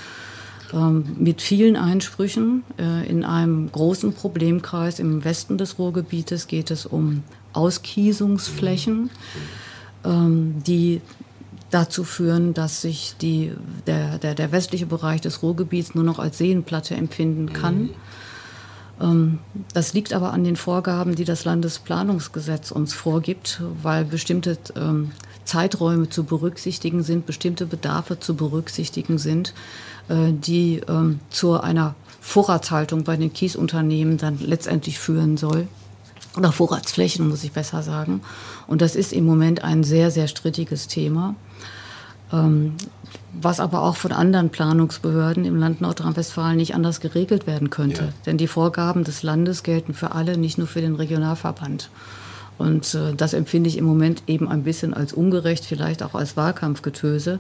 ähm, 0.73 1.17
mit 1.19 1.43
vielen 1.43 1.77
Einsprüchen. 1.77 2.63
Äh, 2.79 3.09
in 3.09 3.25
einem 3.25 3.71
großen 3.73 4.13
Problemkreis 4.13 4.99
im 4.99 5.25
Westen 5.25 5.59
des 5.59 5.79
Ruhrgebietes 5.79 6.47
geht 6.47 6.71
es 6.71 6.87
um 6.87 7.23
Auskiesungsflächen, 7.53 9.11
ähm, 10.09 10.63
die 10.67 11.01
dazu 11.71 12.03
führen, 12.03 12.55
dass 12.55 12.81
sich 12.81 13.15
die, 13.21 13.53
der, 13.87 14.19
der, 14.19 14.35
der 14.35 14.53
westliche 14.53 14.87
Bereich 14.87 15.21
des 15.21 15.43
Ruhrgebiets 15.43 15.95
nur 15.95 16.05
noch 16.05 16.19
als 16.19 16.39
Seenplatte 16.39 16.95
empfinden 16.95 17.53
kann. 17.53 17.91
Mhm. 19.01 19.39
Das 19.75 19.93
liegt 19.93 20.13
aber 20.13 20.33
an 20.33 20.43
den 20.43 20.57
Vorgaben, 20.57 21.15
die 21.15 21.25
das 21.25 21.45
Landesplanungsgesetz 21.45 22.73
uns 22.73 22.95
vorgibt, 22.95 23.63
weil 23.81 24.05
bestimmte 24.05 24.59
ähm, 24.75 25.13
Zeiträume 25.45 26.09
zu 26.09 26.25
berücksichtigen 26.25 27.05
sind, 27.05 27.25
bestimmte 27.25 27.65
Bedarfe 27.65 28.19
zu 28.19 28.35
berücksichtigen 28.35 29.19
sind, 29.19 29.55
äh, 30.09 30.33
die 30.33 30.81
ähm, 30.89 31.21
zu 31.31 31.61
einer 31.61 31.95
Vorratshaltung 32.21 33.05
bei 33.05 33.17
den 33.17 33.33
Kiesunternehmen 33.33 34.19
dann 34.19 34.39
letztendlich 34.41 34.99
führen 34.99 35.37
soll. 35.37 35.69
Oder 36.39 36.53
Vorratsflächen, 36.53 37.29
muss 37.29 37.45
ich 37.45 37.53
besser 37.53 37.83
sagen. 37.83 38.23
Und 38.67 38.81
das 38.81 38.97
ist 38.97 39.13
im 39.13 39.27
Moment 39.27 39.65
ein 39.65 39.85
sehr, 39.85 40.11
sehr 40.11 40.29
strittiges 40.29 40.87
Thema. 40.87 41.35
Ähm, 42.33 42.75
was 43.33 43.61
aber 43.61 43.83
auch 43.83 43.97
von 43.97 44.13
anderen 44.13 44.51
Planungsbehörden 44.51 45.45
im 45.45 45.57
Land 45.57 45.81
Nordrhein-Westfalen 45.81 46.57
nicht 46.57 46.75
anders 46.75 47.01
geregelt 47.01 47.47
werden 47.47 47.71
könnte. 47.71 48.05
Ja. 48.05 48.13
Denn 48.27 48.39
die 48.39 48.47
Vorgaben 48.47 49.05
des 49.05 49.23
Landes 49.23 49.63
gelten 49.63 49.95
für 49.95 50.13
alle, 50.13 50.37
nicht 50.37 50.59
nur 50.59 50.67
für 50.67 50.81
den 50.81 50.95
Regionalverband. 50.95 51.91
Und 52.59 52.95
äh, 52.95 53.15
das 53.15 53.35
empfinde 53.35 53.69
ich 53.69 53.79
im 53.79 53.85
Moment 53.85 54.25
eben 54.27 54.49
ein 54.49 54.65
bisschen 54.65 54.93
als 54.93 55.13
ungerecht, 55.13 55.65
vielleicht 55.65 56.03
auch 56.03 56.15
als 56.15 56.37
Wahlkampfgetöse, 56.37 57.39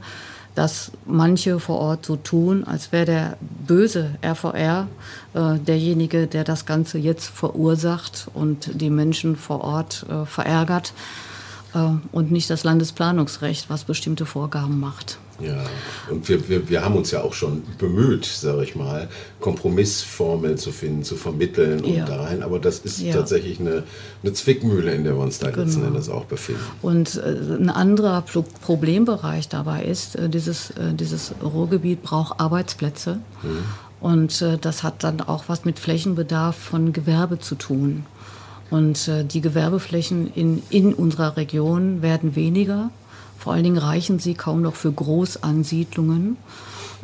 dass 0.59 0.91
manche 1.07 1.61
vor 1.61 1.79
Ort 1.79 2.05
so 2.05 2.17
tun, 2.17 2.65
als 2.65 2.91
wäre 2.91 3.07
der 3.07 3.37
böse 3.65 4.17
RVR 4.25 4.89
äh, 5.35 5.57
derjenige, 5.61 6.27
der 6.27 6.43
das 6.43 6.67
Ganze 6.67 6.99
jetzt 6.99 7.29
verursacht 7.29 8.27
und 8.35 8.69
die 8.75 8.91
Menschen 8.91 9.37
vor 9.37 9.61
Ort 9.61 10.05
äh, 10.11 10.27
verärgert 10.27 10.95
äh, 11.75 11.91
und 12.11 12.33
nicht 12.33 12.51
das 12.51 12.65
Landesplanungsrecht, 12.65 13.71
was 13.71 13.85
bestimmte 13.85 14.27
Vorgaben 14.27 14.81
macht. 14.81 15.21
Ja, 15.41 15.62
und 16.11 16.28
wir, 16.28 16.49
wir, 16.49 16.68
wir 16.68 16.84
haben 16.84 16.97
uns 16.97 17.12
ja 17.12 17.22
auch 17.22 17.32
schon 17.32 17.62
bemüht, 17.78 18.24
sage 18.24 18.64
ich 18.64 18.74
mal, 18.74 19.09
Kompromissformeln 19.41 20.59
zu 20.59 20.72
finden, 20.72 21.05
zu 21.05 21.14
vermitteln 21.14 21.84
und 21.84 21.95
ja. 21.95 22.05
da 22.05 22.24
rein. 22.24 22.43
Aber 22.43 22.59
das 22.59 22.80
ist 22.80 23.01
ja. 23.01 23.14
tatsächlich 23.14 23.61
eine, 23.61 23.84
eine 24.22 24.32
Zwickmühle, 24.32 24.93
in 24.93 25.05
der 25.05 25.14
wir 25.14 25.22
uns 25.22 25.39
da 25.39 25.51
genau. 25.51 25.62
letzten 25.62 25.84
Endes 25.84 26.09
auch 26.09 26.24
befinden. 26.24 26.62
Und 26.82 27.16
äh, 27.16 27.55
ein 27.55 27.70
anderer 27.70 28.24
Problembereich 28.62 29.49
dabei 29.49 29.84
ist, 29.84 30.16
äh, 30.16 30.28
dieses, 30.28 30.70
äh, 30.70 30.93
dieses 30.93 31.32
Ruhrgebiet 31.41 32.03
braucht 32.03 32.41
Arbeitsplätze. 32.41 33.20
Mhm. 33.43 33.64
Und 34.01 34.43
äh, 34.43 34.59
das 34.59 34.82
hat 34.82 35.05
dann 35.05 35.20
auch 35.20 35.45
was 35.47 35.64
mit 35.64 35.78
Flächenbedarf 35.78 36.57
von 36.57 36.93
Gewerbe 36.93 37.39
zu 37.39 37.55
tun. 37.55 38.07
Und 38.70 39.09
äh, 39.09 39.24
die 39.24 39.41
Gewerbeflächen 39.41 40.32
in, 40.34 40.62
in 40.70 40.93
unserer 40.95 41.36
Region 41.36 42.03
werden 42.03 42.36
weniger. 42.36 42.91
Vor 43.39 43.53
allen 43.53 43.64
Dingen 43.64 43.78
reichen 43.78 44.18
sie 44.18 44.34
kaum 44.34 44.62
noch 44.62 44.74
für 44.74 44.93
Großansiedlungen. 44.93 46.36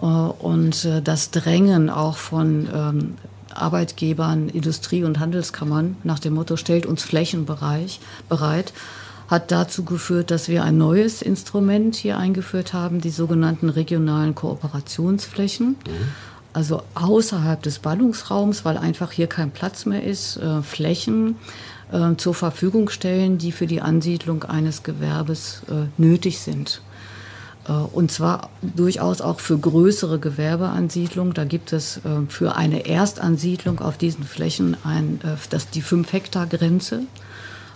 Äh, 0.00 0.04
und 0.04 0.84
äh, 0.84 1.00
das 1.02 1.30
Drängen 1.30 1.90
auch 1.90 2.16
von 2.16 2.68
ähm, 2.74 3.14
Arbeitgebern, 3.54 4.48
Industrie- 4.48 5.04
und 5.04 5.20
Handelskammern 5.20 5.96
nach 6.02 6.18
dem 6.18 6.34
Motto, 6.34 6.56
stellt 6.56 6.86
uns 6.86 7.04
Flächenbereich 7.04 8.00
bereit, 8.28 8.72
hat 9.28 9.50
dazu 9.52 9.84
geführt, 9.84 10.30
dass 10.30 10.48
wir 10.48 10.64
ein 10.64 10.76
neues 10.76 11.22
Instrument 11.22 11.94
hier 11.94 12.18
eingeführt 12.18 12.72
haben, 12.72 13.00
die 13.00 13.10
sogenannten 13.10 13.68
regionalen 13.68 14.34
Kooperationsflächen. 14.34 15.68
Mhm. 15.68 16.08
Also 16.52 16.82
außerhalb 16.94 17.62
des 17.62 17.80
Ballungsraums, 17.80 18.64
weil 18.64 18.76
einfach 18.76 19.10
hier 19.10 19.26
kein 19.26 19.50
Platz 19.50 19.86
mehr 19.86 20.04
ist, 20.04 20.36
äh, 20.36 20.62
Flächen 20.62 21.36
äh, 21.92 22.16
zur 22.16 22.34
Verfügung 22.34 22.88
stellen, 22.88 23.38
die 23.38 23.52
für 23.52 23.66
die 23.66 23.80
Ansiedlung 23.80 24.44
eines 24.44 24.82
Gewerbes 24.82 25.62
äh, 25.70 25.86
nötig 26.00 26.38
sind. 26.38 26.80
Äh, 27.68 27.72
und 27.72 28.10
zwar 28.12 28.50
durchaus 28.62 29.20
auch 29.20 29.40
für 29.40 29.58
größere 29.58 30.18
Gewerbeansiedlungen. 30.18 31.34
Da 31.34 31.44
gibt 31.44 31.72
es 31.72 31.98
äh, 31.98 32.00
für 32.28 32.56
eine 32.56 32.86
Erstansiedlung 32.86 33.80
auf 33.80 33.96
diesen 33.96 34.24
Flächen 34.24 34.76
ein, 34.84 35.20
äh, 35.24 35.36
das, 35.50 35.70
die 35.70 35.82
5-Hektar-Grenze. 35.82 37.02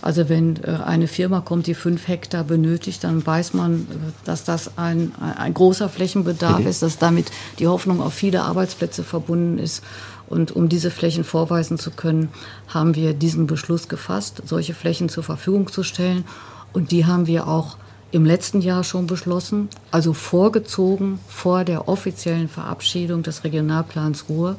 Also 0.01 0.29
wenn 0.29 0.63
eine 0.63 1.09
Firma 1.09 1.41
kommt, 1.41 1.67
die 1.67 1.73
5 1.73 2.07
Hektar 2.07 2.45
benötigt, 2.45 3.03
dann 3.03 3.25
weiß 3.25 3.53
man, 3.53 3.85
dass 4.23 4.45
das 4.45 4.77
ein, 4.77 5.11
ein 5.19 5.53
großer 5.53 5.89
Flächenbedarf 5.89 6.59
mhm. 6.59 6.67
ist, 6.67 6.81
dass 6.81 6.99
damit 6.99 7.29
die 7.59 7.67
Hoffnung 7.67 8.01
auf 8.01 8.13
viele 8.13 8.43
Arbeitsplätze 8.43 9.03
verbunden 9.03 9.59
ist 9.59 9.83
und 10.29 10.55
um 10.55 10.69
diese 10.69 10.91
Flächen 10.91 11.23
vorweisen 11.23 11.77
zu 11.77 11.91
können, 11.91 12.29
haben 12.67 12.95
wir 12.95 13.13
diesen 13.13 13.47
Beschluss 13.47 13.87
gefasst, 13.87 14.43
solche 14.45 14.73
Flächen 14.73 15.09
zur 15.09 15.23
Verfügung 15.23 15.71
zu 15.71 15.83
stellen. 15.83 16.23
Und 16.71 16.91
die 16.91 17.05
haben 17.05 17.25
wir 17.25 17.47
auch 17.47 17.77
im 18.11 18.25
letzten 18.25 18.61
Jahr 18.61 18.83
schon 18.83 19.07
beschlossen, 19.07 19.69
also 19.91 20.13
vorgezogen 20.13 21.19
vor 21.27 21.63
der 21.63 21.87
offiziellen 21.87 22.47
Verabschiedung 22.47 23.23
des 23.23 23.43
Regionalplans 23.43 24.25
Ruhr, 24.29 24.55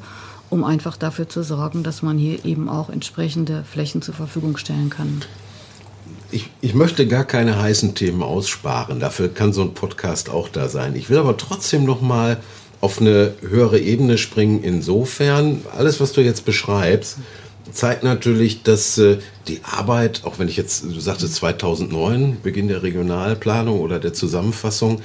um 0.49 0.63
einfach 0.63 0.97
dafür 0.97 1.29
zu 1.29 1.43
sorgen, 1.43 1.83
dass 1.83 2.01
man 2.01 2.17
hier 2.17 2.43
eben 2.45 2.69
auch 2.69 2.89
entsprechende 2.89 3.63
Flächen 3.63 4.01
zur 4.01 4.13
Verfügung 4.13 4.57
stellen 4.57 4.89
kann. 4.89 5.21
Ich, 6.31 6.49
ich, 6.61 6.73
möchte 6.73 7.07
gar 7.07 7.25
keine 7.25 7.61
heißen 7.61 7.93
Themen 7.93 8.23
aussparen. 8.23 9.01
Dafür 9.01 9.33
kann 9.33 9.51
so 9.51 9.61
ein 9.61 9.73
Podcast 9.73 10.29
auch 10.29 10.47
da 10.47 10.69
sein. 10.69 10.95
Ich 10.95 11.09
will 11.09 11.17
aber 11.17 11.35
trotzdem 11.35 11.83
noch 11.83 12.01
mal 12.01 12.37
auf 12.81 12.99
eine 12.99 13.33
höhere 13.47 13.79
Ebene 13.79 14.17
springen. 14.17 14.63
Insofern, 14.63 15.61
alles, 15.75 15.99
was 15.99 16.13
du 16.13 16.21
jetzt 16.21 16.45
beschreibst, 16.45 17.17
zeigt 17.71 18.03
natürlich, 18.03 18.63
dass 18.63 18.97
äh, 18.97 19.19
die 19.47 19.61
Arbeit, 19.63 20.21
auch 20.25 20.39
wenn 20.39 20.47
ich 20.47 20.57
jetzt, 20.57 20.83
du 20.83 20.99
sagtest 20.99 21.35
2009, 21.35 22.37
Beginn 22.41 22.67
der 22.67 22.83
Regionalplanung 22.83 23.79
oder 23.79 23.99
der 23.99 24.13
Zusammenfassung, 24.13 25.01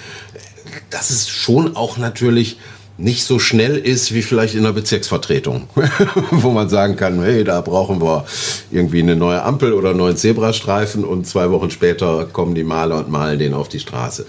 dass 0.90 1.10
es 1.10 1.28
schon 1.28 1.76
auch 1.76 1.96
natürlich 1.96 2.58
nicht 2.98 3.24
so 3.24 3.38
schnell 3.38 3.76
ist 3.76 4.14
wie 4.14 4.22
vielleicht 4.22 4.54
in 4.54 4.62
der 4.62 4.72
Bezirksvertretung, 4.72 5.68
wo 6.30 6.50
man 6.50 6.68
sagen 6.68 6.96
kann, 6.96 7.22
hey, 7.22 7.44
da 7.44 7.60
brauchen 7.60 8.00
wir 8.00 8.24
irgendwie 8.70 9.00
eine 9.00 9.16
neue 9.16 9.42
Ampel 9.42 9.74
oder 9.74 9.90
einen 9.90 9.98
neuen 9.98 10.16
Zebrastreifen 10.16 11.04
und 11.04 11.26
zwei 11.26 11.50
Wochen 11.50 11.70
später 11.70 12.26
kommen 12.32 12.54
die 12.54 12.64
Maler 12.64 12.98
und 12.98 13.10
malen 13.10 13.38
den 13.38 13.52
auf 13.52 13.68
die 13.68 13.80
Straße. 13.80 14.24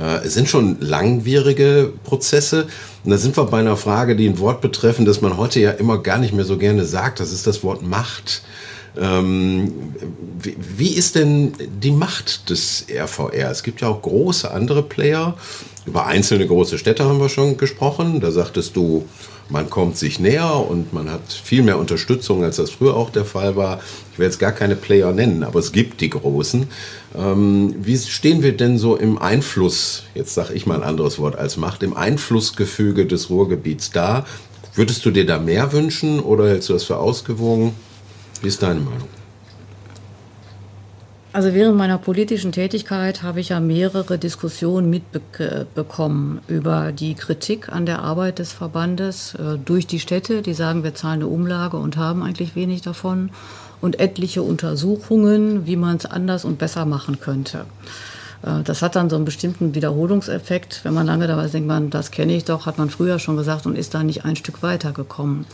Äh, 0.00 0.24
es 0.24 0.34
sind 0.34 0.48
schon 0.48 0.78
langwierige 0.80 1.92
Prozesse. 2.04 2.66
Und 3.04 3.10
da 3.10 3.18
sind 3.18 3.36
wir 3.36 3.44
bei 3.44 3.58
einer 3.58 3.76
Frage, 3.76 4.16
die 4.16 4.28
ein 4.28 4.38
Wort 4.38 4.60
betreffen, 4.60 5.04
das 5.04 5.20
man 5.20 5.36
heute 5.36 5.60
ja 5.60 5.70
immer 5.70 5.98
gar 5.98 6.18
nicht 6.18 6.34
mehr 6.34 6.44
so 6.44 6.56
gerne 6.56 6.84
sagt. 6.84 7.20
Das 7.20 7.32
ist 7.32 7.46
das 7.46 7.62
Wort 7.62 7.82
Macht. 7.82 8.42
Ähm, 8.98 9.72
wie, 10.38 10.56
wie, 10.58 10.94
ist 10.94 11.14
denn 11.14 11.52
die 11.82 11.90
Macht 11.90 12.50
des 12.50 12.86
RVR? 12.90 13.50
Es 13.50 13.62
gibt 13.62 13.80
ja 13.80 13.88
auch 13.88 14.02
große 14.02 14.50
andere 14.50 14.82
Player. 14.82 15.36
Über 15.86 16.06
einzelne 16.06 16.46
große 16.46 16.78
Städte 16.78 17.04
haben 17.04 17.20
wir 17.20 17.28
schon 17.28 17.56
gesprochen. 17.56 18.20
Da 18.20 18.30
sagtest 18.30 18.76
du, 18.76 19.04
man 19.48 19.70
kommt 19.70 19.96
sich 19.96 20.18
näher 20.18 20.56
und 20.68 20.92
man 20.92 21.10
hat 21.10 21.32
viel 21.32 21.62
mehr 21.62 21.78
Unterstützung, 21.78 22.42
als 22.42 22.56
das 22.56 22.70
früher 22.70 22.96
auch 22.96 23.10
der 23.10 23.24
Fall 23.24 23.54
war. 23.54 23.80
Ich 24.12 24.18
will 24.18 24.26
jetzt 24.26 24.40
gar 24.40 24.52
keine 24.52 24.74
Player 24.74 25.12
nennen, 25.12 25.44
aber 25.44 25.60
es 25.60 25.70
gibt 25.70 26.00
die 26.00 26.10
großen. 26.10 26.66
Ähm, 27.16 27.74
wie 27.78 27.96
stehen 27.96 28.42
wir 28.42 28.56
denn 28.56 28.78
so 28.78 28.96
im 28.96 29.18
Einfluss, 29.18 30.04
jetzt 30.14 30.34
sage 30.34 30.54
ich 30.54 30.66
mal 30.66 30.76
ein 30.76 30.82
anderes 30.82 31.18
Wort 31.18 31.36
als 31.36 31.56
Macht, 31.56 31.82
im 31.82 31.96
Einflussgefüge 31.96 33.06
des 33.06 33.30
Ruhrgebiets 33.30 33.92
da? 33.92 34.26
Würdest 34.74 35.04
du 35.06 35.10
dir 35.10 35.24
da 35.24 35.38
mehr 35.38 35.72
wünschen 35.72 36.20
oder 36.20 36.48
hältst 36.48 36.68
du 36.68 36.72
das 36.72 36.84
für 36.84 36.98
ausgewogen? 36.98 37.72
Wie 38.42 38.48
ist 38.48 38.62
deine 38.62 38.80
Meinung? 38.80 39.08
Also 41.32 41.52
während 41.52 41.76
meiner 41.76 41.98
politischen 41.98 42.50
Tätigkeit 42.50 43.22
habe 43.22 43.40
ich 43.40 43.50
ja 43.50 43.60
mehrere 43.60 44.16
Diskussionen 44.16 44.88
mitbekommen 44.88 46.40
über 46.48 46.92
die 46.92 47.14
Kritik 47.14 47.68
an 47.68 47.84
der 47.84 47.98
Arbeit 47.98 48.38
des 48.38 48.52
Verbandes 48.52 49.34
äh, 49.34 49.58
durch 49.62 49.86
die 49.86 50.00
Städte, 50.00 50.40
die 50.40 50.54
sagen, 50.54 50.82
wir 50.82 50.94
zahlen 50.94 51.20
eine 51.20 51.26
Umlage 51.26 51.76
und 51.76 51.98
haben 51.98 52.22
eigentlich 52.22 52.56
wenig 52.56 52.80
davon, 52.80 53.28
und 53.82 54.00
etliche 54.00 54.42
Untersuchungen, 54.42 55.66
wie 55.66 55.76
man 55.76 55.96
es 55.96 56.06
anders 56.06 56.46
und 56.46 56.58
besser 56.58 56.86
machen 56.86 57.20
könnte. 57.20 57.66
Äh, 58.42 58.62
das 58.64 58.82
hat 58.82 58.96
dann 58.96 59.10
so 59.10 59.16
einen 59.16 59.24
bestimmten 59.24 59.74
Wiederholungseffekt. 59.74 60.80
Wenn 60.84 60.94
man 60.94 61.06
lange 61.06 61.26
dabei 61.26 61.48
denkt 61.48 61.68
man, 61.68 61.90
das 61.90 62.10
kenne 62.10 62.34
ich 62.34 62.44
doch, 62.44 62.66
hat 62.66 62.78
man 62.78 62.90
früher 62.90 63.18
schon 63.18 63.36
gesagt 63.36 63.66
und 63.66 63.76
ist 63.76 63.94
da 63.94 64.02
nicht 64.02 64.24
ein 64.24 64.36
Stück 64.36 64.62
weitergekommen. 64.62 65.44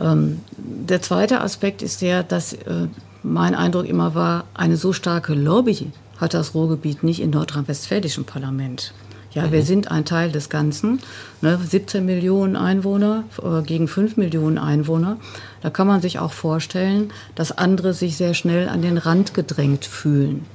Ähm, 0.00 0.40
der 0.56 1.02
zweite 1.02 1.40
Aspekt 1.40 1.82
ist 1.82 2.02
der, 2.02 2.22
dass 2.22 2.52
äh, 2.52 2.88
mein 3.22 3.54
Eindruck 3.54 3.86
immer 3.86 4.14
war, 4.14 4.44
eine 4.54 4.76
so 4.76 4.92
starke 4.92 5.34
Lobby 5.34 5.92
hat 6.18 6.34
das 6.34 6.54
Ruhrgebiet 6.54 7.02
nicht 7.02 7.20
im 7.20 7.30
nordrhein-westfälischen 7.30 8.24
Parlament. 8.24 8.94
Ja, 9.32 9.46
mhm. 9.46 9.52
wir 9.52 9.62
sind 9.62 9.90
ein 9.90 10.04
Teil 10.04 10.32
des 10.32 10.48
Ganzen. 10.48 11.00
Ne, 11.42 11.58
17 11.62 12.04
Millionen 12.04 12.56
Einwohner 12.56 13.24
äh, 13.42 13.62
gegen 13.62 13.86
5 13.86 14.16
Millionen 14.16 14.56
Einwohner. 14.56 15.18
Da 15.60 15.70
kann 15.70 15.86
man 15.86 16.00
sich 16.00 16.18
auch 16.18 16.32
vorstellen, 16.32 17.12
dass 17.34 17.56
andere 17.56 17.92
sich 17.92 18.16
sehr 18.16 18.32
schnell 18.32 18.68
an 18.68 18.80
den 18.80 18.96
Rand 18.96 19.34
gedrängt 19.34 19.84
fühlen. 19.84 20.46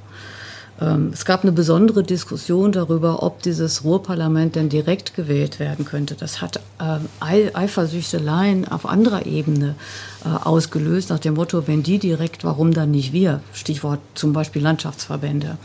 Ähm, 0.82 1.10
es 1.12 1.24
gab 1.24 1.42
eine 1.42 1.52
besondere 1.52 2.02
Diskussion 2.02 2.72
darüber, 2.72 3.22
ob 3.22 3.42
dieses 3.42 3.84
Ruhrparlament 3.84 4.56
denn 4.56 4.68
direkt 4.68 5.14
gewählt 5.14 5.60
werden 5.60 5.84
könnte. 5.84 6.14
Das 6.14 6.40
hat 6.40 6.60
ähm, 6.80 7.08
Eifersüchteleien 7.20 8.66
auf 8.66 8.86
anderer 8.86 9.26
Ebene 9.26 9.76
äh, 10.24 10.28
ausgelöst, 10.28 11.10
nach 11.10 11.20
dem 11.20 11.34
Motto, 11.34 11.68
wenn 11.68 11.82
die 11.82 11.98
direkt, 11.98 12.44
warum 12.44 12.72
dann 12.72 12.90
nicht 12.90 13.12
wir? 13.12 13.40
Stichwort 13.52 14.00
zum 14.14 14.32
Beispiel 14.32 14.62
Landschaftsverbände. 14.62 15.56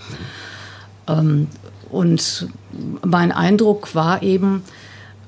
Ähm, 1.07 1.47
und 1.89 2.47
mein 3.03 3.31
Eindruck 3.31 3.95
war 3.95 4.21
eben, 4.21 4.63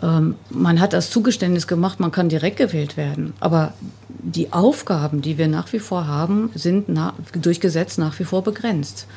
man 0.01 0.79
hat 0.79 0.93
das 0.93 1.09
Zugeständnis 1.09 1.67
gemacht, 1.67 1.99
man 1.99 2.11
kann 2.11 2.27
direkt 2.29 2.57
gewählt 2.57 2.95
werden. 2.95 3.33
Aber 3.41 3.73
die 4.09 4.51
Aufgaben, 4.51 5.21
die 5.21 5.37
wir 5.37 5.47
nach 5.47 5.71
wie 5.73 5.79
vor 5.79 6.05
haben, 6.07 6.51
sind 6.53 6.87
durch 7.33 7.59
Gesetz 7.61 7.97
nach 7.97 8.17
wie 8.19 8.23
vor 8.25 8.43
begrenzt. 8.43 9.07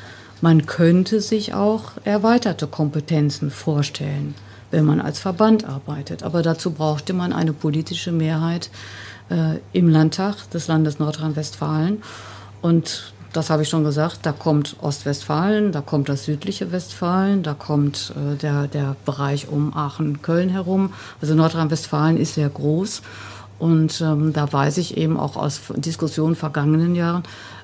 Man 0.43 0.65
könnte 0.65 1.21
sich 1.21 1.53
auch 1.53 1.91
erweiterte 2.03 2.67
Kompetenzen 2.67 3.49
vorstellen, 3.49 4.35
wenn 4.71 4.83
man 4.83 4.99
als 4.99 5.17
Verband 5.17 5.63
arbeitet. 5.63 6.21
Aber 6.21 6.41
dazu 6.41 6.71
brauchte 6.71 7.13
man 7.13 7.31
eine 7.31 7.53
politische 7.53 8.11
Mehrheit 8.11 8.69
äh, 9.29 9.59
im 9.71 9.87
Landtag 9.87 10.49
des 10.51 10.67
Landes 10.67 10.99
Nordrhein-Westfalen. 10.99 12.03
Und 12.61 13.13
das 13.31 13.49
habe 13.49 13.63
ich 13.63 13.69
schon 13.69 13.85
gesagt, 13.85 14.19
da 14.23 14.33
kommt 14.33 14.75
Ostwestfalen, 14.81 15.71
da 15.71 15.79
kommt 15.79 16.09
das 16.09 16.25
südliche 16.25 16.73
Westfalen, 16.73 17.41
da 17.41 17.53
kommt 17.53 18.13
äh, 18.17 18.35
der, 18.35 18.67
der 18.67 18.97
Bereich 19.05 19.47
um 19.47 19.73
Aachen-Köln 19.73 20.49
herum. 20.49 20.91
Also 21.21 21.35
Nordrhein-Westfalen 21.35 22.17
ist 22.17 22.33
sehr 22.33 22.49
groß. 22.49 23.01
Und 23.59 24.01
ähm, 24.01 24.33
da 24.33 24.51
weiß 24.51 24.77
ich 24.77 24.97
eben 24.97 25.15
auch 25.17 25.37
aus 25.37 25.61
Diskussionen 25.77 26.35
vergangenen 26.35 26.95
Jahren, 26.95 27.23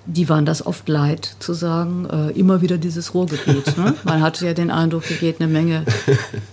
die 0.09 0.27
waren 0.27 0.45
das 0.45 0.65
oft 0.65 0.89
leid 0.89 1.35
zu 1.39 1.53
sagen, 1.53 2.07
äh, 2.09 2.31
immer 2.31 2.61
wieder 2.61 2.77
dieses 2.77 3.13
Ruhrgebiet. 3.13 3.77
Ne? 3.77 3.93
Man 4.03 4.21
hatte 4.21 4.45
ja 4.45 4.53
den 4.53 4.71
Eindruck, 4.71 5.05
hier 5.05 5.17
geht 5.17 5.39
eine 5.39 5.51
Menge, 5.51 5.85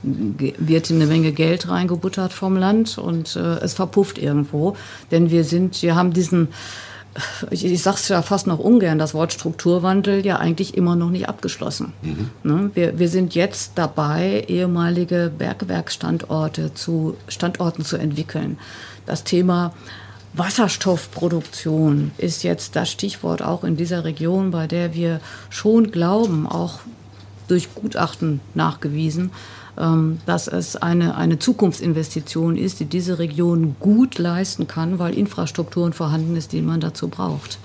wird 0.03 0.91
eine 0.91 1.07
Menge 1.07 1.33
Geld 1.33 1.69
reingebuttert 1.69 2.33
vom 2.33 2.57
Land 2.57 2.99
und 2.99 3.35
äh, 3.37 3.59
es 3.61 3.75
verpufft 3.75 4.19
irgendwo. 4.19 4.77
Denn 5.11 5.31
wir 5.31 5.45
sind, 5.45 5.83
wir 5.83 5.95
haben 5.95 6.13
diesen, 6.13 6.49
ich, 7.51 7.65
ich 7.65 7.83
sage 7.83 7.97
es 7.97 8.09
ja 8.09 8.21
fast 8.21 8.47
noch 8.47 8.59
ungern, 8.59 8.99
das 8.99 9.15
Wort 9.15 9.33
Strukturwandel 9.33 10.25
ja 10.27 10.37
eigentlich 10.37 10.77
immer 10.77 10.95
noch 10.95 11.11
nicht 11.11 11.29
abgeschlossen. 11.29 11.95
Mhm. 12.03 12.31
Ne? 12.43 12.71
Wir, 12.75 12.99
wir 12.99 13.09
sind 13.09 13.35
jetzt 13.35 13.73
dabei, 13.77 14.45
ehemalige 14.49 15.33
Bergwerkstandorte 15.37 16.75
zu 16.75 17.17
Standorten 17.27 17.87
zu 17.87 17.97
entwickeln. 17.97 18.59
Das 19.07 19.25
Thema 19.25 19.73
Wasserstoffproduktion 20.37 22.11
ist 22.19 22.43
jetzt 22.43 22.77
das 22.77 22.91
Stichwort 22.91 23.43
auch 23.43 23.65
in 23.65 23.77
dieser 23.77 24.05
Region, 24.05 24.51
bei 24.51 24.67
der 24.67 24.95
wir 24.95 25.21
schon 25.49 25.91
glauben, 25.91 26.47
auch 26.47 26.81
durch 27.49 27.75
Gutachten 27.75 28.41
nachgewiesen, 28.55 29.31
ähm, 29.79 30.19
dass 30.27 30.49
es 30.49 30.77
eine, 30.77 31.17
eine 31.17 31.39
Zukunftsinvestition 31.39 32.57
ist, 32.57 32.81
die 32.81 32.85
diese 32.85 33.19
Region 33.19 33.77
gut 33.81 34.19
leisten 34.19 34.67
kann, 34.67 34.99
weil 34.99 35.15
Infrastrukturen 35.15 35.93
vorhanden 35.93 36.37
ist, 36.37 36.53
die 36.53 36.63
man 36.63 36.81
dazu 36.81 37.09
braucht. 37.09 37.59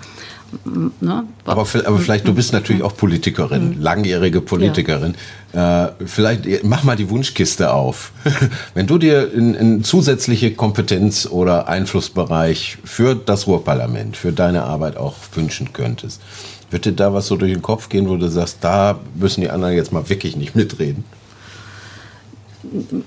Ne? 0.99 1.23
Aber, 1.45 1.61
aber, 1.61 1.65
vielleicht, 1.65 2.27
du 2.27 2.33
bist 2.33 2.53
natürlich 2.53 2.83
auch 2.83 2.95
Politikerin, 2.95 3.75
mhm. 3.75 3.81
langjährige 3.81 4.41
Politikerin. 4.41 5.15
Ja. 5.53 5.87
Äh, 5.87 5.91
vielleicht 6.05 6.63
mach 6.63 6.83
mal 6.83 6.95
die 6.95 7.09
Wunschkiste 7.09 7.73
auf. 7.73 8.11
Wenn 8.73 8.87
du 8.87 8.97
dir 8.97 9.31
eine 9.35 9.81
zusätzliche 9.81 10.53
Kompetenz 10.53 11.25
oder 11.25 11.67
Einflussbereich 11.67 12.77
für 12.83 13.15
das 13.15 13.47
Ruhrparlament, 13.47 14.17
für 14.17 14.31
deine 14.31 14.63
Arbeit 14.63 14.97
auch 14.97 15.15
wünschen 15.33 15.73
könntest, 15.73 16.21
wird 16.69 16.85
dir 16.85 16.93
da 16.93 17.13
was 17.13 17.27
so 17.27 17.35
durch 17.35 17.51
den 17.51 17.61
Kopf 17.61 17.89
gehen, 17.89 18.07
wo 18.09 18.17
du 18.17 18.29
sagst, 18.29 18.57
da 18.61 18.99
müssen 19.15 19.41
die 19.41 19.49
anderen 19.49 19.75
jetzt 19.75 19.91
mal 19.91 20.09
wirklich 20.09 20.35
nicht 20.35 20.55
mitreden? 20.55 21.03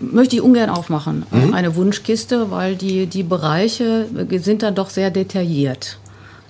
möchte 0.01 0.37
ich 0.37 0.43
ungern 0.43 0.69
aufmachen, 0.69 1.25
mhm. 1.31 1.55
eine 1.55 1.77
Wunschkiste, 1.77 2.51
weil 2.51 2.77
die, 2.77 3.07
die 3.07 3.23
Bereiche 3.23 4.07
sind 4.41 4.63
dann 4.63 4.75
doch 4.75 4.91
sehr 4.91 5.11
detailliert. 5.11 5.99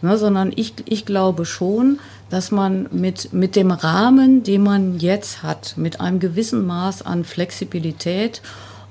Ne, 0.05 0.19
sondern 0.19 0.53
ich, 0.55 0.75
ich 0.85 1.07
glaube 1.07 1.47
schon, 1.47 1.99
dass 2.29 2.51
man 2.51 2.89
mit, 2.93 3.33
mit 3.33 3.57
dem 3.57 3.71
Rahmen, 3.71 4.43
den 4.43 4.63
man 4.63 4.99
jetzt 4.99 5.43
hat, 5.43 5.79
mit 5.79 5.99
einem 5.99 6.21
gewissen 6.21 6.67
Maß 6.67 7.01
an 7.07 7.25
Flexibilität 7.25 8.43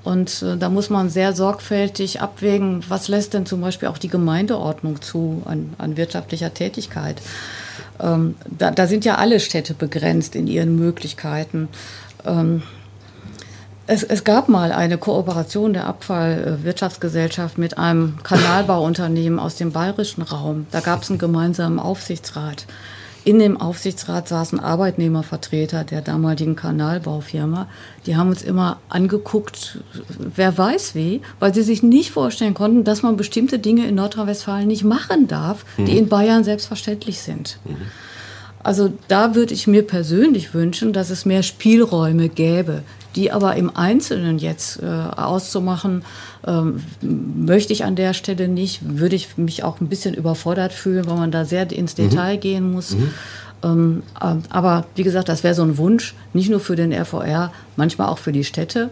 und 0.02 0.42
äh, 0.42 0.56
da 0.56 0.68
muss 0.70 0.90
man 0.90 1.10
sehr 1.10 1.32
sorgfältig 1.32 2.20
abwägen, 2.20 2.82
was 2.88 3.06
lässt 3.06 3.32
denn 3.32 3.46
zum 3.46 3.60
Beispiel 3.60 3.88
auch 3.88 3.98
die 3.98 4.08
Gemeindeordnung 4.08 5.02
zu 5.02 5.42
an, 5.44 5.74
an 5.78 5.96
wirtschaftlicher 5.96 6.52
Tätigkeit. 6.52 7.22
Ähm, 8.00 8.34
da, 8.50 8.72
da, 8.72 8.88
sind 8.88 9.04
ja 9.04 9.14
alle 9.14 9.38
Städte 9.38 9.74
begrenzt 9.74 10.34
in 10.34 10.48
ihren 10.48 10.74
Möglichkeiten. 10.74 11.68
Ähm, 12.26 12.64
es, 13.86 14.02
es, 14.02 14.24
gab 14.24 14.48
mal 14.48 14.72
eine 14.72 14.98
Kooperation 14.98 15.72
der 15.74 15.86
Abfallwirtschaftsgesellschaft 15.86 17.58
mit 17.58 17.76
einem 17.76 18.18
Kanalbauunternehmen 18.22 19.38
aus 19.38 19.56
dem 19.56 19.72
bayerischen 19.72 20.22
Raum. 20.22 20.66
Da 20.70 20.80
gab 20.80 21.02
es 21.02 21.10
einen 21.10 21.18
gemeinsamen 21.18 21.78
Aufsichtsrat. 21.78 22.66
In 23.24 23.38
dem 23.38 23.58
Aufsichtsrat 23.58 24.28
saßen 24.28 24.60
Arbeitnehmervertreter 24.60 25.84
der 25.84 26.02
damaligen 26.02 26.56
Kanalbaufirma. 26.56 27.68
Die 28.04 28.16
haben 28.16 28.28
uns 28.28 28.42
immer 28.42 28.80
angeguckt, 28.90 29.78
wer 30.18 30.56
weiß 30.56 30.94
wie, 30.94 31.22
weil 31.40 31.54
sie 31.54 31.62
sich 31.62 31.82
nicht 31.82 32.10
vorstellen 32.10 32.52
konnten, 32.52 32.84
dass 32.84 33.02
man 33.02 33.16
bestimmte 33.16 33.58
Dinge 33.58 33.86
in 33.86 33.94
Nordrhein-Westfalen 33.94 34.66
nicht 34.66 34.84
machen 34.84 35.26
darf, 35.26 35.64
die 35.78 35.92
mhm. 35.92 35.98
in 35.98 36.08
Bayern 36.08 36.44
selbstverständlich 36.44 37.20
sind. 37.20 37.58
Mhm. 37.64 37.76
Also 38.62 38.92
da 39.08 39.34
würde 39.34 39.54
ich 39.54 39.66
mir 39.66 39.86
persönlich 39.86 40.52
wünschen, 40.52 40.92
dass 40.92 41.10
es 41.10 41.24
mehr 41.24 41.42
Spielräume 41.42 42.28
gäbe. 42.28 42.82
Die 43.16 43.30
aber 43.30 43.56
im 43.56 43.74
Einzelnen 43.76 44.38
jetzt 44.38 44.82
äh, 44.82 44.86
auszumachen, 44.86 46.04
ähm, 46.46 46.82
möchte 47.00 47.72
ich 47.72 47.84
an 47.84 47.96
der 47.96 48.12
Stelle 48.12 48.48
nicht. 48.48 48.80
Würde 48.98 49.16
ich 49.16 49.36
mich 49.38 49.62
auch 49.62 49.80
ein 49.80 49.88
bisschen 49.88 50.14
überfordert 50.14 50.72
fühlen, 50.72 51.06
weil 51.06 51.16
man 51.16 51.30
da 51.30 51.44
sehr 51.44 51.70
ins 51.70 51.96
mhm. 51.96 52.08
Detail 52.10 52.36
mhm. 52.36 52.40
gehen 52.40 52.72
muss. 52.72 52.90
Mhm. 52.92 53.10
Ähm, 53.62 54.02
äh, 54.20 54.34
aber 54.50 54.86
wie 54.94 55.02
gesagt, 55.02 55.28
das 55.28 55.42
wäre 55.44 55.54
so 55.54 55.62
ein 55.62 55.78
Wunsch, 55.78 56.14
nicht 56.32 56.50
nur 56.50 56.60
für 56.60 56.76
den 56.76 56.92
RVR, 56.92 57.52
manchmal 57.76 58.08
auch 58.08 58.18
für 58.18 58.32
die 58.32 58.44
Städte. 58.44 58.90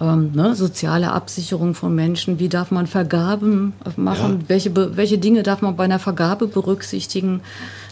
Ähm, 0.00 0.30
ne, 0.32 0.54
soziale 0.54 1.10
Absicherung 1.10 1.74
von 1.74 1.92
Menschen, 1.92 2.38
wie 2.38 2.48
darf 2.48 2.70
man 2.70 2.86
Vergaben 2.86 3.72
machen, 3.96 4.40
ja. 4.42 4.48
welche, 4.48 4.96
welche 4.96 5.18
Dinge 5.18 5.42
darf 5.42 5.60
man 5.60 5.74
bei 5.74 5.84
einer 5.84 5.98
Vergabe 5.98 6.46
berücksichtigen. 6.46 7.40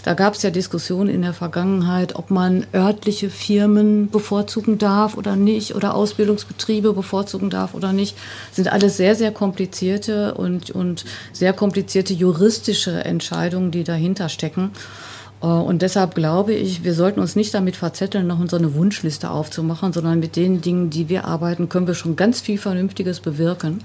Da 0.05 0.15
gab 0.15 0.35
es 0.35 0.43
ja 0.43 0.51
Diskussionen 0.51 1.11
in 1.11 1.23
der 1.23 1.33
Vergangenheit, 1.33 2.15
ob 2.15 2.31
man 2.31 2.65
örtliche 2.73 3.29
Firmen 3.29 4.09
bevorzugen 4.09 4.79
darf 4.79 5.17
oder 5.17 5.35
nicht 5.35 5.75
oder 5.75 5.97
Ausbildungsbetriebe 5.97 6.93
bevorzugen 6.93 7.51
darf 7.51 7.75
oder 7.75 7.93
nicht. 7.93 8.17
Das 8.51 8.57
sind 8.57 8.73
alles 8.73 8.97
sehr, 8.97 9.17
sehr 9.17 9.33
komplizierte 9.33 10.35
und, 10.35 10.71
und 10.71 11.05
sehr 11.33 11.53
komplizierte 11.53 12.15
juristische 12.15 13.05
Entscheidungen, 13.05 13.73
die 13.73 13.83
dahinter 13.83 14.29
stecken. 14.29 14.71
Äh, 15.43 15.47
und 15.47 15.83
deshalb 15.83 16.15
glaube 16.15 16.55
ich, 16.55 16.85
wir 16.85 16.95
sollten 16.95 17.21
uns 17.21 17.37
nicht 17.37 17.55
damit 17.55 17.77
verzetteln, 17.77 18.27
noch 18.27 18.41
so 18.49 18.57
eine 18.57 18.75
Wunschliste 18.75 19.31
aufzumachen, 19.31 19.93
sondern 19.93 20.21
mit 20.21 20.37
den 20.37 20.61
Dingen, 20.61 20.91
die 20.91 21.09
wir 21.09 21.25
arbeiten, 21.25 21.69
können 21.69 21.87
wir 21.87 21.95
schon 21.95 22.17
ganz 22.17 22.41
viel 22.41 22.59
Vernünftiges 22.59 23.21
bewirken. 23.21 23.81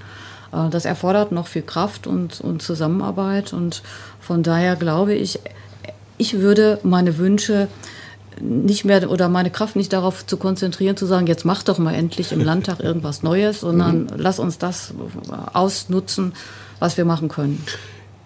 Äh, 0.52 0.68
das 0.70 0.84
erfordert 0.84 1.32
noch 1.32 1.46
viel 1.46 1.62
Kraft 1.62 2.06
und, 2.06 2.40
und 2.40 2.62
Zusammenarbeit. 2.62 3.52
Und 3.52 3.82
von 4.20 4.42
daher 4.42 4.76
glaube 4.76 5.14
ich, 5.14 5.40
ich 6.18 6.34
würde 6.34 6.78
meine 6.82 7.18
Wünsche 7.18 7.68
nicht 8.40 8.84
mehr 8.84 9.10
oder 9.10 9.28
meine 9.28 9.50
Kraft 9.50 9.76
nicht 9.76 9.92
darauf 9.92 10.26
zu 10.26 10.36
konzentrieren, 10.36 10.96
zu 10.96 11.06
sagen, 11.06 11.26
jetzt 11.26 11.44
mach 11.44 11.62
doch 11.62 11.78
mal 11.78 11.94
endlich 11.94 12.32
im 12.32 12.40
Landtag 12.40 12.80
irgendwas 12.82 13.22
Neues, 13.22 13.60
sondern 13.60 14.04
mhm. 14.04 14.08
lass 14.16 14.38
uns 14.38 14.58
das 14.58 14.94
ausnutzen, 15.52 16.32
was 16.78 16.96
wir 16.96 17.04
machen 17.04 17.28
können. 17.28 17.62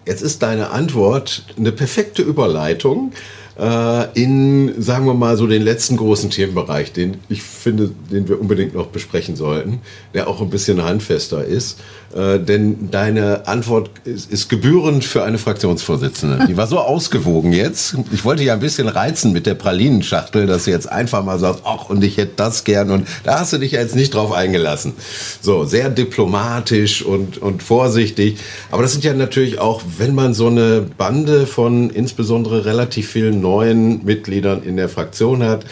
Jetzt 0.07 0.21
ist 0.21 0.41
deine 0.41 0.69
Antwort 0.69 1.43
eine 1.57 1.73
perfekte 1.73 2.21
Überleitung 2.21 3.11
äh, 3.59 4.05
in, 4.13 4.81
sagen 4.81 5.05
wir 5.05 5.13
mal, 5.13 5.35
so 5.37 5.47
den 5.47 5.63
letzten 5.63 5.97
großen 5.97 6.29
Themenbereich, 6.29 6.93
den 6.93 7.17
ich 7.29 7.41
finde, 7.41 7.91
den 8.11 8.27
wir 8.27 8.39
unbedingt 8.39 8.75
noch 8.75 8.87
besprechen 8.87 9.35
sollten, 9.35 9.81
der 10.13 10.27
auch 10.27 10.41
ein 10.41 10.49
bisschen 10.49 10.83
handfester 10.83 11.43
ist. 11.43 11.79
Äh, 12.15 12.39
denn 12.39 12.89
deine 12.89 13.47
Antwort 13.47 13.89
ist, 14.05 14.31
ist, 14.31 14.47
gebührend 14.47 15.03
für 15.03 15.23
eine 15.23 15.37
Fraktionsvorsitzende. 15.37 16.45
Die 16.47 16.55
war 16.55 16.67
so 16.67 16.79
ausgewogen 16.79 17.51
jetzt. 17.51 17.97
Ich 18.13 18.23
wollte 18.23 18.43
ja 18.43 18.53
ein 18.53 18.61
bisschen 18.61 18.87
reizen 18.87 19.33
mit 19.33 19.45
der 19.45 19.55
Pralinenschachtel, 19.55 20.45
dass 20.45 20.63
sie 20.63 20.71
jetzt 20.71 20.89
einfach 20.89 21.23
mal 21.25 21.37
sagt, 21.37 21.63
ach, 21.65 21.89
und 21.89 22.03
ich 22.03 22.15
hätte 22.15 22.33
das 22.37 22.63
gern. 22.63 22.91
Und 22.91 23.07
da 23.25 23.39
hast 23.39 23.51
du 23.51 23.57
dich 23.57 23.73
ja 23.73 23.81
jetzt 23.81 23.95
nicht 23.95 24.13
drauf 24.13 24.31
eingelassen. 24.31 24.93
So, 25.41 25.65
sehr 25.65 25.89
diplomatisch 25.89 27.03
und, 27.03 27.39
und 27.39 27.61
vorsichtig. 27.61 28.37
Aber 28.71 28.83
das 28.83 28.93
sind 28.93 29.03
ja 29.03 29.13
natürlich 29.13 29.59
auch, 29.59 29.81
wenn 29.97 30.15
man 30.15 30.33
so 30.33 30.47
eine 30.47 30.85
Bande 30.97 31.45
von 31.45 31.89
insbesondere 31.89 32.63
relativ 32.63 33.09
vielen 33.09 33.41
neuen 33.47 34.03
Mitgliedern 34.03 34.61
in 34.63 34.75
der 34.75 34.89
Fraktion 34.89 35.41
hat, 35.43 35.65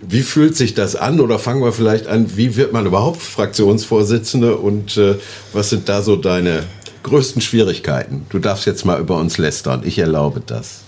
wie 0.00 0.22
fühlt 0.22 0.56
sich 0.56 0.72
das 0.72 0.96
an? 0.96 1.20
Oder 1.20 1.38
fangen 1.38 1.62
wir 1.62 1.72
vielleicht 1.72 2.06
an, 2.06 2.36
wie 2.36 2.56
wird 2.56 2.72
man 2.72 2.86
überhaupt 2.86 3.20
Fraktionsvorsitzende 3.20 4.56
und 4.56 4.96
äh, 4.96 5.16
was 5.52 5.70
sind 5.70 5.88
da 5.88 6.00
so 6.00 6.16
deine 6.16 6.62
größten 7.02 7.42
Schwierigkeiten? 7.42 8.24
Du 8.30 8.38
darfst 8.38 8.66
jetzt 8.66 8.86
mal 8.86 8.98
über 8.98 9.18
uns 9.18 9.36
lästern. 9.36 9.82
Ich 9.84 9.98
erlaube 9.98 10.40
das. 10.40 10.80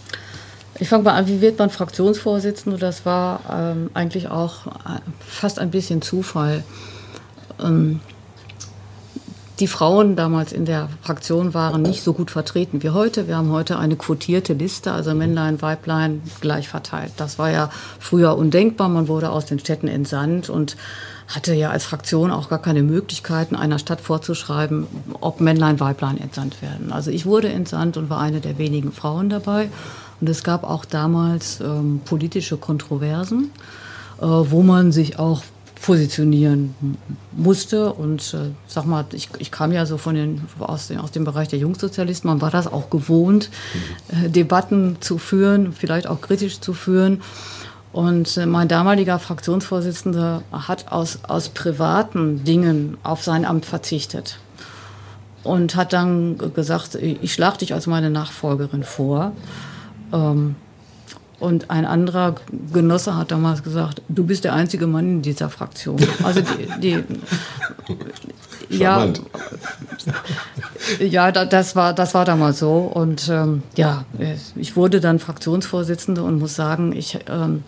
Ich 0.78 0.88
fange 0.88 1.04
mal 1.04 1.12
an, 1.12 1.28
wie 1.28 1.42
wird 1.42 1.58
man 1.58 1.68
Fraktionsvorsitzende? 1.68 2.78
Das 2.78 3.04
war 3.04 3.40
ähm, 3.52 3.90
eigentlich 3.92 4.28
auch 4.28 4.66
äh, 4.66 5.00
fast 5.26 5.58
ein 5.58 5.70
bisschen 5.70 6.00
Zufall. 6.00 6.64
Ähm, 7.62 8.00
die 9.60 9.66
Frauen 9.66 10.16
damals 10.16 10.52
in 10.52 10.64
der 10.64 10.88
Fraktion 11.02 11.52
waren 11.52 11.82
nicht 11.82 12.02
so 12.02 12.14
gut 12.14 12.30
vertreten 12.30 12.82
wie 12.82 12.90
heute. 12.90 13.28
Wir 13.28 13.36
haben 13.36 13.50
heute 13.50 13.78
eine 13.78 13.96
quotierte 13.96 14.54
Liste, 14.54 14.92
also 14.92 15.14
Männlein, 15.14 15.60
Weiblein 15.60 16.22
gleich 16.40 16.68
verteilt. 16.68 17.12
Das 17.18 17.38
war 17.38 17.50
ja 17.50 17.70
früher 17.98 18.36
undenkbar. 18.36 18.88
Man 18.88 19.06
wurde 19.06 19.30
aus 19.30 19.44
den 19.44 19.58
Städten 19.58 19.86
entsandt 19.86 20.48
und 20.48 20.76
hatte 21.28 21.54
ja 21.54 21.70
als 21.70 21.84
Fraktion 21.84 22.30
auch 22.30 22.48
gar 22.48 22.60
keine 22.60 22.82
Möglichkeiten, 22.82 23.54
einer 23.54 23.78
Stadt 23.78 24.00
vorzuschreiben, 24.00 24.86
ob 25.20 25.40
Männlein, 25.40 25.78
Weiblein 25.78 26.18
entsandt 26.18 26.62
werden. 26.62 26.90
Also 26.90 27.10
ich 27.10 27.26
wurde 27.26 27.50
entsandt 27.50 27.98
und 27.98 28.08
war 28.08 28.18
eine 28.18 28.40
der 28.40 28.56
wenigen 28.56 28.92
Frauen 28.92 29.28
dabei. 29.28 29.68
Und 30.20 30.28
es 30.28 30.42
gab 30.42 30.64
auch 30.64 30.84
damals 30.84 31.60
ähm, 31.60 32.00
politische 32.04 32.56
Kontroversen, 32.56 33.50
äh, 34.20 34.24
wo 34.24 34.62
man 34.62 34.90
sich 34.90 35.18
auch 35.18 35.42
positionieren 35.82 36.74
musste. 37.32 37.92
Und 37.92 38.34
äh, 38.34 38.50
sag 38.66 38.86
mal, 38.86 39.04
ich, 39.12 39.28
ich 39.38 39.50
kam 39.50 39.72
ja 39.72 39.86
so 39.86 39.96
von 39.96 40.14
den, 40.14 40.42
aus, 40.58 40.88
den, 40.88 40.98
aus 40.98 41.10
dem 41.10 41.24
Bereich 41.24 41.48
der 41.48 41.58
Jungsozialisten, 41.58 42.28
man 42.28 42.40
war 42.40 42.50
das 42.50 42.66
auch 42.66 42.90
gewohnt, 42.90 43.50
äh, 44.08 44.28
Debatten 44.28 44.98
zu 45.00 45.18
führen, 45.18 45.72
vielleicht 45.72 46.06
auch 46.06 46.20
kritisch 46.20 46.60
zu 46.60 46.72
führen. 46.72 47.22
Und 47.92 48.36
äh, 48.36 48.46
mein 48.46 48.68
damaliger 48.68 49.18
Fraktionsvorsitzender 49.18 50.42
hat 50.52 50.92
aus, 50.92 51.20
aus 51.26 51.48
privaten 51.48 52.44
Dingen 52.44 52.98
auf 53.02 53.24
sein 53.24 53.44
Amt 53.44 53.66
verzichtet 53.66 54.38
und 55.42 55.74
hat 55.74 55.92
dann 55.92 56.38
gesagt, 56.54 56.94
ich 56.96 57.32
schlage 57.32 57.58
dich 57.58 57.72
als 57.74 57.86
meine 57.86 58.10
Nachfolgerin 58.10 58.84
vor. 58.84 59.32
Ähm, 60.12 60.56
und 61.40 61.70
ein 61.70 61.86
anderer 61.86 62.34
Genosse 62.72 63.16
hat 63.16 63.30
damals 63.30 63.62
gesagt, 63.62 64.02
du 64.08 64.24
bist 64.24 64.44
der 64.44 64.52
einzige 64.52 64.86
Mann 64.86 65.06
in 65.06 65.22
dieser 65.22 65.48
Fraktion. 65.48 65.98
Also 66.22 66.42
die, 66.80 66.80
die 66.80 67.04
ja, 68.78 69.08
ja, 71.00 71.32
das 71.32 71.74
war, 71.76 71.92
das 71.92 72.14
war 72.14 72.24
damals 72.24 72.58
so. 72.60 72.90
Und 72.94 73.28
ähm, 73.28 73.62
ja, 73.76 74.04
ich 74.54 74.76
wurde 74.76 75.00
dann 75.00 75.18
Fraktionsvorsitzende 75.18 76.22
und 76.22 76.38
muss 76.38 76.54
sagen, 76.54 76.92
ich, 76.92 77.18
ähm, 77.28 77.64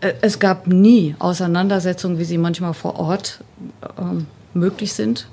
äh, 0.00 0.14
es 0.20 0.38
gab 0.38 0.66
nie 0.66 1.14
Auseinandersetzungen, 1.18 2.18
wie 2.18 2.24
sie 2.24 2.38
manchmal 2.38 2.74
vor 2.74 2.98
Ort 2.98 3.44
ähm, 3.98 4.26
möglich 4.52 4.92
sind. 4.92 5.28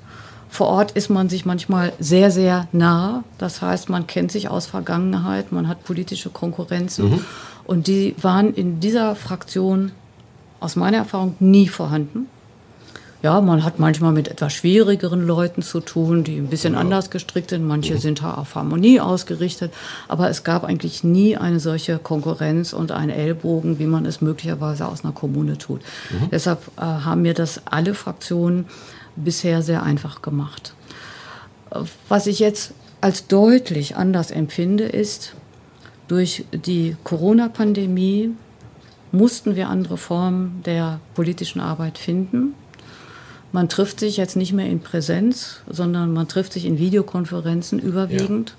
Vor 0.54 0.68
Ort 0.68 0.92
ist 0.92 1.10
man 1.10 1.28
sich 1.28 1.44
manchmal 1.44 1.92
sehr, 1.98 2.30
sehr 2.30 2.68
nah. 2.70 3.24
Das 3.38 3.60
heißt, 3.60 3.88
man 3.88 4.06
kennt 4.06 4.30
sich 4.30 4.48
aus 4.48 4.66
Vergangenheit, 4.66 5.50
man 5.50 5.66
hat 5.66 5.82
politische 5.82 6.30
Konkurrenzen. 6.30 7.10
Mhm. 7.10 7.24
Und 7.64 7.88
die 7.88 8.14
waren 8.22 8.54
in 8.54 8.78
dieser 8.78 9.16
Fraktion 9.16 9.90
aus 10.60 10.76
meiner 10.76 10.98
Erfahrung 10.98 11.34
nie 11.40 11.66
vorhanden. 11.66 12.28
Ja, 13.20 13.40
man 13.40 13.64
hat 13.64 13.80
manchmal 13.80 14.12
mit 14.12 14.28
etwas 14.28 14.52
schwierigeren 14.52 15.26
Leuten 15.26 15.62
zu 15.62 15.80
tun, 15.80 16.22
die 16.22 16.36
ein 16.36 16.46
bisschen 16.46 16.74
ja. 16.74 16.78
anders 16.78 17.10
gestrickt 17.10 17.50
sind. 17.50 17.66
Manche 17.66 17.94
mhm. 17.94 17.98
sind 17.98 18.22
auf 18.22 18.54
Harmonie 18.54 19.00
ausgerichtet. 19.00 19.72
Aber 20.06 20.30
es 20.30 20.44
gab 20.44 20.62
eigentlich 20.62 21.02
nie 21.02 21.36
eine 21.36 21.58
solche 21.58 21.98
Konkurrenz 21.98 22.72
und 22.72 22.92
einen 22.92 23.10
Ellbogen, 23.10 23.80
wie 23.80 23.86
man 23.86 24.06
es 24.06 24.20
möglicherweise 24.20 24.86
aus 24.86 25.02
einer 25.02 25.14
Kommune 25.14 25.58
tut. 25.58 25.80
Mhm. 26.10 26.30
Deshalb 26.30 26.60
äh, 26.76 26.82
haben 26.82 27.22
mir 27.22 27.34
das 27.34 27.62
alle 27.64 27.94
Fraktionen 27.94 28.66
bisher 29.16 29.62
sehr 29.62 29.82
einfach 29.82 30.22
gemacht. 30.22 30.74
Was 32.08 32.26
ich 32.26 32.38
jetzt 32.38 32.72
als 33.00 33.26
deutlich 33.26 33.96
anders 33.96 34.30
empfinde, 34.30 34.84
ist, 34.84 35.34
durch 36.08 36.44
die 36.52 36.96
Corona-Pandemie 37.04 38.30
mussten 39.12 39.56
wir 39.56 39.68
andere 39.68 39.96
Formen 39.96 40.62
der 40.64 41.00
politischen 41.14 41.60
Arbeit 41.60 41.98
finden. 41.98 42.54
Man 43.52 43.68
trifft 43.68 44.00
sich 44.00 44.16
jetzt 44.16 44.36
nicht 44.36 44.52
mehr 44.52 44.66
in 44.66 44.80
Präsenz, 44.80 45.60
sondern 45.70 46.12
man 46.12 46.28
trifft 46.28 46.52
sich 46.52 46.64
in 46.66 46.78
Videokonferenzen 46.78 47.78
überwiegend. 47.78 48.50
Ja. 48.50 48.56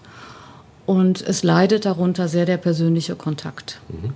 Und 0.85 1.21
es 1.21 1.43
leidet 1.43 1.85
darunter 1.85 2.27
sehr 2.27 2.45
der 2.45 2.57
persönliche 2.57 3.15
Kontakt. 3.15 3.81
Mhm. 3.89 4.13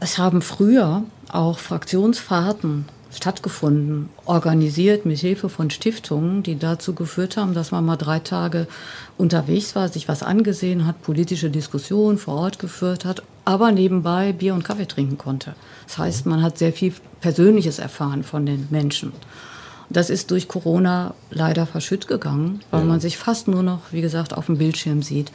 Es 0.00 0.16
haben 0.16 0.40
früher 0.40 1.02
auch 1.28 1.58
Fraktionsfahrten 1.58 2.86
stattgefunden, 3.18 4.08
organisiert 4.24 5.04
mit 5.04 5.18
Hilfe 5.18 5.48
von 5.48 5.70
Stiftungen, 5.70 6.42
die 6.42 6.58
dazu 6.58 6.94
geführt 6.94 7.36
haben, 7.36 7.52
dass 7.52 7.72
man 7.72 7.84
mal 7.84 7.96
drei 7.96 8.20
Tage 8.20 8.66
unterwegs 9.18 9.74
war, 9.74 9.88
sich 9.88 10.08
was 10.08 10.22
angesehen 10.22 10.86
hat, 10.86 11.02
politische 11.02 11.50
Diskussionen 11.50 12.16
vor 12.16 12.36
Ort 12.36 12.58
geführt 12.58 13.04
hat, 13.04 13.22
aber 13.44 13.72
nebenbei 13.72 14.32
Bier 14.32 14.54
und 14.54 14.64
Kaffee 14.64 14.86
trinken 14.86 15.18
konnte. 15.18 15.54
Das 15.86 15.98
heißt, 15.98 16.26
man 16.26 16.42
hat 16.42 16.58
sehr 16.58 16.72
viel 16.72 16.94
Persönliches 17.20 17.78
erfahren 17.78 18.22
von 18.22 18.46
den 18.46 18.68
Menschen. 18.70 19.12
Das 19.90 20.10
ist 20.10 20.30
durch 20.30 20.48
Corona 20.48 21.14
leider 21.30 21.66
verschütt 21.66 22.08
gegangen, 22.08 22.60
weil 22.70 22.84
man 22.84 23.00
sich 23.00 23.18
fast 23.18 23.48
nur 23.48 23.62
noch, 23.62 23.80
wie 23.90 24.02
gesagt, 24.02 24.34
auf 24.36 24.46
dem 24.46 24.58
Bildschirm 24.58 25.02
sieht. 25.02 25.32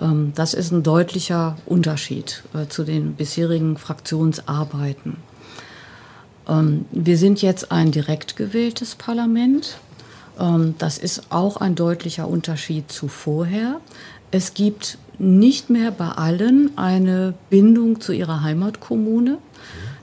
Ähm, 0.00 0.32
das 0.34 0.54
ist 0.54 0.70
ein 0.70 0.82
deutlicher 0.82 1.56
Unterschied 1.66 2.44
äh, 2.54 2.68
zu 2.68 2.84
den 2.84 3.14
bisherigen 3.14 3.76
Fraktionsarbeiten. 3.76 5.16
Ähm, 6.50 6.84
wir 6.90 7.16
sind 7.16 7.40
jetzt 7.40 7.72
ein 7.72 7.92
direkt 7.92 8.36
gewähltes 8.36 8.94
Parlament. 8.96 9.78
Ähm, 10.38 10.74
das 10.78 10.98
ist 10.98 11.30
auch 11.30 11.56
ein 11.58 11.74
deutlicher 11.74 12.28
Unterschied 12.28 12.90
zu 12.90 13.08
vorher. 13.08 13.80
Es 14.30 14.54
gibt 14.54 14.98
nicht 15.18 15.70
mehr 15.70 15.90
bei 15.90 16.08
allen 16.08 16.76
eine 16.76 17.34
Bindung 17.50 18.00
zu 18.00 18.12
ihrer 18.12 18.42
Heimatkommune. 18.42 19.38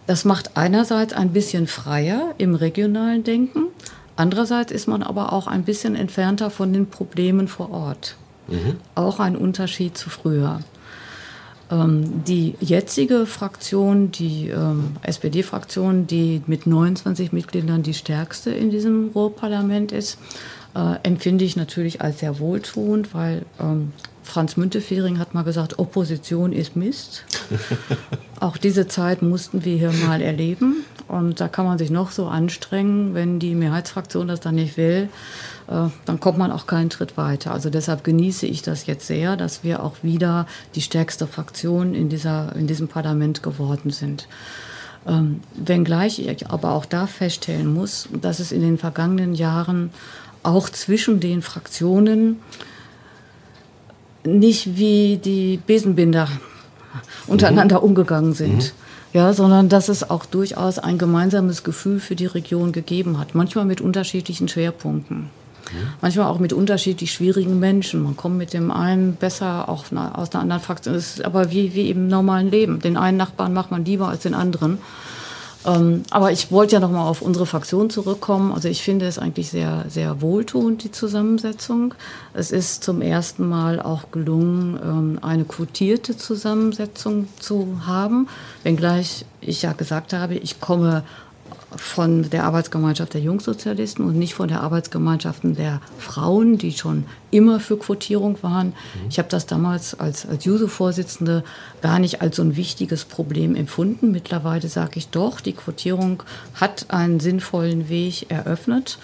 Das 0.06 0.24
macht 0.24 0.56
einerseits 0.56 1.14
ein 1.14 1.34
bisschen 1.34 1.68
freier 1.68 2.34
im 2.38 2.56
regionalen 2.56 3.26
Denken, 3.26 3.66
andererseits 4.16 4.72
ist 4.72 4.88
man 4.88 5.04
aber 5.04 5.34
auch 5.34 5.48
ein 5.48 5.64
bisschen 5.64 5.96
entfernter 5.96 6.50
von 6.50 6.72
den 6.72 6.88
Problemen 6.90 7.50
vor 7.50 7.72
Ort. 7.72 8.16
Mhm. 8.48 8.78
Auch 8.96 9.20
ein 9.20 9.36
Unterschied 9.36 9.98
zu 9.98 10.10
früher. 10.10 10.62
Ähm, 11.70 12.24
die 12.26 12.56
jetzige 12.60 13.26
Fraktion, 13.26 14.12
die 14.12 14.50
ähm, 14.50 14.96
SPD-Fraktion, 15.02 16.08
die 16.08 16.42
mit 16.48 16.66
29 16.66 17.34
Mitgliedern 17.34 17.84
die 17.84 17.94
stärkste 17.94 18.52
in 18.52 18.70
diesem 18.70 19.10
Ruhrparlament 19.14 19.92
ist, 19.92 20.18
äh, 20.76 20.96
empfinde 21.04 21.44
ich 21.44 21.56
natürlich 21.56 22.02
als 22.02 22.20
sehr 22.20 22.40
wohltuend, 22.40 23.14
weil 23.14 23.46
ähm, 23.60 23.92
Franz 24.24 24.58
Müntefering 24.58 25.20
hat 25.20 25.34
mal 25.34 25.44
gesagt, 25.44 25.80
Opposition 25.80 26.52
ist 26.52 26.76
Mist. 26.76 27.24
Auch 28.40 28.58
diese 28.58 28.88
Zeit 28.88 29.22
mussten 29.22 29.64
wir 29.66 29.78
hier 29.78 29.94
mal 30.06 30.22
erleben. 30.22 30.86
Und 31.08 31.40
da 31.40 31.48
kann 31.48 31.66
man 31.66 31.78
sich 31.78 31.90
noch 31.90 32.12
so 32.12 32.28
anstrengen, 32.28 33.14
wenn 33.14 33.40
die 33.40 33.56
Mehrheitsfraktion 33.56 34.28
das 34.28 34.42
dann 34.42 34.56
nicht 34.56 34.76
will, 34.76 35.08
dann 35.68 36.20
kommt 36.20 36.38
man 36.38 36.52
auch 36.52 36.66
keinen 36.66 36.90
Schritt 36.90 37.18
weiter. 37.18 37.52
Also 37.52 37.70
deshalb 37.70 38.04
genieße 38.04 38.46
ich 38.46 38.62
das 38.62 38.86
jetzt 38.86 39.06
sehr, 39.06 39.36
dass 39.36 39.64
wir 39.64 39.84
auch 39.84 39.96
wieder 40.02 40.48
die 40.76 40.82
stärkste 40.82 41.28
Fraktion 41.28 41.94
in, 41.94 42.08
dieser, 42.08 42.56
in 42.56 42.68
diesem 42.68 42.88
Parlament 42.88 43.44
geworden 43.44 43.92
sind. 43.92 44.28
Ähm, 45.06 45.42
wenngleich 45.56 46.20
ich 46.20 46.50
aber 46.50 46.72
auch 46.72 46.86
da 46.86 47.06
feststellen 47.06 47.74
muss, 47.74 48.08
dass 48.22 48.40
es 48.40 48.52
in 48.52 48.62
den 48.62 48.78
vergangenen 48.78 49.36
Jahren 49.36 49.92
auch 50.44 50.70
zwischen 50.70 51.20
den 51.20 51.42
Fraktionen 51.42 52.38
nicht 54.24 54.78
wie 54.78 55.18
die 55.18 55.60
Besenbinder 55.66 56.30
untereinander 57.28 57.80
mhm. 57.80 57.86
umgegangen 57.86 58.34
sind. 58.34 58.58
Mhm. 58.58 58.72
Ja, 59.14 59.34
sondern 59.34 59.70
dass 59.70 59.90
es 59.90 60.10
auch 60.10 60.26
durchaus 60.26 60.80
ein 60.80 60.98
gemeinsames 60.98 61.64
Gefühl 61.64 62.00
für 62.00 62.16
die 62.16 62.26
Region 62.26 62.72
gegeben 62.72 63.18
hat, 63.18 63.36
manchmal 63.36 63.66
mit 63.66 63.82
unterschiedlichen 63.82 64.48
Schwerpunkten. 64.48 65.30
Mhm. 65.72 65.88
Manchmal 66.02 66.28
auch 66.28 66.40
mit 66.40 66.54
unterschiedlich 66.54 67.12
schwierigen 67.12 67.60
Menschen. 67.60 68.04
Man 68.04 68.16
kommt 68.16 68.38
mit 68.38 68.54
dem 68.54 68.72
einen 68.72 69.16
besser 69.16 69.70
auch 69.70 69.86
aus 69.92 70.32
einer 70.32 70.42
anderen 70.42 70.62
Fraktion. 70.62 70.96
Es 70.96 71.18
ist 71.18 71.26
aber 71.26 71.52
wie, 71.52 71.74
wie 71.74 71.90
im 71.90 72.08
normalen 72.08 72.50
Leben. 72.50 72.80
Den 72.80 72.98
einen 72.98 73.18
Nachbarn 73.18 73.54
macht 73.54 73.72
man 73.72 73.86
lieber 73.86 74.08
als 74.08 74.24
den 74.24 74.34
anderen. 74.34 74.80
Ähm, 75.66 76.04
aber 76.12 76.32
ich 76.32 76.52
wollte 76.52 76.74
ja 76.74 76.80
noch 76.80 76.92
mal 76.92 77.08
auf 77.08 77.22
unsere 77.22 77.46
Fraktion 77.46 77.90
zurückkommen. 77.90 78.54
Also 78.54 78.70
ich 78.70 78.84
finde 78.84 79.06
es 79.06 79.20
eigentlich 79.20 79.50
sehr, 79.50 79.86
sehr 79.90 80.22
wohltuend, 80.22 80.84
die 80.84 80.92
Zusammensetzung. 80.92 81.94
Es 82.34 82.52
ist 82.52 82.84
zum 82.84 83.02
ersten 83.02 83.48
Mal 83.48 83.82
auch 83.82 84.12
gelungen, 84.12 84.80
ähm, 84.82 85.20
eine 85.22 85.44
quotierte 85.44 86.16
Zusammensetzung 86.16 87.28
zu 87.40 87.82
haben. 87.86 88.28
Wenngleich 88.64 89.26
ich 89.42 89.62
ja 89.62 89.74
gesagt 89.74 90.14
habe, 90.14 90.36
ich 90.36 90.62
komme 90.62 91.04
von 91.76 92.30
der 92.30 92.46
Arbeitsgemeinschaft 92.46 93.14
der 93.14 93.22
Jungsozialisten 93.22 94.06
und 94.06 94.18
nicht 94.18 94.34
von 94.34 94.48
der 94.48 94.62
Arbeitsgemeinschaften 94.62 95.56
der 95.56 95.82
Frauen, 96.00 96.58
die 96.58 96.72
schon 96.72 97.06
immer 97.30 97.60
für 97.60 97.78
Quotierung 97.78 98.38
waren. 98.42 98.68
Mhm. 98.68 99.10
Ich 99.10 99.20
habe 99.20 99.28
das 99.30 99.46
damals 99.46 100.00
als, 100.00 100.26
als 100.26 100.46
Juso-Vorsitzende 100.46 101.44
gar 101.82 102.00
nicht 102.00 102.22
als 102.22 102.38
so 102.38 102.42
ein 102.44 102.56
wichtiges 102.56 103.04
Problem 103.04 103.56
empfunden. 103.56 104.12
Mittlerweile 104.12 104.70
sage 104.70 104.94
ich 104.96 105.10
doch, 105.10 105.42
die 105.42 105.54
Quotierung 105.54 106.24
hat 106.54 106.86
einen 106.90 107.20
sinnvollen 107.20 107.90
Weg 107.90 108.32
eröffnet. 108.32 108.98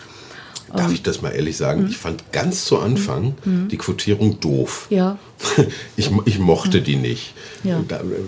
Darf 0.74 0.88
ähm, 0.88 0.94
ich 0.94 1.04
das 1.04 1.22
mal 1.22 1.32
ehrlich 1.32 1.58
sagen? 1.58 1.84
Mhm. 1.84 1.90
Ich 1.90 1.98
fand 1.98 2.32
ganz 2.32 2.66
zu 2.66 2.80
Anfang 2.80 3.36
mhm. 3.44 3.68
die 3.68 3.78
Quotierung 3.78 4.40
doof. 4.40 4.88
Ja. 4.90 5.18
Ich, 5.96 6.10
ich 6.26 6.40
mochte 6.40 6.82
die 6.82 6.96
nicht. 6.96 7.34
Ja. 7.64 7.84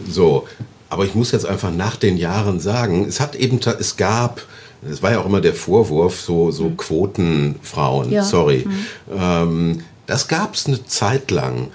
So, 0.10 0.48
aber 0.90 1.06
ich 1.06 1.16
muss 1.16 1.32
jetzt 1.32 1.46
einfach 1.46 1.72
nach 1.72 1.96
den 1.96 2.18
Jahren 2.18 2.60
sagen, 2.60 3.06
es 3.08 3.20
hat 3.20 3.36
eben, 3.36 3.60
es 3.80 3.98
gab, 3.98 4.42
es 4.90 5.02
war 5.02 5.12
ja 5.12 5.20
auch 5.20 5.26
immer 5.26 5.42
der 5.42 5.54
Vorwurf, 5.54 6.22
so, 6.22 6.52
so 6.52 6.66
mhm. 6.66 6.78
Quotenfrauen, 6.78 8.12
ja. 8.12 8.24
sorry. 8.24 8.66
Mhm. 8.68 9.20
Ähm, 9.20 9.84
das 10.06 10.28
gab 10.28 10.56
es 10.56 10.68
eine 10.68 10.86
Zeit 10.86 11.32
lang. 11.32 11.70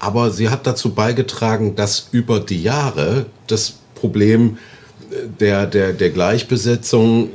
Aber 0.00 0.30
sie 0.30 0.48
hat 0.48 0.66
dazu 0.66 0.94
beigetragen, 0.94 1.74
dass 1.74 2.08
über 2.12 2.38
die 2.40 2.62
Jahre 2.62 3.26
das 3.48 3.74
Problem 3.94 4.58
der, 5.40 5.66
der, 5.66 5.92
der 5.92 6.10
Gleichbesetzung 6.10 7.30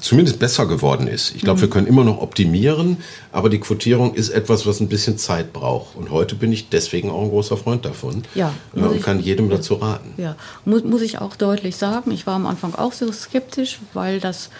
zumindest 0.00 0.38
besser 0.38 0.66
geworden 0.66 1.06
ist. 1.06 1.34
Ich 1.34 1.42
glaube, 1.42 1.58
mhm. 1.58 1.62
wir 1.62 1.70
können 1.70 1.86
immer 1.86 2.04
noch 2.04 2.20
optimieren, 2.20 2.98
aber 3.32 3.48
die 3.48 3.60
Quotierung 3.60 4.14
ist 4.14 4.30
etwas, 4.30 4.66
was 4.66 4.80
ein 4.80 4.88
bisschen 4.88 5.18
Zeit 5.18 5.52
braucht. 5.52 5.96
Und 5.96 6.10
heute 6.10 6.34
bin 6.34 6.52
ich 6.52 6.68
deswegen 6.68 7.10
auch 7.10 7.22
ein 7.22 7.30
großer 7.30 7.56
Freund 7.56 7.84
davon 7.84 8.22
ja, 8.34 8.52
äh, 8.74 8.80
und 8.80 9.02
kann 9.02 9.20
jedem 9.20 9.50
dazu 9.50 9.74
raten. 9.74 10.14
Ja, 10.16 10.36
muss, 10.64 10.84
muss 10.84 11.02
ich 11.02 11.18
auch 11.18 11.36
deutlich 11.36 11.76
sagen. 11.76 12.10
Ich 12.10 12.26
war 12.26 12.34
am 12.34 12.46
Anfang 12.46 12.74
auch 12.74 12.92
so 12.92 13.10
skeptisch, 13.12 13.78
weil 13.92 14.20
das 14.20 14.50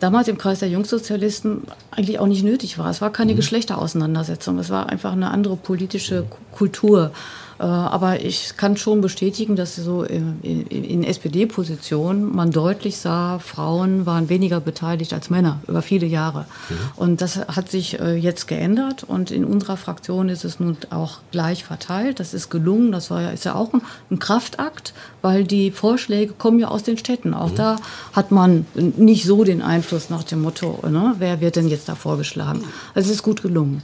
damals 0.00 0.28
im 0.28 0.38
Kreis 0.38 0.60
der 0.60 0.68
Jungsozialisten 0.68 1.62
eigentlich 1.90 2.18
auch 2.18 2.26
nicht 2.26 2.44
nötig 2.44 2.78
war. 2.78 2.90
Es 2.90 3.00
war 3.00 3.10
keine 3.10 3.32
mhm. 3.32 3.36
Geschlechterauseinandersetzung, 3.36 4.58
es 4.58 4.70
war 4.70 4.88
einfach 4.88 5.12
eine 5.12 5.30
andere 5.30 5.56
politische 5.56 6.26
Kultur. 6.52 7.12
Äh, 7.58 7.64
aber 7.64 8.20
ich 8.22 8.56
kann 8.56 8.76
schon 8.76 9.00
bestätigen, 9.00 9.56
dass 9.56 9.76
so 9.76 10.02
in, 10.02 10.40
in, 10.42 11.04
SPD-Positionen 11.04 12.34
man 12.34 12.50
deutlich 12.50 12.98
sah, 12.98 13.38
Frauen 13.38 14.06
waren 14.06 14.28
weniger 14.28 14.60
beteiligt 14.60 15.12
als 15.12 15.30
Männer 15.30 15.60
über 15.66 15.82
viele 15.82 16.06
Jahre. 16.06 16.46
Mhm. 16.68 16.74
Und 16.96 17.20
das 17.20 17.36
hat 17.36 17.70
sich 17.70 17.98
äh, 18.00 18.14
jetzt 18.14 18.48
geändert 18.48 19.04
und 19.04 19.30
in 19.30 19.44
unserer 19.44 19.76
Fraktion 19.76 20.28
ist 20.28 20.44
es 20.44 20.60
nun 20.60 20.76
auch 20.90 21.18
gleich 21.30 21.64
verteilt. 21.64 22.20
Das 22.20 22.34
ist 22.34 22.50
gelungen. 22.50 22.92
Das 22.92 23.10
war 23.10 23.22
ja, 23.22 23.30
ist 23.30 23.44
ja 23.44 23.54
auch 23.54 23.72
ein, 23.72 23.82
ein 24.10 24.18
Kraftakt, 24.18 24.92
weil 25.22 25.44
die 25.44 25.70
Vorschläge 25.70 26.34
kommen 26.34 26.58
ja 26.58 26.68
aus 26.68 26.82
den 26.82 26.98
Städten. 26.98 27.32
Auch 27.32 27.52
mhm. 27.52 27.56
da 27.56 27.76
hat 28.12 28.30
man 28.30 28.66
nicht 28.74 29.24
so 29.24 29.44
den 29.44 29.62
Einfluss 29.62 30.10
nach 30.10 30.24
dem 30.24 30.42
Motto, 30.42 30.80
ne, 30.88 31.14
wer 31.18 31.40
wird 31.40 31.56
denn 31.56 31.68
jetzt 31.68 31.88
da 31.88 31.94
vorgeschlagen. 31.94 32.64
Also 32.94 33.10
es 33.10 33.16
ist 33.16 33.22
gut 33.22 33.42
gelungen. 33.42 33.82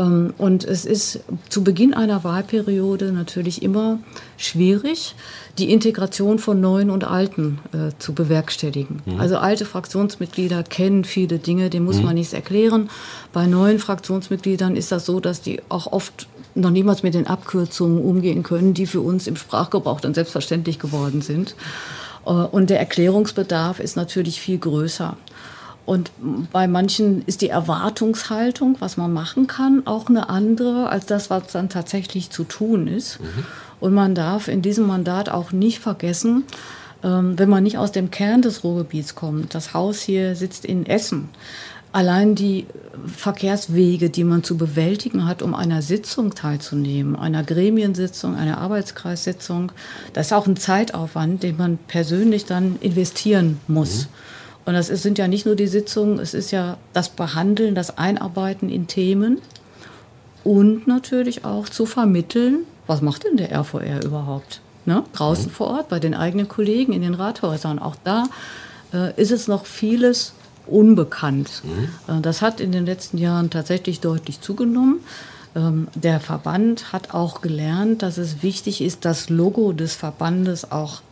Ähm, 0.00 0.32
und 0.38 0.64
es 0.64 0.84
ist 0.84 1.20
zu 1.48 1.62
Beginn 1.62 1.94
einer 1.94 2.24
Wahlperiode 2.24 3.12
natürlich 3.12 3.62
immer 3.62 3.98
schwierig, 4.36 5.14
die 5.58 5.70
Integration 5.70 6.38
von 6.38 6.60
Neuen 6.60 6.90
und 6.90 7.04
Alten 7.04 7.58
äh, 7.72 7.92
zu 7.98 8.14
bewerkstelligen. 8.14 9.02
Mhm. 9.04 9.20
Also 9.20 9.36
alte 9.36 9.66
Fraktionsmitglieder 9.66 10.62
kennen 10.62 11.04
viele 11.04 11.38
Dinge, 11.38 11.70
denen 11.70 11.84
muss 11.84 11.98
mhm. 11.98 12.06
man 12.06 12.14
nichts 12.14 12.32
erklären. 12.32 12.88
Bei 13.32 13.46
neuen 13.46 13.78
Fraktionsmitgliedern 13.78 14.76
ist 14.76 14.90
das 14.90 15.06
so, 15.06 15.20
dass 15.20 15.42
die 15.42 15.60
auch 15.68 15.92
oft 15.92 16.26
noch 16.54 16.70
niemals 16.70 17.02
mit 17.02 17.14
den 17.14 17.26
Abkürzungen 17.26 18.02
umgehen 18.02 18.42
können, 18.42 18.74
die 18.74 18.86
für 18.86 19.00
uns 19.00 19.26
im 19.26 19.36
Sprachgebrauch 19.36 20.00
dann 20.00 20.14
selbstverständlich 20.14 20.78
geworden 20.78 21.20
sind. 21.20 21.54
Äh, 22.26 22.30
und 22.30 22.70
der 22.70 22.78
Erklärungsbedarf 22.78 23.80
ist 23.80 23.96
natürlich 23.96 24.40
viel 24.40 24.58
größer. 24.58 25.16
Und 25.90 26.12
bei 26.52 26.68
manchen 26.68 27.24
ist 27.26 27.40
die 27.40 27.48
Erwartungshaltung, 27.48 28.76
was 28.78 28.96
man 28.96 29.12
machen 29.12 29.48
kann, 29.48 29.88
auch 29.88 30.08
eine 30.08 30.28
andere 30.28 30.88
als 30.88 31.04
das, 31.06 31.30
was 31.30 31.48
dann 31.48 31.68
tatsächlich 31.68 32.30
zu 32.30 32.44
tun 32.44 32.86
ist. 32.86 33.18
Mhm. 33.18 33.44
Und 33.80 33.94
man 33.94 34.14
darf 34.14 34.46
in 34.46 34.62
diesem 34.62 34.86
Mandat 34.86 35.30
auch 35.30 35.50
nicht 35.50 35.80
vergessen, 35.80 36.44
ähm, 37.02 37.36
wenn 37.40 37.48
man 37.48 37.64
nicht 37.64 37.76
aus 37.76 37.90
dem 37.90 38.12
Kern 38.12 38.40
des 38.40 38.62
Ruhrgebiets 38.62 39.16
kommt, 39.16 39.52
das 39.56 39.74
Haus 39.74 40.00
hier 40.00 40.36
sitzt 40.36 40.64
in 40.64 40.86
Essen, 40.86 41.28
allein 41.90 42.36
die 42.36 42.66
Verkehrswege, 43.08 44.10
die 44.10 44.22
man 44.22 44.44
zu 44.44 44.56
bewältigen 44.56 45.26
hat, 45.26 45.42
um 45.42 45.56
einer 45.56 45.82
Sitzung 45.82 46.36
teilzunehmen, 46.36 47.16
einer 47.16 47.42
Gremiensitzung, 47.42 48.36
einer 48.36 48.58
Arbeitskreissitzung, 48.58 49.72
das 50.12 50.28
ist 50.28 50.34
auch 50.34 50.46
ein 50.46 50.56
Zeitaufwand, 50.56 51.42
den 51.42 51.56
man 51.56 51.78
persönlich 51.88 52.44
dann 52.44 52.76
investieren 52.80 53.58
muss. 53.66 54.04
Mhm. 54.04 54.08
Und 54.70 54.74
das 54.74 54.88
ist, 54.88 55.02
sind 55.02 55.18
ja 55.18 55.26
nicht 55.26 55.46
nur 55.46 55.56
die 55.56 55.66
Sitzungen, 55.66 56.20
es 56.20 56.32
ist 56.32 56.52
ja 56.52 56.76
das 56.92 57.08
Behandeln, 57.08 57.74
das 57.74 57.98
Einarbeiten 57.98 58.68
in 58.68 58.86
Themen 58.86 59.38
und 60.44 60.86
natürlich 60.86 61.44
auch 61.44 61.68
zu 61.68 61.86
vermitteln, 61.86 62.58
was 62.86 63.02
macht 63.02 63.24
denn 63.24 63.36
der 63.36 63.50
RVR 63.50 64.04
überhaupt? 64.04 64.60
Ne? 64.86 65.02
Draußen 65.12 65.50
vor 65.50 65.66
Ort, 65.66 65.88
bei 65.88 65.98
den 65.98 66.14
eigenen 66.14 66.46
Kollegen 66.46 66.92
in 66.92 67.02
den 67.02 67.14
Rathäusern. 67.14 67.80
Auch 67.80 67.96
da 68.04 68.26
äh, 68.94 69.20
ist 69.20 69.32
es 69.32 69.48
noch 69.48 69.66
vieles 69.66 70.34
unbekannt. 70.68 71.62
Mhm. 71.64 72.18
Äh, 72.18 72.20
das 72.20 72.40
hat 72.40 72.60
in 72.60 72.70
den 72.70 72.86
letzten 72.86 73.18
Jahren 73.18 73.50
tatsächlich 73.50 73.98
deutlich 73.98 74.40
zugenommen. 74.40 75.00
Ähm, 75.56 75.88
der 75.96 76.20
Verband 76.20 76.92
hat 76.92 77.12
auch 77.12 77.40
gelernt, 77.40 78.02
dass 78.02 78.18
es 78.18 78.44
wichtig 78.44 78.82
ist, 78.82 79.04
das 79.04 79.30
Logo 79.30 79.72
des 79.72 79.96
Verbandes 79.96 80.70
auch 80.70 81.02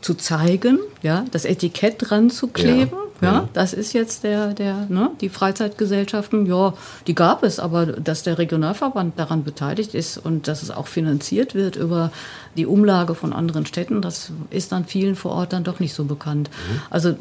zu 0.00 0.14
zeigen, 0.14 0.78
ja, 1.02 1.24
das 1.32 1.44
Etikett 1.44 1.96
dran 1.98 2.30
zu 2.30 2.48
kleben. 2.48 2.92
Ja, 2.92 3.08
ja, 3.20 3.48
das 3.52 3.72
ist 3.72 3.94
jetzt 3.94 4.22
der, 4.22 4.54
der, 4.54 4.86
ne, 4.88 5.10
die 5.20 5.28
Freizeitgesellschaften, 5.28 6.46
ja, 6.46 6.74
die 7.08 7.16
gab 7.16 7.42
es, 7.42 7.58
aber 7.58 7.86
dass 7.86 8.22
der 8.22 8.38
Regionalverband 8.38 9.18
daran 9.18 9.42
beteiligt 9.42 9.94
ist 9.94 10.18
und 10.18 10.46
dass 10.46 10.62
es 10.62 10.70
auch 10.70 10.86
finanziert 10.86 11.56
wird 11.56 11.74
über 11.74 12.12
die 12.56 12.66
Umlage 12.66 13.16
von 13.16 13.32
anderen 13.32 13.66
Städten, 13.66 14.02
das 14.02 14.30
ist 14.50 14.70
dann 14.70 14.84
vielen 14.84 15.16
vor 15.16 15.32
Ort 15.32 15.52
dann 15.52 15.64
doch 15.64 15.80
nicht 15.80 15.94
so 15.94 16.04
bekannt. 16.04 16.48
Mhm. 16.50 16.80
Also 16.90 17.16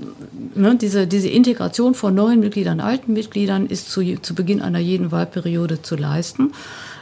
ne, 0.53 0.75
diese, 0.75 1.07
diese 1.07 1.30
Integration 1.30 1.95
von 1.95 2.13
neuen 2.13 2.41
Mitgliedern, 2.41 2.80
alten 2.80 3.13
Mitgliedern 3.13 3.65
ist 3.65 3.89
zu, 3.89 4.21
zu 4.21 4.36
Beginn 4.36 4.61
einer 4.61 4.80
jeden 4.80 5.11
Wahlperiode 5.11 5.82
zu 5.82 5.95
leisten. 5.95 6.53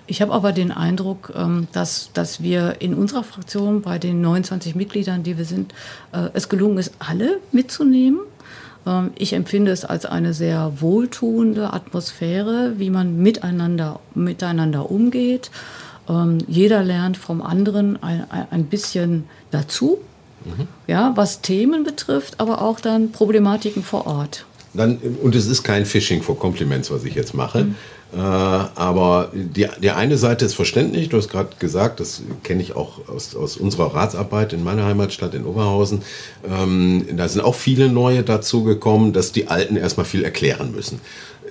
Ich 0.07 0.21
habe 0.21 0.33
aber 0.33 0.51
den 0.51 0.71
Eindruck, 0.71 1.33
ähm, 1.35 1.67
dass, 1.71 2.11
dass 2.13 2.41
wir 2.41 2.75
in 2.79 2.93
unserer 2.93 3.23
Fraktion 3.23 3.81
bei 3.81 3.97
den 3.97 4.21
29 4.21 4.75
Mitgliedern, 4.75 5.23
die 5.23 5.37
wir 5.37 5.45
sind, 5.45 5.73
äh, 6.11 6.29
es 6.33 6.47
gelungen 6.49 6.77
ist, 6.77 6.93
alle 6.99 7.39
mitzunehmen. 7.51 8.19
Ähm, 8.85 9.11
ich 9.17 9.33
empfinde 9.33 9.71
es 9.71 9.83
als 9.83 10.05
eine 10.05 10.33
sehr 10.33 10.73
wohltuende 10.79 11.73
Atmosphäre, 11.73 12.73
wie 12.77 12.89
man 12.89 13.17
miteinander, 13.17 13.99
miteinander 14.13 14.91
umgeht. 14.91 15.49
Ähm, 16.07 16.37
jeder 16.47 16.83
lernt 16.83 17.17
vom 17.17 17.41
anderen 17.41 18.01
ein, 18.03 18.25
ein 18.51 18.65
bisschen 18.65 19.25
dazu, 19.49 19.99
mhm. 20.43 20.67
ja, 20.85 21.13
was 21.15 21.41
Themen 21.41 21.83
betrifft, 21.83 22.39
aber 22.39 22.61
auch 22.61 22.79
dann 22.79 23.11
Problematiken 23.11 23.83
vor 23.83 24.05
Ort. 24.05 24.45
Dann, 24.75 24.97
und 25.23 25.33
es 25.35 25.47
ist 25.47 25.63
kein 25.63 25.85
Phishing 25.85 26.21
for 26.21 26.37
Compliments, 26.37 26.91
was 26.91 27.05
ich 27.05 27.15
jetzt 27.15 27.33
mache. 27.33 27.63
Mhm. 27.63 27.75
Äh, 28.15 28.17
aber 28.17 29.29
die, 29.33 29.67
die 29.81 29.91
eine 29.91 30.17
Seite 30.17 30.45
ist 30.45 30.53
verständlich, 30.53 31.09
du 31.09 31.17
hast 31.17 31.29
gerade 31.29 31.49
gesagt, 31.59 31.99
das 31.99 32.21
kenne 32.43 32.61
ich 32.61 32.73
auch 32.75 33.09
aus, 33.09 33.35
aus 33.35 33.57
unserer 33.57 33.93
Ratsarbeit 33.93 34.53
in 34.53 34.63
meiner 34.63 34.85
Heimatstadt 34.85 35.33
in 35.33 35.45
Oberhausen. 35.45 36.01
Ähm, 36.49 37.05
da 37.17 37.27
sind 37.27 37.41
auch 37.41 37.55
viele 37.55 37.89
neue 37.89 38.23
dazu 38.23 38.63
gekommen, 38.63 39.11
dass 39.11 39.33
die 39.33 39.49
Alten 39.49 39.75
erstmal 39.75 40.05
viel 40.05 40.23
erklären 40.23 40.71
müssen. 40.71 41.01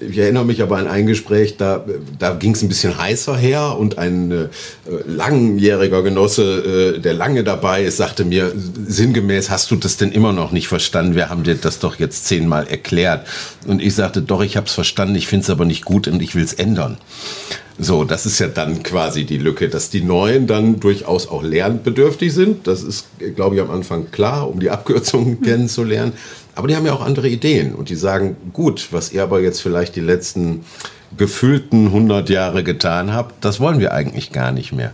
Ich 0.00 0.18
erinnere 0.18 0.44
mich 0.44 0.62
aber 0.62 0.78
an 0.78 0.88
ein 0.88 1.06
Gespräch, 1.06 1.56
da, 1.56 1.84
da 2.18 2.34
ging 2.34 2.54
es 2.54 2.62
ein 2.62 2.68
bisschen 2.68 2.98
heißer 2.98 3.36
her 3.36 3.76
und 3.78 3.98
ein 3.98 4.30
äh, 4.30 4.48
langjähriger 5.06 6.02
Genosse, 6.02 6.94
äh, 6.96 7.00
der 7.00 7.14
lange 7.14 7.44
dabei 7.44 7.84
ist, 7.84 7.98
sagte 7.98 8.24
mir 8.24 8.52
sinngemäß, 8.86 9.50
hast 9.50 9.70
du 9.70 9.76
das 9.76 9.96
denn 9.96 10.10
immer 10.10 10.32
noch 10.32 10.52
nicht 10.52 10.68
verstanden? 10.68 11.14
Wir 11.14 11.30
haben 11.30 11.44
dir 11.44 11.54
das 11.54 11.78
doch 11.78 11.98
jetzt 11.98 12.26
zehnmal 12.26 12.66
erklärt. 12.66 13.26
Und 13.66 13.80
ich 13.80 13.94
sagte, 13.94 14.22
doch, 14.22 14.42
ich 14.42 14.56
habe 14.56 14.66
es 14.66 14.72
verstanden, 14.72 15.14
ich 15.14 15.28
finde 15.28 15.44
es 15.44 15.50
aber 15.50 15.64
nicht 15.64 15.84
gut 15.84 16.08
und 16.08 16.20
ich 16.20 16.34
will 16.34 16.44
es 16.44 16.54
ändern. 16.54 16.98
So, 17.76 18.04
das 18.04 18.24
ist 18.24 18.38
ja 18.38 18.46
dann 18.46 18.84
quasi 18.84 19.24
die 19.24 19.38
Lücke, 19.38 19.68
dass 19.68 19.90
die 19.90 20.02
Neuen 20.02 20.46
dann 20.46 20.78
durchaus 20.78 21.26
auch 21.26 21.42
lernbedürftig 21.42 22.32
sind. 22.32 22.68
Das 22.68 22.84
ist, 22.84 23.06
glaube 23.34 23.56
ich, 23.56 23.60
am 23.60 23.70
Anfang 23.70 24.12
klar, 24.12 24.48
um 24.48 24.60
die 24.60 24.70
Abkürzungen 24.70 25.40
kennenzulernen. 25.42 26.12
Aber 26.54 26.68
die 26.68 26.76
haben 26.76 26.86
ja 26.86 26.92
auch 26.92 27.04
andere 27.04 27.28
Ideen 27.28 27.74
und 27.74 27.88
die 27.88 27.96
sagen, 27.96 28.36
gut, 28.52 28.88
was 28.90 29.12
ihr 29.12 29.22
aber 29.22 29.40
jetzt 29.40 29.60
vielleicht 29.60 29.96
die 29.96 30.00
letzten 30.00 30.64
gefühlten 31.16 31.86
100 31.86 32.28
Jahre 32.28 32.64
getan 32.64 33.12
habt, 33.12 33.44
das 33.44 33.60
wollen 33.60 33.80
wir 33.80 33.92
eigentlich 33.92 34.32
gar 34.32 34.52
nicht 34.52 34.72
mehr. 34.72 34.92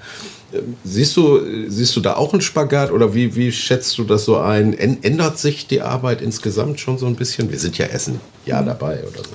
Siehst 0.82 1.16
du, 1.16 1.40
siehst 1.68 1.94
du 1.94 2.00
da 2.00 2.16
auch 2.16 2.32
einen 2.32 2.42
Spagat 2.42 2.90
oder 2.90 3.14
wie, 3.14 3.36
wie 3.36 3.52
schätzt 3.52 3.96
du 3.98 4.04
das 4.04 4.24
so 4.24 4.38
ein? 4.38 4.76
Ändert 4.76 5.38
sich 5.38 5.68
die 5.68 5.80
Arbeit 5.80 6.20
insgesamt 6.22 6.80
schon 6.80 6.98
so 6.98 7.06
ein 7.06 7.14
bisschen? 7.14 7.50
Wir 7.50 7.58
sind 7.58 7.78
ja 7.78 7.86
Essen 7.86 8.20
ja 8.46 8.60
dabei 8.62 9.00
oder 9.02 9.22
so. 9.22 9.30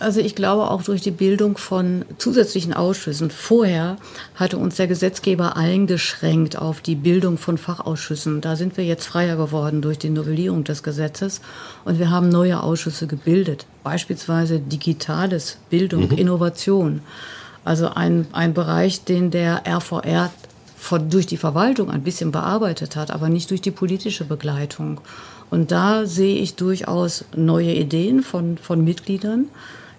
Also 0.00 0.20
ich 0.20 0.34
glaube 0.34 0.70
auch 0.70 0.82
durch 0.82 1.02
die 1.02 1.10
Bildung 1.10 1.58
von 1.58 2.06
zusätzlichen 2.16 2.72
Ausschüssen. 2.72 3.30
Vorher 3.30 3.98
hatte 4.34 4.56
uns 4.56 4.76
der 4.76 4.86
Gesetzgeber 4.86 5.56
eingeschränkt 5.56 6.56
auf 6.56 6.80
die 6.80 6.94
Bildung 6.94 7.36
von 7.36 7.58
Fachausschüssen. 7.58 8.40
Da 8.40 8.56
sind 8.56 8.78
wir 8.78 8.84
jetzt 8.84 9.06
freier 9.06 9.36
geworden 9.36 9.82
durch 9.82 9.98
die 9.98 10.08
Novellierung 10.08 10.64
des 10.64 10.82
Gesetzes 10.82 11.42
und 11.84 11.98
wir 11.98 12.10
haben 12.10 12.30
neue 12.30 12.62
Ausschüsse 12.62 13.06
gebildet. 13.06 13.66
Beispielsweise 13.84 14.58
Digitales, 14.58 15.58
Bildung, 15.68 16.08
mhm. 16.08 16.16
Innovation. 16.16 17.02
Also 17.62 17.90
ein, 17.90 18.26
ein 18.32 18.54
Bereich, 18.54 19.04
den 19.04 19.30
der 19.30 19.64
RVR 19.68 20.30
von, 20.78 21.10
durch 21.10 21.26
die 21.26 21.36
Verwaltung 21.36 21.90
ein 21.90 22.02
bisschen 22.02 22.32
bearbeitet 22.32 22.96
hat, 22.96 23.10
aber 23.10 23.28
nicht 23.28 23.50
durch 23.50 23.60
die 23.60 23.70
politische 23.70 24.24
Begleitung. 24.24 25.02
Und 25.50 25.72
da 25.72 26.06
sehe 26.06 26.38
ich 26.38 26.54
durchaus 26.54 27.26
neue 27.36 27.74
Ideen 27.74 28.22
von, 28.22 28.56
von 28.56 28.82
Mitgliedern. 28.82 29.48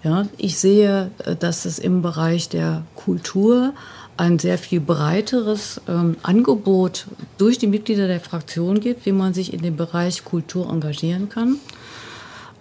Ja, 0.04 0.26
ich 0.38 0.58
sehe, 0.58 1.12
äh, 1.26 1.36
dass 1.36 1.66
es 1.66 1.80
im 1.80 2.02
Bereich 2.02 2.50
der 2.50 2.84
Kultur 2.96 3.74
ein 4.18 4.40
sehr 4.40 4.58
viel 4.58 4.80
breiteres 4.80 5.82
ähm, 5.88 6.18
Angebot 6.22 7.08
durch 7.38 7.58
die 7.58 7.68
Mitglieder 7.68 8.08
der 8.08 8.20
Fraktion 8.20 8.80
gibt, 8.80 9.06
wie 9.06 9.12
man 9.12 9.34
sich 9.34 9.54
in 9.54 9.62
dem 9.62 9.78
Bereich 9.78 10.26
Kultur 10.26 10.70
engagieren 10.70 11.30
kann. 11.30 11.58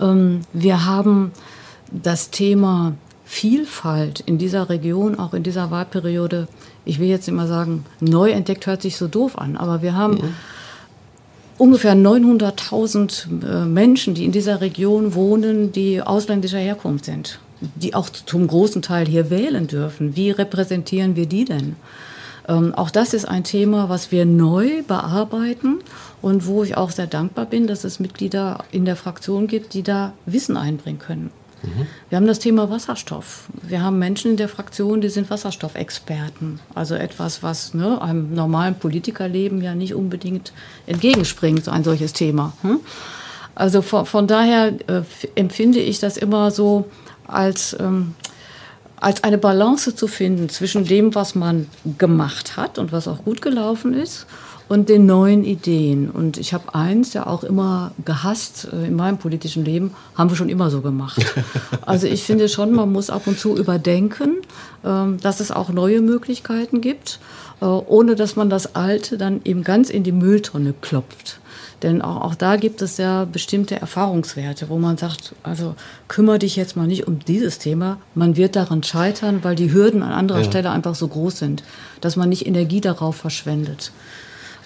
Ähm, 0.01 0.43
wir 0.53 0.87
haben 0.87 1.33
das 1.91 2.31
Thema 2.31 2.95
Vielfalt 3.25 4.21
in 4.21 4.39
dieser 4.39 4.69
Region, 4.69 5.19
auch 5.19 5.35
in 5.35 5.43
dieser 5.43 5.71
Wahlperiode, 5.71 6.49
ich 6.85 6.99
will 6.99 7.09
jetzt 7.09 7.29
immer 7.29 7.47
sagen, 7.47 7.85
neu 8.01 8.31
entdeckt 8.31 8.67
hört 8.67 8.83
sich 8.83 8.97
so 8.97 9.07
doof 9.07 9.39
an, 9.39 9.57
aber 9.57 9.83
wir 9.83 9.95
haben 9.95 10.15
mhm 10.15 10.35
ungefähr 11.61 11.95
900.000 11.95 13.45
äh, 13.45 13.67
Menschen, 13.67 14.15
die 14.15 14.25
in 14.25 14.33
dieser 14.33 14.61
Region 14.63 15.15
wohnen, 15.15 15.73
die 15.73 16.01
ausländischer 16.01 16.59
Herkunft 16.59 17.05
sind, 17.05 17.39
die 17.61 17.95
auch 17.95 18.09
zum 18.09 18.47
großen 18.47 18.81
Teil 18.81 19.07
hier 19.07 19.29
wählen 19.29 19.67
dürfen. 19.67 20.17
Wie 20.17 20.31
repräsentieren 20.31 21.17
wir 21.17 21.27
die 21.27 21.45
denn? 21.45 21.77
Ähm, 22.49 22.75
auch 22.75 22.91
das 22.91 23.13
ist 23.13 23.27
ein 23.27 23.45
Thema, 23.45 23.91
was 23.91 24.11
wir 24.11 24.25
neu 24.25 24.83
bearbeiten 24.89 25.81
und 26.23 26.47
wo 26.47 26.65
ich 26.65 26.79
auch 26.79 26.91
sehr 26.91 27.07
dankbar 27.07 27.45
bin, 27.45 27.67
dass 27.67 27.85
es 27.85 28.01
Mitglieder 28.01 28.65
in 28.73 28.87
der 28.87 28.97
Fraktion 28.97 29.47
gibt, 29.47 29.75
die 29.75 29.83
da 29.83 30.15
Wissen 30.25 30.57
einbringen 30.57 30.99
können. 30.99 31.31
Mhm. 31.63 31.87
Wir 32.09 32.17
haben 32.17 32.27
das 32.27 32.39
Thema 32.39 32.71
Wasserstoff. 32.71 33.45
Wir 33.63 33.83
haben 33.83 33.99
Menschen 33.99 34.33
in 34.33 34.37
der 34.37 34.49
Fraktion, 34.49 35.01
die 35.01 35.09
sind 35.09 35.31
Wasserstoffexperten. 35.31 36.61
Also 36.75 36.95
etwas, 36.95 37.43
was 37.43 37.75
ne, 37.75 38.01
einem 38.01 38.35
normalen 38.35 38.75
Politikerleben 38.77 39.61
ja 39.63 39.75
nicht 39.75 39.95
unbedingt 39.95 40.53
entgegenspringt, 40.87 41.65
so 41.65 41.71
ein 41.71 41.85
solches 41.85 42.13
Thema. 42.13 42.53
Hm? 42.63 42.81
Also 43.55 43.83
von, 43.83 44.07
von 44.07 44.27
daher 44.27 44.73
äh, 44.87 45.03
empfinde 45.35 45.81
ich 45.81 45.99
das 45.99 46.17
immer 46.17 46.51
so 46.51 46.87
als 47.27 47.77
ähm, 47.79 48.15
als 49.01 49.25
eine 49.25 49.39
Balance 49.39 49.97
zu 49.97 50.07
finden 50.07 50.51
zwischen 50.51 50.85
dem, 50.85 51.15
was 51.15 51.35
man 51.35 51.69
gemacht 51.97 52.59
hat 52.59 52.79
und 52.79 52.93
was 52.93 53.09
auch 53.09 53.25
gut 53.25 53.41
gelaufen 53.41 53.95
ist 53.95 54.27
und 54.71 54.89
den 54.89 55.05
neuen 55.05 55.43
Ideen. 55.43 56.09
Und 56.13 56.39
ich 56.39 56.55
habe 56.55 56.77
eins 56.77 57.13
ja 57.13 57.27
auch 57.27 57.43
immer 57.43 57.91
gehasst 58.05 58.69
äh, 58.73 58.87
in 58.87 58.95
meinem 58.95 59.19
politischen 59.19 59.65
Leben, 59.65 59.95
haben 60.15 60.31
wir 60.31 60.37
schon 60.37 60.49
immer 60.49 60.71
so 60.71 60.81
gemacht. 60.81 61.21
Also 61.87 62.07
ich 62.07 62.23
finde 62.23 62.49
schon, 62.49 62.73
man 62.73 62.93
muss 62.93 63.11
ab 63.11 63.27
und 63.27 63.39
zu 63.39 63.57
überdenken, 63.57 64.37
ähm, 64.85 65.19
dass 65.21 65.41
es 65.41 65.51
auch 65.51 65.71
neue 65.71 66.01
Möglichkeiten 66.01 66.81
gibt, 66.81 67.19
äh, 67.61 67.65
ohne 67.65 68.15
dass 68.15 68.37
man 68.37 68.49
das 68.49 68.77
Alte 68.77 69.19
dann 69.19 69.41
eben 69.45 69.65
ganz 69.65 69.91
in 69.91 70.05
die 70.05 70.13
Mülltonne 70.13 70.73
klopft. 70.81 71.41
Denn 71.83 72.01
auch, 72.01 72.23
auch 72.23 72.35
da 72.37 72.55
gibt 72.55 72.81
es 72.81 72.97
ja 72.97 73.25
bestimmte 73.25 73.81
Erfahrungswerte, 73.81 74.69
wo 74.69 74.79
man 74.79 74.99
sagt, 74.99 75.35
also 75.43 75.75
kümmere 76.07 76.39
dich 76.39 76.55
jetzt 76.55 76.77
mal 76.77 76.87
nicht 76.87 77.09
um 77.09 77.19
dieses 77.19 77.59
Thema. 77.59 77.99
Man 78.15 78.37
wird 78.37 78.55
daran 78.55 78.85
scheitern, 78.85 79.41
weil 79.43 79.57
die 79.57 79.73
Hürden 79.73 80.05
an 80.05 80.13
anderer 80.13 80.41
ja. 80.41 80.45
Stelle 80.45 80.71
einfach 80.71 80.95
so 80.95 81.09
groß 81.09 81.39
sind, 81.39 81.65
dass 82.01 82.15
man 82.15 82.29
nicht 82.29 82.47
Energie 82.47 82.81
darauf 82.81 83.17
verschwendet. 83.17 83.91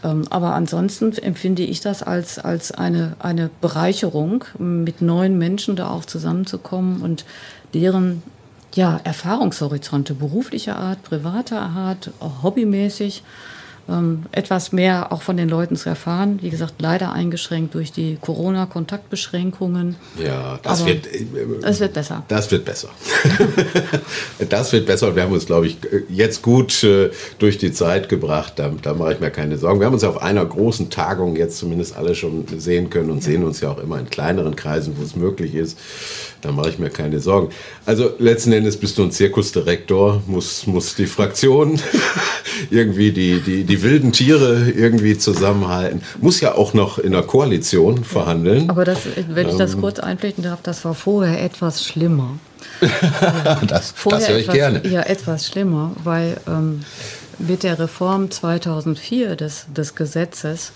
Ähm, 0.04 0.24
aber 0.30 0.54
ansonsten 0.54 1.12
empfinde 1.12 1.62
ich 1.62 1.80
das 1.80 2.02
als, 2.02 2.38
als 2.38 2.70
eine, 2.70 3.16
eine 3.18 3.50
Bereicherung, 3.60 4.44
mit 4.58 5.00
neuen 5.00 5.38
Menschen 5.38 5.74
da 5.74 5.90
auch 5.90 6.04
zusammenzukommen 6.04 7.00
und 7.00 7.24
deren 7.72 8.22
ja, 8.74 9.00
Erfahrungshorizonte 9.02 10.14
beruflicher 10.14 10.76
Art, 10.76 11.02
privater 11.02 11.60
Art, 11.62 12.10
hobbymäßig 12.42 13.22
ähm, 13.88 14.24
etwas 14.32 14.72
mehr 14.72 15.12
auch 15.12 15.22
von 15.22 15.36
den 15.36 15.48
Leuten 15.48 15.76
zu 15.76 15.88
erfahren. 15.88 16.38
Wie 16.40 16.50
gesagt, 16.50 16.74
leider 16.78 17.12
eingeschränkt 17.12 17.74
durch 17.74 17.92
die 17.92 18.16
Corona-Kontaktbeschränkungen. 18.20 19.96
Ja, 20.22 20.58
das 20.62 20.80
Aber 20.80 20.90
wird, 20.90 21.06
äh, 21.06 21.26
es 21.62 21.80
wird 21.80 21.92
besser. 21.92 22.22
Das 22.28 22.50
wird 22.50 22.64
besser. 22.64 22.88
das 24.48 24.72
wird 24.72 24.86
besser. 24.86 25.14
Wir 25.14 25.22
haben 25.24 25.32
uns, 25.32 25.46
glaube 25.46 25.66
ich, 25.66 25.78
jetzt 26.08 26.42
gut 26.42 26.82
äh, 26.84 27.10
durch 27.38 27.58
die 27.58 27.72
Zeit 27.72 28.08
gebracht. 28.08 28.54
Da, 28.56 28.70
da, 28.80 28.94
mache 28.94 29.14
ich 29.14 29.20
mir 29.20 29.30
keine 29.30 29.58
Sorgen. 29.58 29.80
Wir 29.80 29.86
haben 29.86 29.94
uns 29.94 30.02
ja 30.02 30.08
auf 30.08 30.22
einer 30.22 30.44
großen 30.44 30.90
Tagung 30.90 31.36
jetzt 31.36 31.58
zumindest 31.58 31.96
alle 31.96 32.14
schon 32.14 32.46
sehen 32.58 32.90
können 32.90 33.10
und 33.10 33.18
ja. 33.18 33.24
sehen 33.24 33.44
uns 33.44 33.60
ja 33.60 33.70
auch 33.70 33.78
immer 33.78 33.98
in 33.98 34.08
kleineren 34.08 34.56
Kreisen, 34.56 34.96
wo 34.96 35.02
es 35.02 35.16
möglich 35.16 35.54
ist. 35.54 35.78
Da 36.44 36.52
mache 36.52 36.68
ich 36.68 36.78
mir 36.78 36.90
keine 36.90 37.20
Sorgen. 37.20 37.48
Also 37.86 38.12
letzten 38.18 38.52
Endes 38.52 38.76
bist 38.76 38.98
du 38.98 39.02
ein 39.02 39.10
Zirkusdirektor, 39.10 40.22
muss, 40.26 40.66
muss 40.66 40.94
die 40.94 41.06
Fraktion 41.06 41.80
irgendwie 42.70 43.12
die, 43.12 43.40
die, 43.40 43.64
die 43.64 43.82
wilden 43.82 44.12
Tiere 44.12 44.70
irgendwie 44.70 45.16
zusammenhalten. 45.16 46.02
Muss 46.20 46.42
ja 46.42 46.54
auch 46.54 46.74
noch 46.74 46.98
in 46.98 47.12
der 47.12 47.22
Koalition 47.22 48.04
verhandeln. 48.04 48.68
Aber 48.68 48.84
das, 48.84 48.98
wenn 49.30 49.48
ich 49.48 49.56
das 49.56 49.72
ähm, 49.72 49.80
kurz 49.80 49.98
einflechten 49.98 50.44
darf, 50.44 50.60
das 50.62 50.84
war 50.84 50.94
vorher 50.94 51.42
etwas 51.42 51.82
schlimmer. 51.82 52.38
das, 53.66 53.94
das 53.94 54.28
höre 54.28 54.36
ich 54.36 54.42
etwas, 54.42 54.54
gerne. 54.54 54.86
Ja, 54.86 55.00
etwas 55.00 55.46
schlimmer, 55.46 55.92
weil 56.04 56.36
ähm, 56.46 56.80
mit 57.38 57.62
der 57.62 57.78
Reform 57.78 58.30
2004 58.30 59.36
des, 59.36 59.64
des 59.74 59.94
Gesetzes 59.94 60.72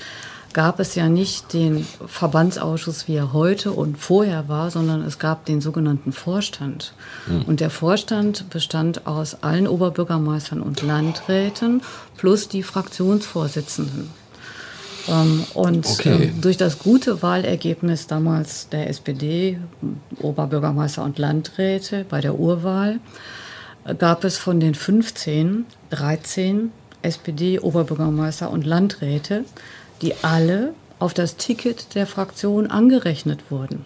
gab 0.59 0.81
es 0.81 0.97
ja 0.97 1.09
nicht 1.09 1.53
den 1.53 1.87
Verbandsausschuss, 2.09 3.07
wie 3.07 3.15
er 3.15 3.33
heute 3.33 3.71
und 3.71 3.97
vorher 3.97 4.49
war, 4.49 4.73
sondern 4.73 5.05
es 5.05 5.21
gab 5.21 5.45
den 5.45 5.61
sogenannten 5.61 6.11
Vorstand. 6.11 6.95
Mhm. 7.29 7.43
Und 7.43 7.61
der 7.61 7.71
Vorstand 7.71 8.51
bestand 8.51 9.07
aus 9.07 9.45
allen 9.45 9.69
Oberbürgermeistern 9.69 10.61
und 10.61 10.83
Landräten 10.83 11.81
plus 12.17 12.49
die 12.49 12.65
Fraktionsvorsitzenden. 12.65 14.11
Ähm, 15.07 15.45
und 15.55 15.87
okay. 15.87 16.25
ähm, 16.25 16.41
durch 16.41 16.57
das 16.57 16.81
gute 16.81 17.23
Wahlergebnis 17.23 18.09
damals 18.09 18.69
der 18.69 18.91
SPD, 18.91 19.61
Oberbürgermeister 20.21 21.05
und 21.05 21.21
Landräte 21.21 22.05
bei 22.09 22.21
der 22.21 22.37
Urwahl, 22.37 22.99
gab 23.97 24.25
es 24.25 24.39
von 24.39 24.59
den 24.59 24.75
15 24.75 25.67
13 25.91 26.73
SPD-Oberbürgermeister 27.03 28.51
und 28.51 28.67
Landräte, 28.67 29.45
die 30.03 30.15
alle 30.23 30.75
auf 30.99 31.15
das 31.15 31.37
Ticket 31.37 31.95
der 31.95 32.07
Fraktion 32.07 32.69
angerechnet 32.69 33.51
wurden. 33.51 33.85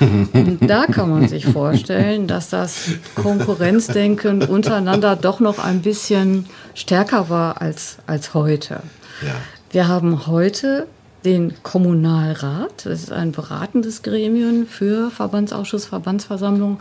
Und 0.32 0.58
da 0.60 0.86
kann 0.86 1.10
man 1.10 1.28
sich 1.28 1.44
vorstellen, 1.44 2.28
dass 2.28 2.50
das 2.50 2.90
Konkurrenzdenken 3.16 4.42
untereinander 4.44 5.16
doch 5.16 5.40
noch 5.40 5.58
ein 5.58 5.82
bisschen 5.82 6.46
stärker 6.74 7.28
war 7.28 7.60
als, 7.60 7.98
als 8.06 8.32
heute. 8.32 8.80
Ja. 9.22 9.34
Wir 9.70 9.88
haben 9.88 10.26
heute 10.26 10.86
den 11.24 11.54
Kommunalrat, 11.62 12.84
das 12.84 13.04
ist 13.04 13.12
ein 13.12 13.32
beratendes 13.32 14.02
Gremium 14.02 14.66
für 14.66 15.10
Verbandsausschuss, 15.10 15.86
Verbandsversammlung, 15.86 16.80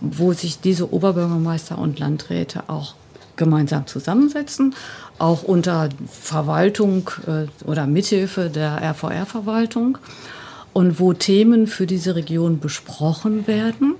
wo 0.00 0.32
sich 0.32 0.60
diese 0.60 0.92
Oberbürgermeister 0.92 1.78
und 1.78 1.98
Landräte 1.98 2.64
auch 2.68 2.94
gemeinsam 3.38 3.86
zusammensetzen, 3.86 4.74
auch 5.18 5.42
unter 5.42 5.88
Verwaltung 6.10 7.10
äh, 7.26 7.46
oder 7.66 7.86
Mithilfe 7.86 8.50
der 8.50 8.82
RVR-Verwaltung 8.82 9.96
und 10.74 11.00
wo 11.00 11.14
Themen 11.14 11.66
für 11.66 11.86
diese 11.86 12.14
Region 12.14 12.60
besprochen 12.60 13.46
werden, 13.46 13.94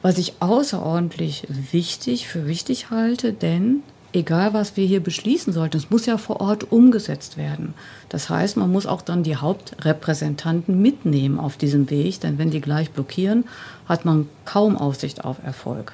was 0.00 0.16
ich 0.16 0.34
außerordentlich 0.40 1.46
wichtig 1.72 2.26
für 2.26 2.46
wichtig 2.46 2.90
halte, 2.90 3.34
denn 3.34 3.82
egal 4.12 4.54
was 4.54 4.76
wir 4.76 4.86
hier 4.86 5.00
beschließen 5.00 5.52
sollten, 5.52 5.76
es 5.76 5.90
muss 5.90 6.06
ja 6.06 6.18
vor 6.18 6.40
Ort 6.40 6.72
umgesetzt 6.72 7.36
werden. 7.36 7.74
Das 8.08 8.28
heißt, 8.28 8.56
man 8.56 8.72
muss 8.72 8.86
auch 8.86 9.02
dann 9.02 9.22
die 9.22 9.36
Hauptrepräsentanten 9.36 10.80
mitnehmen 10.80 11.38
auf 11.38 11.56
diesem 11.56 11.90
Weg, 11.90 12.20
denn 12.20 12.38
wenn 12.38 12.50
die 12.50 12.60
gleich 12.60 12.90
blockieren, 12.90 13.44
hat 13.86 14.04
man 14.04 14.28
kaum 14.44 14.76
Aussicht 14.76 15.24
auf 15.24 15.36
Erfolg. 15.44 15.92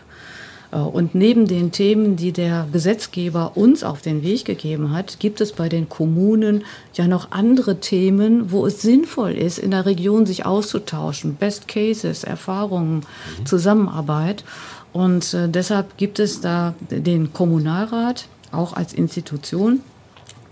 Äh, 0.73 0.77
und 0.77 1.15
neben 1.15 1.47
den 1.47 1.73
Themen, 1.73 2.17
die 2.17 2.33
der 2.33 2.67
Gesetzgeber 2.73 3.53
uns 3.57 3.85
auf 3.85 4.03
den 4.03 4.23
Weg 4.23 4.45
gegeben 4.45 4.93
hat, 4.93 5.19
gibt 5.21 5.41
es 5.41 5.53
bei 5.53 5.69
den 5.69 5.89
Kommunen 5.89 6.65
ja 6.95 7.07
noch 7.07 7.31
andere 7.31 7.81
Themen, 7.81 8.51
wo 8.51 8.67
es 8.67 8.83
sinnvoll 8.83 9.33
ist, 9.33 9.59
in 9.59 9.71
der 9.71 9.87
Region 9.87 10.27
sich 10.27 10.47
auszutauschen. 10.47 11.37
Best 11.37 11.69
Cases, 11.69 12.25
Erfahrungen, 12.25 12.97
mhm. 13.39 13.47
Zusammenarbeit. 13.47 14.45
Und 14.93 15.35
äh, 15.35 15.49
deshalb 15.49 15.97
gibt 15.97 16.19
es 16.19 16.41
da 16.41 16.75
den 16.91 17.33
Kommunalrat 17.33 18.29
auch 18.53 18.73
als 18.73 18.93
Institution. 18.93 19.81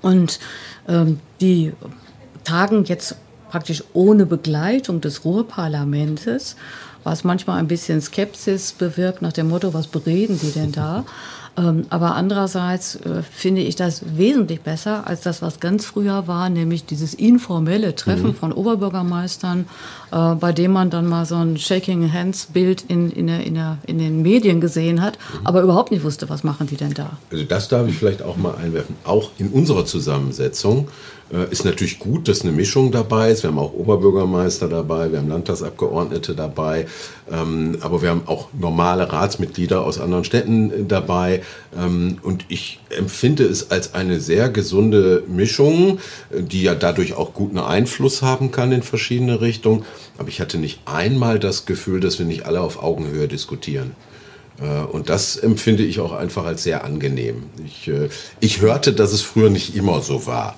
Und 0.02 0.38
ähm, 0.86 1.20
die 1.40 1.72
tagen 2.44 2.84
jetzt 2.84 3.16
praktisch 3.48 3.84
ohne 3.92 4.26
Begleitung 4.26 5.00
des 5.00 5.24
Ruhrparlamentes 5.24 6.56
was 7.04 7.22
manchmal 7.24 7.58
ein 7.58 7.68
bisschen 7.68 8.00
Skepsis 8.00 8.72
bewirkt 8.72 9.22
nach 9.22 9.32
dem 9.32 9.48
Motto, 9.48 9.72
was 9.74 9.86
bereden 9.86 10.36
Sie 10.36 10.50
denn 10.50 10.72
da? 10.72 11.04
Ähm, 11.56 11.86
aber 11.88 12.16
andererseits 12.16 12.96
äh, 12.96 13.22
finde 13.22 13.60
ich 13.60 13.76
das 13.76 14.02
wesentlich 14.16 14.62
besser 14.62 15.06
als 15.06 15.20
das, 15.20 15.40
was 15.40 15.60
ganz 15.60 15.84
früher 15.84 16.26
war, 16.26 16.50
nämlich 16.50 16.84
dieses 16.84 17.14
informelle 17.14 17.94
Treffen 17.94 18.28
mhm. 18.28 18.34
von 18.34 18.52
Oberbürgermeistern, 18.52 19.66
äh, 20.10 20.34
bei 20.34 20.52
dem 20.52 20.72
man 20.72 20.90
dann 20.90 21.06
mal 21.06 21.26
so 21.26 21.36
ein 21.36 21.56
Shaking 21.56 22.12
Hands 22.12 22.46
Bild 22.46 22.84
in, 22.88 23.10
in, 23.10 23.28
der, 23.28 23.44
in, 23.44 23.54
der, 23.54 23.78
in 23.86 23.98
den 23.98 24.22
Medien 24.22 24.60
gesehen 24.60 25.00
hat, 25.00 25.16
mhm. 25.16 25.46
aber 25.46 25.62
überhaupt 25.62 25.92
nicht 25.92 26.02
wusste, 26.02 26.28
was 26.28 26.42
machen 26.42 26.66
die 26.66 26.76
denn 26.76 26.94
da. 26.94 27.10
Also 27.30 27.44
das 27.44 27.68
darf 27.68 27.86
ich 27.86 27.96
vielleicht 27.96 28.22
auch 28.22 28.36
mal 28.36 28.56
einwerfen. 28.56 28.96
Auch 29.04 29.30
in 29.38 29.50
unserer 29.50 29.86
Zusammensetzung 29.86 30.88
ist 31.50 31.64
natürlich 31.64 31.98
gut, 31.98 32.28
dass 32.28 32.42
eine 32.42 32.52
Mischung 32.52 32.92
dabei 32.92 33.30
ist. 33.30 33.42
Wir 33.42 33.50
haben 33.50 33.58
auch 33.58 33.72
Oberbürgermeister 33.72 34.68
dabei, 34.68 35.10
wir 35.10 35.18
haben 35.18 35.28
Landtagsabgeordnete 35.28 36.34
dabei, 36.34 36.86
ähm, 37.30 37.78
aber 37.80 38.02
wir 38.02 38.10
haben 38.10 38.22
auch 38.26 38.48
normale 38.52 39.10
Ratsmitglieder 39.10 39.82
aus 39.82 39.98
anderen 39.98 40.24
Städten 40.24 40.70
äh, 40.70 40.84
dabei. 40.86 41.42
Ähm, 41.76 42.18
und 42.22 42.44
ich 42.48 42.80
empfinde 42.90 43.44
es 43.44 43.70
als 43.70 43.94
eine 43.94 44.20
sehr 44.20 44.50
gesunde 44.50 45.22
Mischung, 45.26 45.98
äh, 46.30 46.42
die 46.42 46.62
ja 46.62 46.74
dadurch 46.74 47.14
auch 47.14 47.32
guten 47.32 47.58
Einfluss 47.58 48.22
haben 48.22 48.50
kann 48.50 48.72
in 48.72 48.82
verschiedene 48.82 49.40
Richtungen. 49.40 49.84
Aber 50.18 50.28
ich 50.28 50.40
hatte 50.40 50.58
nicht 50.58 50.80
einmal 50.84 51.38
das 51.38 51.64
Gefühl, 51.64 52.00
dass 52.00 52.18
wir 52.18 52.26
nicht 52.26 52.46
alle 52.46 52.60
auf 52.60 52.82
Augenhöhe 52.82 53.28
diskutieren. 53.28 53.92
Äh, 54.60 54.84
und 54.84 55.08
das 55.08 55.36
empfinde 55.36 55.82
ich 55.82 56.00
auch 56.00 56.12
einfach 56.12 56.44
als 56.44 56.62
sehr 56.62 56.84
angenehm. 56.84 57.44
Ich, 57.64 57.88
äh, 57.88 58.08
ich 58.40 58.60
hörte, 58.60 58.92
dass 58.92 59.12
es 59.12 59.22
früher 59.22 59.50
nicht 59.50 59.74
immer 59.74 60.02
so 60.02 60.26
war. 60.26 60.56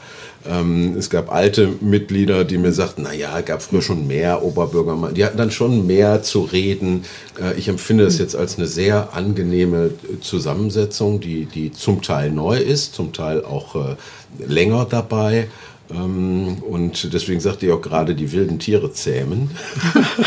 Ähm, 0.50 0.96
es 0.96 1.10
gab 1.10 1.32
alte 1.32 1.68
Mitglieder, 1.80 2.44
die 2.44 2.58
mir 2.58 2.72
sagten, 2.72 3.02
na 3.02 3.12
ja, 3.12 3.38
es 3.38 3.44
gab 3.44 3.62
früher 3.62 3.82
schon 3.82 4.06
mehr 4.06 4.42
Oberbürgermeister. 4.42 5.14
Die 5.14 5.24
hatten 5.24 5.38
dann 5.38 5.50
schon 5.50 5.86
mehr 5.86 6.22
zu 6.22 6.42
reden. 6.42 7.04
Äh, 7.40 7.58
ich 7.58 7.68
empfinde 7.68 8.04
das 8.04 8.18
jetzt 8.18 8.36
als 8.36 8.58
eine 8.58 8.66
sehr 8.66 9.14
angenehme 9.14 9.90
Zusammensetzung, 10.20 11.20
die, 11.20 11.46
die 11.46 11.72
zum 11.72 12.02
Teil 12.02 12.30
neu 12.30 12.58
ist, 12.58 12.94
zum 12.94 13.12
Teil 13.12 13.44
auch 13.44 13.96
länger 14.38 14.86
dabei. 14.88 15.48
Ähm, 15.90 16.58
und 16.68 17.12
deswegen 17.12 17.40
sagt 17.40 17.62
ihr 17.62 17.74
auch 17.74 17.80
gerade, 17.80 18.14
die 18.14 18.32
wilden 18.32 18.58
Tiere 18.58 18.92
zähmen. 18.92 19.50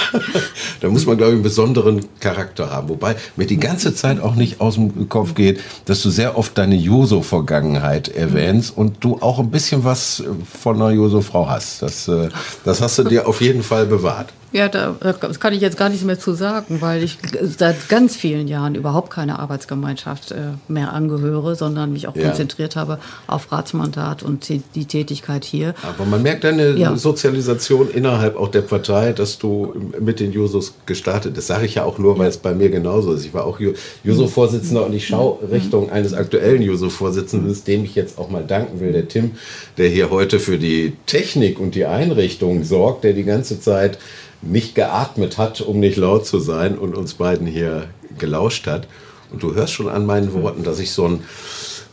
da 0.82 0.89
muss 0.89 1.05
man, 1.05 1.18
glaube 1.18 1.32
ich, 1.32 1.36
einen 1.36 1.43
besonderen 1.43 2.05
Charakter 2.20 2.72
haben. 2.72 2.89
Wobei 2.89 3.16
mir 3.36 3.45
die 3.45 3.60
ganze 3.60 3.93
Zeit 3.93 4.20
auch 4.20 4.36
nicht 4.36 4.62
aus 4.62 4.76
dem 4.76 5.10
Kopf 5.10 5.36
geht, 5.36 5.60
dass 5.86 6.01
du 6.01 6.10
sehr 6.10 6.38
oft 6.38 6.57
deine 6.57 6.76
Juso-Vergangenheit 6.76 8.10
erwähnst 8.10 8.76
und 8.76 9.03
du 9.03 9.18
auch 9.22 9.39
ein 9.39 9.51
bisschen 9.51 9.84
was 9.84 10.24
von 10.60 10.76
einer 10.76 10.91
Juso-Frau 10.91 11.49
hast. 11.49 11.82
Das, 11.82 12.07
äh, 12.07 12.30
das 12.64 12.82
hast 12.82 12.97
du 12.99 13.03
dir 13.03 13.28
auf 13.28 13.41
jeden 13.41 13.64
Fall 13.64 13.86
bewahrt. 13.86 14.34
Ja, 14.52 14.68
da, 14.68 14.95
das 15.00 15.39
kann 15.39 15.54
ich 15.54 15.62
jetzt 15.62 15.78
gar 15.78 15.89
nichts 15.89 16.04
mehr 16.04 16.18
zu 16.18 16.34
sagen, 16.34 16.82
weil 16.82 17.04
ich 17.04 17.18
seit 17.41 17.88
ganz 17.88 18.16
vielen 18.16 18.47
Jahren 18.47 18.74
überhaupt 18.74 19.12
keine 19.12 19.38
Arbeitsgemeinschaft 19.38 20.32
äh, 20.32 20.54
mehr 20.68 20.93
angehöre, 20.93 21.56
sondern 21.56 21.93
mich 21.93 22.08
auch 22.08 22.16
ja. 22.16 22.28
konzentriert 22.28 22.76
habe 22.76 23.00
auf 23.28 23.52
Ratsmandat 23.52 24.24
und 24.24 24.50
die 24.50 24.86
Tätigkeit 24.86 25.45
hier. 25.45 25.76
Aber 25.84 26.06
man 26.06 26.24
merkt 26.24 26.43
deine 26.43 26.72
ja. 26.72 26.95
Sozialisation 26.95 27.91
innerhalb 27.91 28.38
auch 28.38 28.47
der 28.47 28.62
Partei, 28.62 29.14
dass 29.14 29.38
du 29.38 29.74
mit 30.00 30.20
den 30.20 30.32
Jusos 30.32 30.74
gestartet 30.86 31.38
Das 31.38 31.47
sage 31.47 31.66
ich 31.66 31.76
ja 31.76 31.84
auch 31.84 32.00
nur, 32.00 32.18
weil 32.18 32.30
es 32.30 32.38
bei 32.38 32.54
mir 32.54 32.70
genauso 32.70 33.14
ist. 33.14 33.26
Ich 33.26 33.34
war 33.34 33.45
auch 33.45 33.60
Juso-Vorsitzender 34.04 34.86
und 34.86 34.93
ich 34.93 35.08
schaue 35.08 35.45
mhm. 35.45 35.52
Richtung 35.52 35.91
eines 35.91 36.14
aktuellen 36.14 36.62
Juso-Vorsitzenden, 36.62 37.56
dem 37.68 37.84
ich 37.84 37.95
jetzt 37.95 38.18
auch 38.18 38.30
mal 38.30 38.43
danken 38.43 38.80
will, 38.80 38.93
der 38.93 39.08
Tim, 39.08 39.32
der 39.78 39.89
hier 39.89 40.10
heute 40.10 40.39
für 40.39 40.58
die 40.58 40.93
Technik 41.06 41.60
und 41.60 41.76
die 41.76 41.86
Einrichtung 41.86 42.64
sorgt, 42.64 43.04
der 43.04 43.14
die 43.14 43.24
ganze 43.24 43.60
Zeit 43.60 44.00
nicht 44.41 44.75
geatmet 44.75 45.37
hat, 45.37 45.61
um 45.61 45.79
nicht 45.79 45.97
laut 45.97 46.25
zu 46.25 46.39
sein 46.39 46.77
und 46.77 46.95
uns 46.95 47.15
beiden 47.15 47.47
hier 47.47 47.85
gelauscht 48.17 48.67
hat. 48.67 48.87
Und 49.31 49.43
du 49.43 49.53
hörst 49.53 49.73
schon 49.73 49.89
an 49.89 50.05
meinen 50.05 50.33
Worten, 50.33 50.63
dass 50.63 50.79
ich 50.79 50.91
so 50.91 51.07
ein 51.07 51.23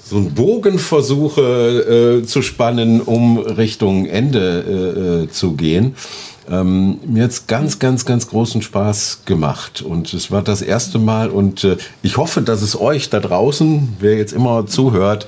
so 0.09 0.19
einen 0.19 0.35
Bogen 0.35 0.79
versuche 0.79 2.21
äh, 2.23 2.25
zu 2.25 2.41
spannen, 2.41 3.01
um 3.01 3.39
Richtung 3.39 4.07
Ende 4.07 5.25
äh, 5.25 5.25
äh 5.25 5.29
zu 5.31 5.55
gehen 5.55 5.97
ähm, 6.51 6.99
mir 7.07 7.25
jetzt 7.25 7.49
ganz, 7.49 7.79
ganz, 7.79 8.05
ganz 8.05 8.29
großen 8.29 8.63
Spaß 8.63 9.23
gemacht. 9.25 9.83
Und 9.83 10.13
es 10.15 10.31
war 10.31 10.43
das 10.43 10.63
erste 10.63 10.99
Mal 10.99 11.31
und 11.31 11.65
äh, 11.65 11.77
ich 12.03 12.17
hoffe, 12.17 12.43
dass 12.43 12.63
es 12.63 12.79
euch 12.79 13.11
da 13.11 13.21
draußen, 13.21 13.97
wer 14.01 14.17
jetzt 14.17 14.33
immer 14.33 14.67
zuhört, 14.67 15.27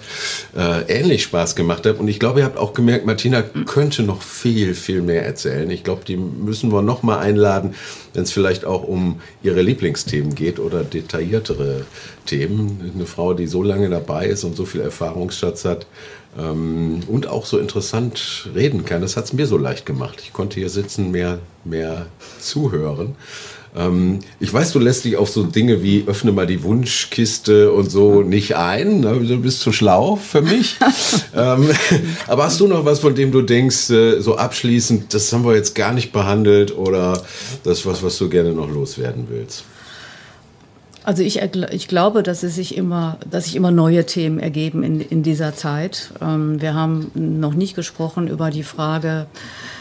äh, 0.57 0.83
ähnlich 0.89 1.23
Spaß 1.25 1.57
gemacht 1.57 1.87
hat. 1.87 1.99
Und 1.99 2.09
ich 2.09 2.19
glaube, 2.19 2.41
ihr 2.41 2.45
habt 2.45 2.59
auch 2.59 2.73
gemerkt, 2.73 3.07
Martina 3.07 3.43
könnte 3.43 4.03
noch 4.03 4.23
viel, 4.23 4.75
viel 4.75 5.03
mehr 5.03 5.25
erzählen. 5.25 5.71
Ich 5.71 5.85
glaube, 5.85 6.03
die 6.07 6.17
müssen 6.17 6.73
wir 6.73 6.83
noch 6.83 7.03
mal 7.03 7.19
einladen, 7.19 7.75
wenn 8.15 8.23
es 8.23 8.33
vielleicht 8.33 8.65
auch 8.65 8.85
um 8.85 9.21
ihre 9.43 9.63
Lieblingsthemen 9.63 10.35
geht 10.35 10.59
oder 10.59 10.85
detailliertere 10.85 11.85
Themen. 12.27 12.93
Eine 12.95 13.07
Frau, 13.07 13.35
die 13.35 13.47
so 13.47 13.63
lange 13.63 13.89
dabei 13.91 14.27
ist 14.27 14.45
und 14.45 14.57
so 14.57 14.65
viel 14.65 14.81
Erfahrungsschatz 14.81 15.65
hat 15.65 15.87
ähm, 16.39 17.01
und 17.09 17.27
auch 17.27 17.45
so 17.45 17.59
interessant 17.59 18.49
reden 18.55 18.85
kann. 18.85 19.03
Das 19.03 19.17
hat 19.17 19.25
es 19.25 19.33
mir 19.33 19.47
so 19.47 19.59
leicht 19.59 19.87
gemacht. 19.87 20.21
Ich 20.23 20.33
konnte 20.33 20.61
hier 20.61 20.71
sitzen, 20.71 21.11
mehr, 21.11 21.41
mehr 21.65 22.07
zuhören. 22.41 23.17
Ähm, 23.77 24.21
ich 24.41 24.53
weiß, 24.53 24.73
du 24.73 24.79
lässt 24.79 25.05
dich 25.05 25.17
auf 25.17 25.29
so 25.29 25.43
Dinge 25.43 25.83
wie 25.83 26.05
öffne 26.07 26.33
mal 26.33 26.47
die 26.47 26.63
Wunschkiste 26.63 27.73
und 27.73 27.91
so 27.91 28.23
nicht 28.23 28.57
ein. 28.57 29.01
Ne? 29.01 29.21
Du 29.21 29.41
bist 29.41 29.61
zu 29.61 29.73
schlau 29.73 30.17
für 30.17 30.43
mich. 30.43 30.77
ähm, 31.37 31.69
aber 32.27 32.45
hast 32.45 32.61
du 32.61 32.67
noch 32.67 32.85
was, 32.85 33.01
von 33.01 33.15
dem 33.15 33.33
du 33.33 33.43
denkst, 33.43 33.91
äh, 33.91 34.21
so 34.21 34.37
abschließend, 34.37 35.13
das 35.13 35.33
haben 35.33 35.45
wir 35.45 35.55
jetzt 35.55 35.75
gar 35.75 35.93
nicht 35.93 36.13
behandelt 36.13 36.77
oder 36.77 37.23
das 37.65 37.85
was, 37.85 38.03
was 38.03 38.17
du 38.19 38.29
gerne 38.29 38.53
noch 38.53 38.71
loswerden 38.71 39.27
willst? 39.29 39.65
Also 41.09 41.23
ich, 41.23 41.41
ich 41.41 41.89
glaube, 41.89 42.23
dass 42.23 42.43
es 42.43 42.57
sich 42.57 42.77
immer, 42.77 43.17
dass 43.31 43.45
sich 43.45 43.57
immer 43.57 43.71
neue 43.71 44.05
Themen 44.05 44.39
ergeben 44.39 44.83
in, 44.83 45.01
in 45.01 45.23
dieser 45.23 45.55
Zeit. 45.55 46.13
Ähm, 46.21 46.61
wir 46.61 46.75
haben 46.75 47.11
noch 47.15 47.55
nicht 47.55 47.75
gesprochen 47.75 48.29
über 48.29 48.51
die 48.51 48.63
Frage, 48.63 49.27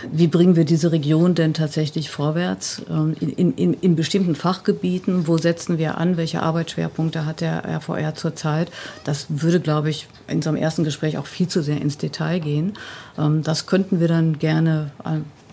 wie 0.09 0.27
bringen 0.27 0.55
wir 0.55 0.63
diese 0.63 0.93
Region 0.93 1.35
denn 1.35 1.53
tatsächlich 1.53 2.09
vorwärts 2.09 2.81
ähm, 2.89 3.13
in, 3.19 3.51
in, 3.55 3.73
in 3.73 3.97
bestimmten 3.97 4.35
Fachgebieten? 4.35 5.27
Wo 5.27 5.37
setzen 5.37 5.77
wir 5.77 5.97
an? 5.97 6.15
Welche 6.15 6.41
Arbeitsschwerpunkte 6.41 7.25
hat 7.25 7.41
der 7.41 7.65
RVR 7.65 8.15
zurzeit? 8.15 8.71
Das 9.03 9.25
würde, 9.27 9.59
glaube 9.59 9.89
ich, 9.89 10.07
in 10.29 10.37
unserem 10.37 10.55
ersten 10.55 10.85
Gespräch 10.85 11.17
auch 11.17 11.25
viel 11.25 11.49
zu 11.49 11.61
sehr 11.61 11.81
ins 11.81 11.97
Detail 11.97 12.39
gehen. 12.39 12.77
Ähm, 13.17 13.43
das 13.43 13.65
könnten 13.65 13.99
wir 13.99 14.07
dann 14.07 14.39
gerne 14.39 14.91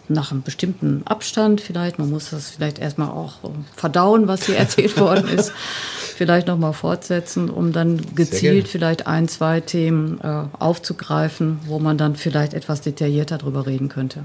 nach 0.09 0.33
einem 0.33 0.43
bestimmten 0.43 1.03
Abstand 1.07 1.61
vielleicht, 1.61 1.99
man 1.99 2.11
muss 2.11 2.31
das 2.31 2.51
vielleicht 2.51 2.79
erstmal 2.79 3.09
auch 3.09 3.35
verdauen, 3.75 4.29
was 4.29 4.47
hier 4.47 4.57
erzählt 4.57 4.99
worden 4.99 5.29
ist, 5.29 5.53
vielleicht 6.17 6.47
nochmal 6.47 6.73
fortsetzen, 6.73 7.51
um 7.51 7.73
dann 7.73 8.01
gezielt 8.15 8.69
vielleicht 8.69 9.07
ein, 9.07 9.29
zwei 9.29 9.61
Themen 9.61 10.21
äh, 10.23 10.45
aufzugreifen, 10.59 11.61
wo 11.67 11.79
man 11.79 11.99
dann 11.99 12.17
vielleicht 12.17 12.55
etwas 12.55 12.81
detaillierter 12.81 13.39
darüber 13.39 13.67
reden 13.67 13.89
könnte. 13.89 14.21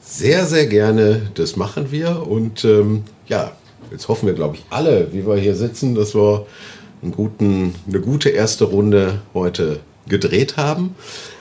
Sehr, 0.00 0.46
sehr 0.46 0.66
gerne, 0.66 1.22
das 1.34 1.56
machen 1.56 1.90
wir. 1.90 2.26
Und 2.26 2.64
ähm, 2.64 3.04
ja, 3.26 3.52
jetzt 3.90 4.08
hoffen 4.08 4.26
wir, 4.26 4.34
glaube 4.34 4.56
ich, 4.56 4.64
alle, 4.70 5.12
wie 5.12 5.26
wir 5.26 5.36
hier 5.36 5.54
sitzen, 5.54 5.94
dass 5.94 6.14
wir 6.14 6.46
guten, 7.12 7.74
eine 7.86 8.00
gute 8.00 8.30
erste 8.30 8.64
Runde 8.64 9.20
heute 9.34 9.80
gedreht 10.08 10.56
haben. 10.56 10.94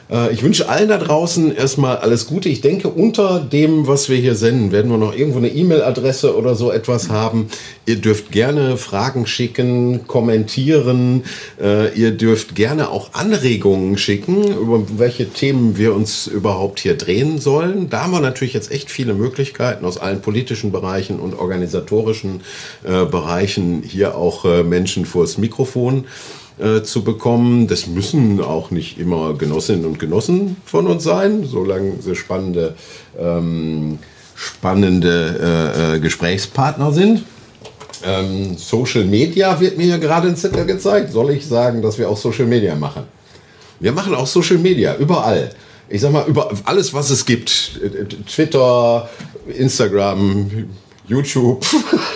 Äh, 0.10 0.34
ich 0.34 0.44
wünsche 0.44 0.70
allen 0.70 0.90
da 0.90 0.98
draußen 0.98 1.56
erstmal 1.56 1.98
alles 1.98 2.28
Gute. 2.28 2.50
Ich 2.50 2.62
denke, 2.62 2.90
unter 2.90 3.40
dem, 3.40 3.88
was 3.88 4.10
wir 4.10 4.18
hier 4.18 4.36
senden, 4.36 4.72
werden 4.72 4.90
wir 4.92 4.98
noch 4.98 5.16
irgendwo 5.16 5.40
eine 5.40 5.50
E-Mail-Adresse 5.50 6.36
oder 6.36 6.56
so 6.56 6.72
etwas 6.72 7.10
haben. 7.10 7.48
Ihr 7.86 7.98
dürft 7.98 8.32
gerne 8.32 8.78
Fragen 8.78 9.28
schicken, 9.28 10.08
kommentieren. 10.08 11.24
Äh, 11.62 11.94
ihr 11.98 12.12
dürft 12.12 12.56
gerne 12.56 12.90
auch 12.90 13.14
Anregungen 13.14 13.98
schicken, 13.98 14.44
über 14.44 14.84
welche 14.98 15.30
Themen 15.30 15.78
wir 15.78 15.94
uns 15.94 16.28
überhaupt 16.28 16.80
hier 16.80 16.96
drehen 16.96 17.40
sollen. 17.40 17.90
Da 17.90 18.04
haben 18.04 18.12
wir 18.12 18.20
natürlich 18.20 18.54
jetzt 18.54 18.72
echt 18.72 18.90
viele 18.90 19.14
Möglichkeiten 19.14 19.86
aus 19.86 19.98
allen 19.98 20.22
politischen 20.22 20.72
Bereichen 20.72 21.20
und 21.20 21.34
organisatorischen 21.38 22.42
äh, 22.84 23.06
Bereichen 23.06 23.84
hier 23.84 24.16
auch 24.16 24.46
Menschen 24.64 25.06
vors 25.06 25.38
Mikrofon 25.38 26.06
äh, 26.60 26.82
zu 26.82 27.04
bekommen. 27.04 27.68
Das 27.68 27.88
müssen 27.88 28.42
auch 28.42 28.72
nicht 28.72 28.98
immer 29.00 29.34
Genossinnen 29.36 29.86
und 29.86 30.00
Genossen 30.00 30.58
von 30.66 30.88
uns 30.88 31.04
sein, 31.04 31.46
solange 31.46 32.02
sie 32.02 32.16
spannende, 32.16 32.76
ähm, 33.20 34.00
spannende 34.36 35.94
äh, 35.94 35.96
äh, 35.96 36.00
Gesprächspartner 36.00 36.92
sind. 36.92 37.24
Ähm, 38.04 38.58
Social 38.58 39.06
Media 39.06 39.60
wird 39.60 39.78
mir 39.78 39.86
hier 39.86 40.00
gerade 40.00 40.28
ein 40.28 40.36
Zettel 40.36 40.66
gezeigt. 40.66 41.12
Soll 41.12 41.32
ich 41.32 41.46
sagen, 41.46 41.82
dass 41.82 41.98
wir 41.98 42.10
auch 42.10 42.18
Social 42.18 42.46
Media 42.46 42.76
machen? 42.76 43.04
Wir 43.80 43.92
machen 43.92 44.16
auch 44.16 44.28
Social 44.28 44.58
Media, 44.58 44.96
überall. 44.96 45.52
Ich 45.90 46.02
sag 46.02 46.12
mal, 46.12 46.26
über 46.28 46.52
alles, 46.66 46.94
was 46.94 47.10
es 47.12 47.26
gibt. 47.26 47.80
Twitter, 48.28 49.10
Instagram, 49.48 50.70
YouTube. 51.08 51.66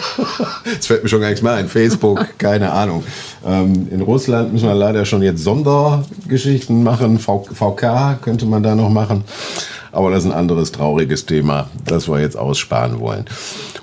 Jetzt 0.66 0.88
fällt 0.88 1.04
mir 1.04 1.10
schon 1.10 1.22
gar 1.22 1.30
nichts 1.30 1.42
mehr 1.42 1.54
ein. 1.54 1.68
Facebook, 1.68 2.26
keine 2.38 2.72
Ahnung. 2.72 3.04
Ähm, 3.46 3.88
in 3.90 4.02
Russland 4.02 4.52
müssen 4.52 4.68
wir 4.68 4.76
leider 4.76 5.06
schon 5.06 5.22
jetzt 5.22 5.44
Sondergeschichten 5.44 6.84
machen. 6.84 7.18
VK 7.18 8.22
könnte 8.22 8.46
man 8.46 8.62
da 8.62 8.76
noch 8.76 8.90
machen. 8.90 9.24
Aber 9.94 10.10
das 10.10 10.24
ist 10.24 10.32
ein 10.32 10.38
anderes 10.38 10.72
trauriges 10.72 11.26
Thema, 11.26 11.70
das 11.86 12.08
wir 12.08 12.20
jetzt 12.20 12.38
aussparen 12.38 13.00
wollen. 13.00 13.26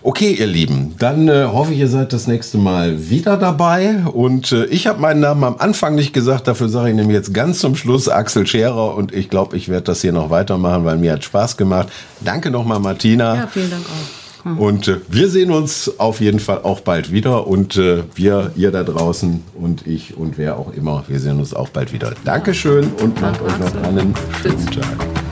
Okay, 0.03 0.33
ihr 0.33 0.47
Lieben, 0.47 0.95
dann 0.99 1.29
äh, 1.29 1.49
hoffe 1.53 1.75
ich, 1.75 1.81
ihr 1.81 1.89
seid 1.89 2.13
das 2.13 2.27
nächste 2.27 2.57
Mal 2.57 3.11
wieder 3.11 3.37
dabei. 3.37 4.05
Und 4.13 4.53
äh, 4.53 4.65
ich 4.67 4.87
habe 4.87 5.01
meinen 5.01 5.21
Namen 5.21 5.45
am 5.45 5.57
Anfang 5.59 5.97
nicht 5.97 6.15
gesagt, 6.15 6.49
dafür 6.49 6.69
sage 6.69 6.91
ich 6.91 6.97
nämlich 6.97 7.15
jetzt 7.15 7.35
ganz 7.35 7.59
zum 7.59 7.77
Schluss 7.77 8.09
Axel 8.09 8.47
Scherer. 8.47 8.95
Und 8.95 9.13
ich 9.13 9.29
glaube, 9.29 9.57
ich 9.57 9.69
werde 9.69 9.85
das 9.85 10.01
hier 10.01 10.13
noch 10.13 10.31
weitermachen, 10.31 10.85
weil 10.85 10.97
mir 10.97 11.13
hat 11.13 11.25
Spaß 11.25 11.57
gemacht. 11.57 11.89
Danke 12.21 12.51
nochmal, 12.51 12.81
Martina. 12.81 13.35
Ja, 13.35 13.47
vielen 13.49 13.71
Dank 13.71 13.85
auch. 13.85 14.18
Hm. 14.43 14.59
Und 14.59 14.89
äh, 14.89 15.01
wir 15.09 15.29
sehen 15.29 15.51
uns 15.51 15.99
auf 15.99 16.21
jeden 16.21 16.41
Fall 16.41 16.63
auch 16.63 16.81
bald 16.81 17.13
wieder. 17.13 17.47
Und 17.47 17.77
äh, 17.77 18.05
wir, 18.15 18.53
ihr 18.57 18.71
da 18.71 18.83
draußen 18.83 19.43
und 19.55 19.87
ich 19.87 20.17
und 20.17 20.39
wer 20.39 20.57
auch 20.57 20.73
immer, 20.73 21.05
wir 21.09 21.19
sehen 21.21 21.39
uns 21.39 21.55
auch 21.55 21.69
bald 21.69 21.93
wieder. 21.93 22.13
Dankeschön 22.25 22.91
und 23.03 23.21
macht 23.21 23.41
euch 23.43 23.59
noch 23.59 23.83
einen 23.83 24.15
schönen 24.43 24.67
Tag. 24.67 25.28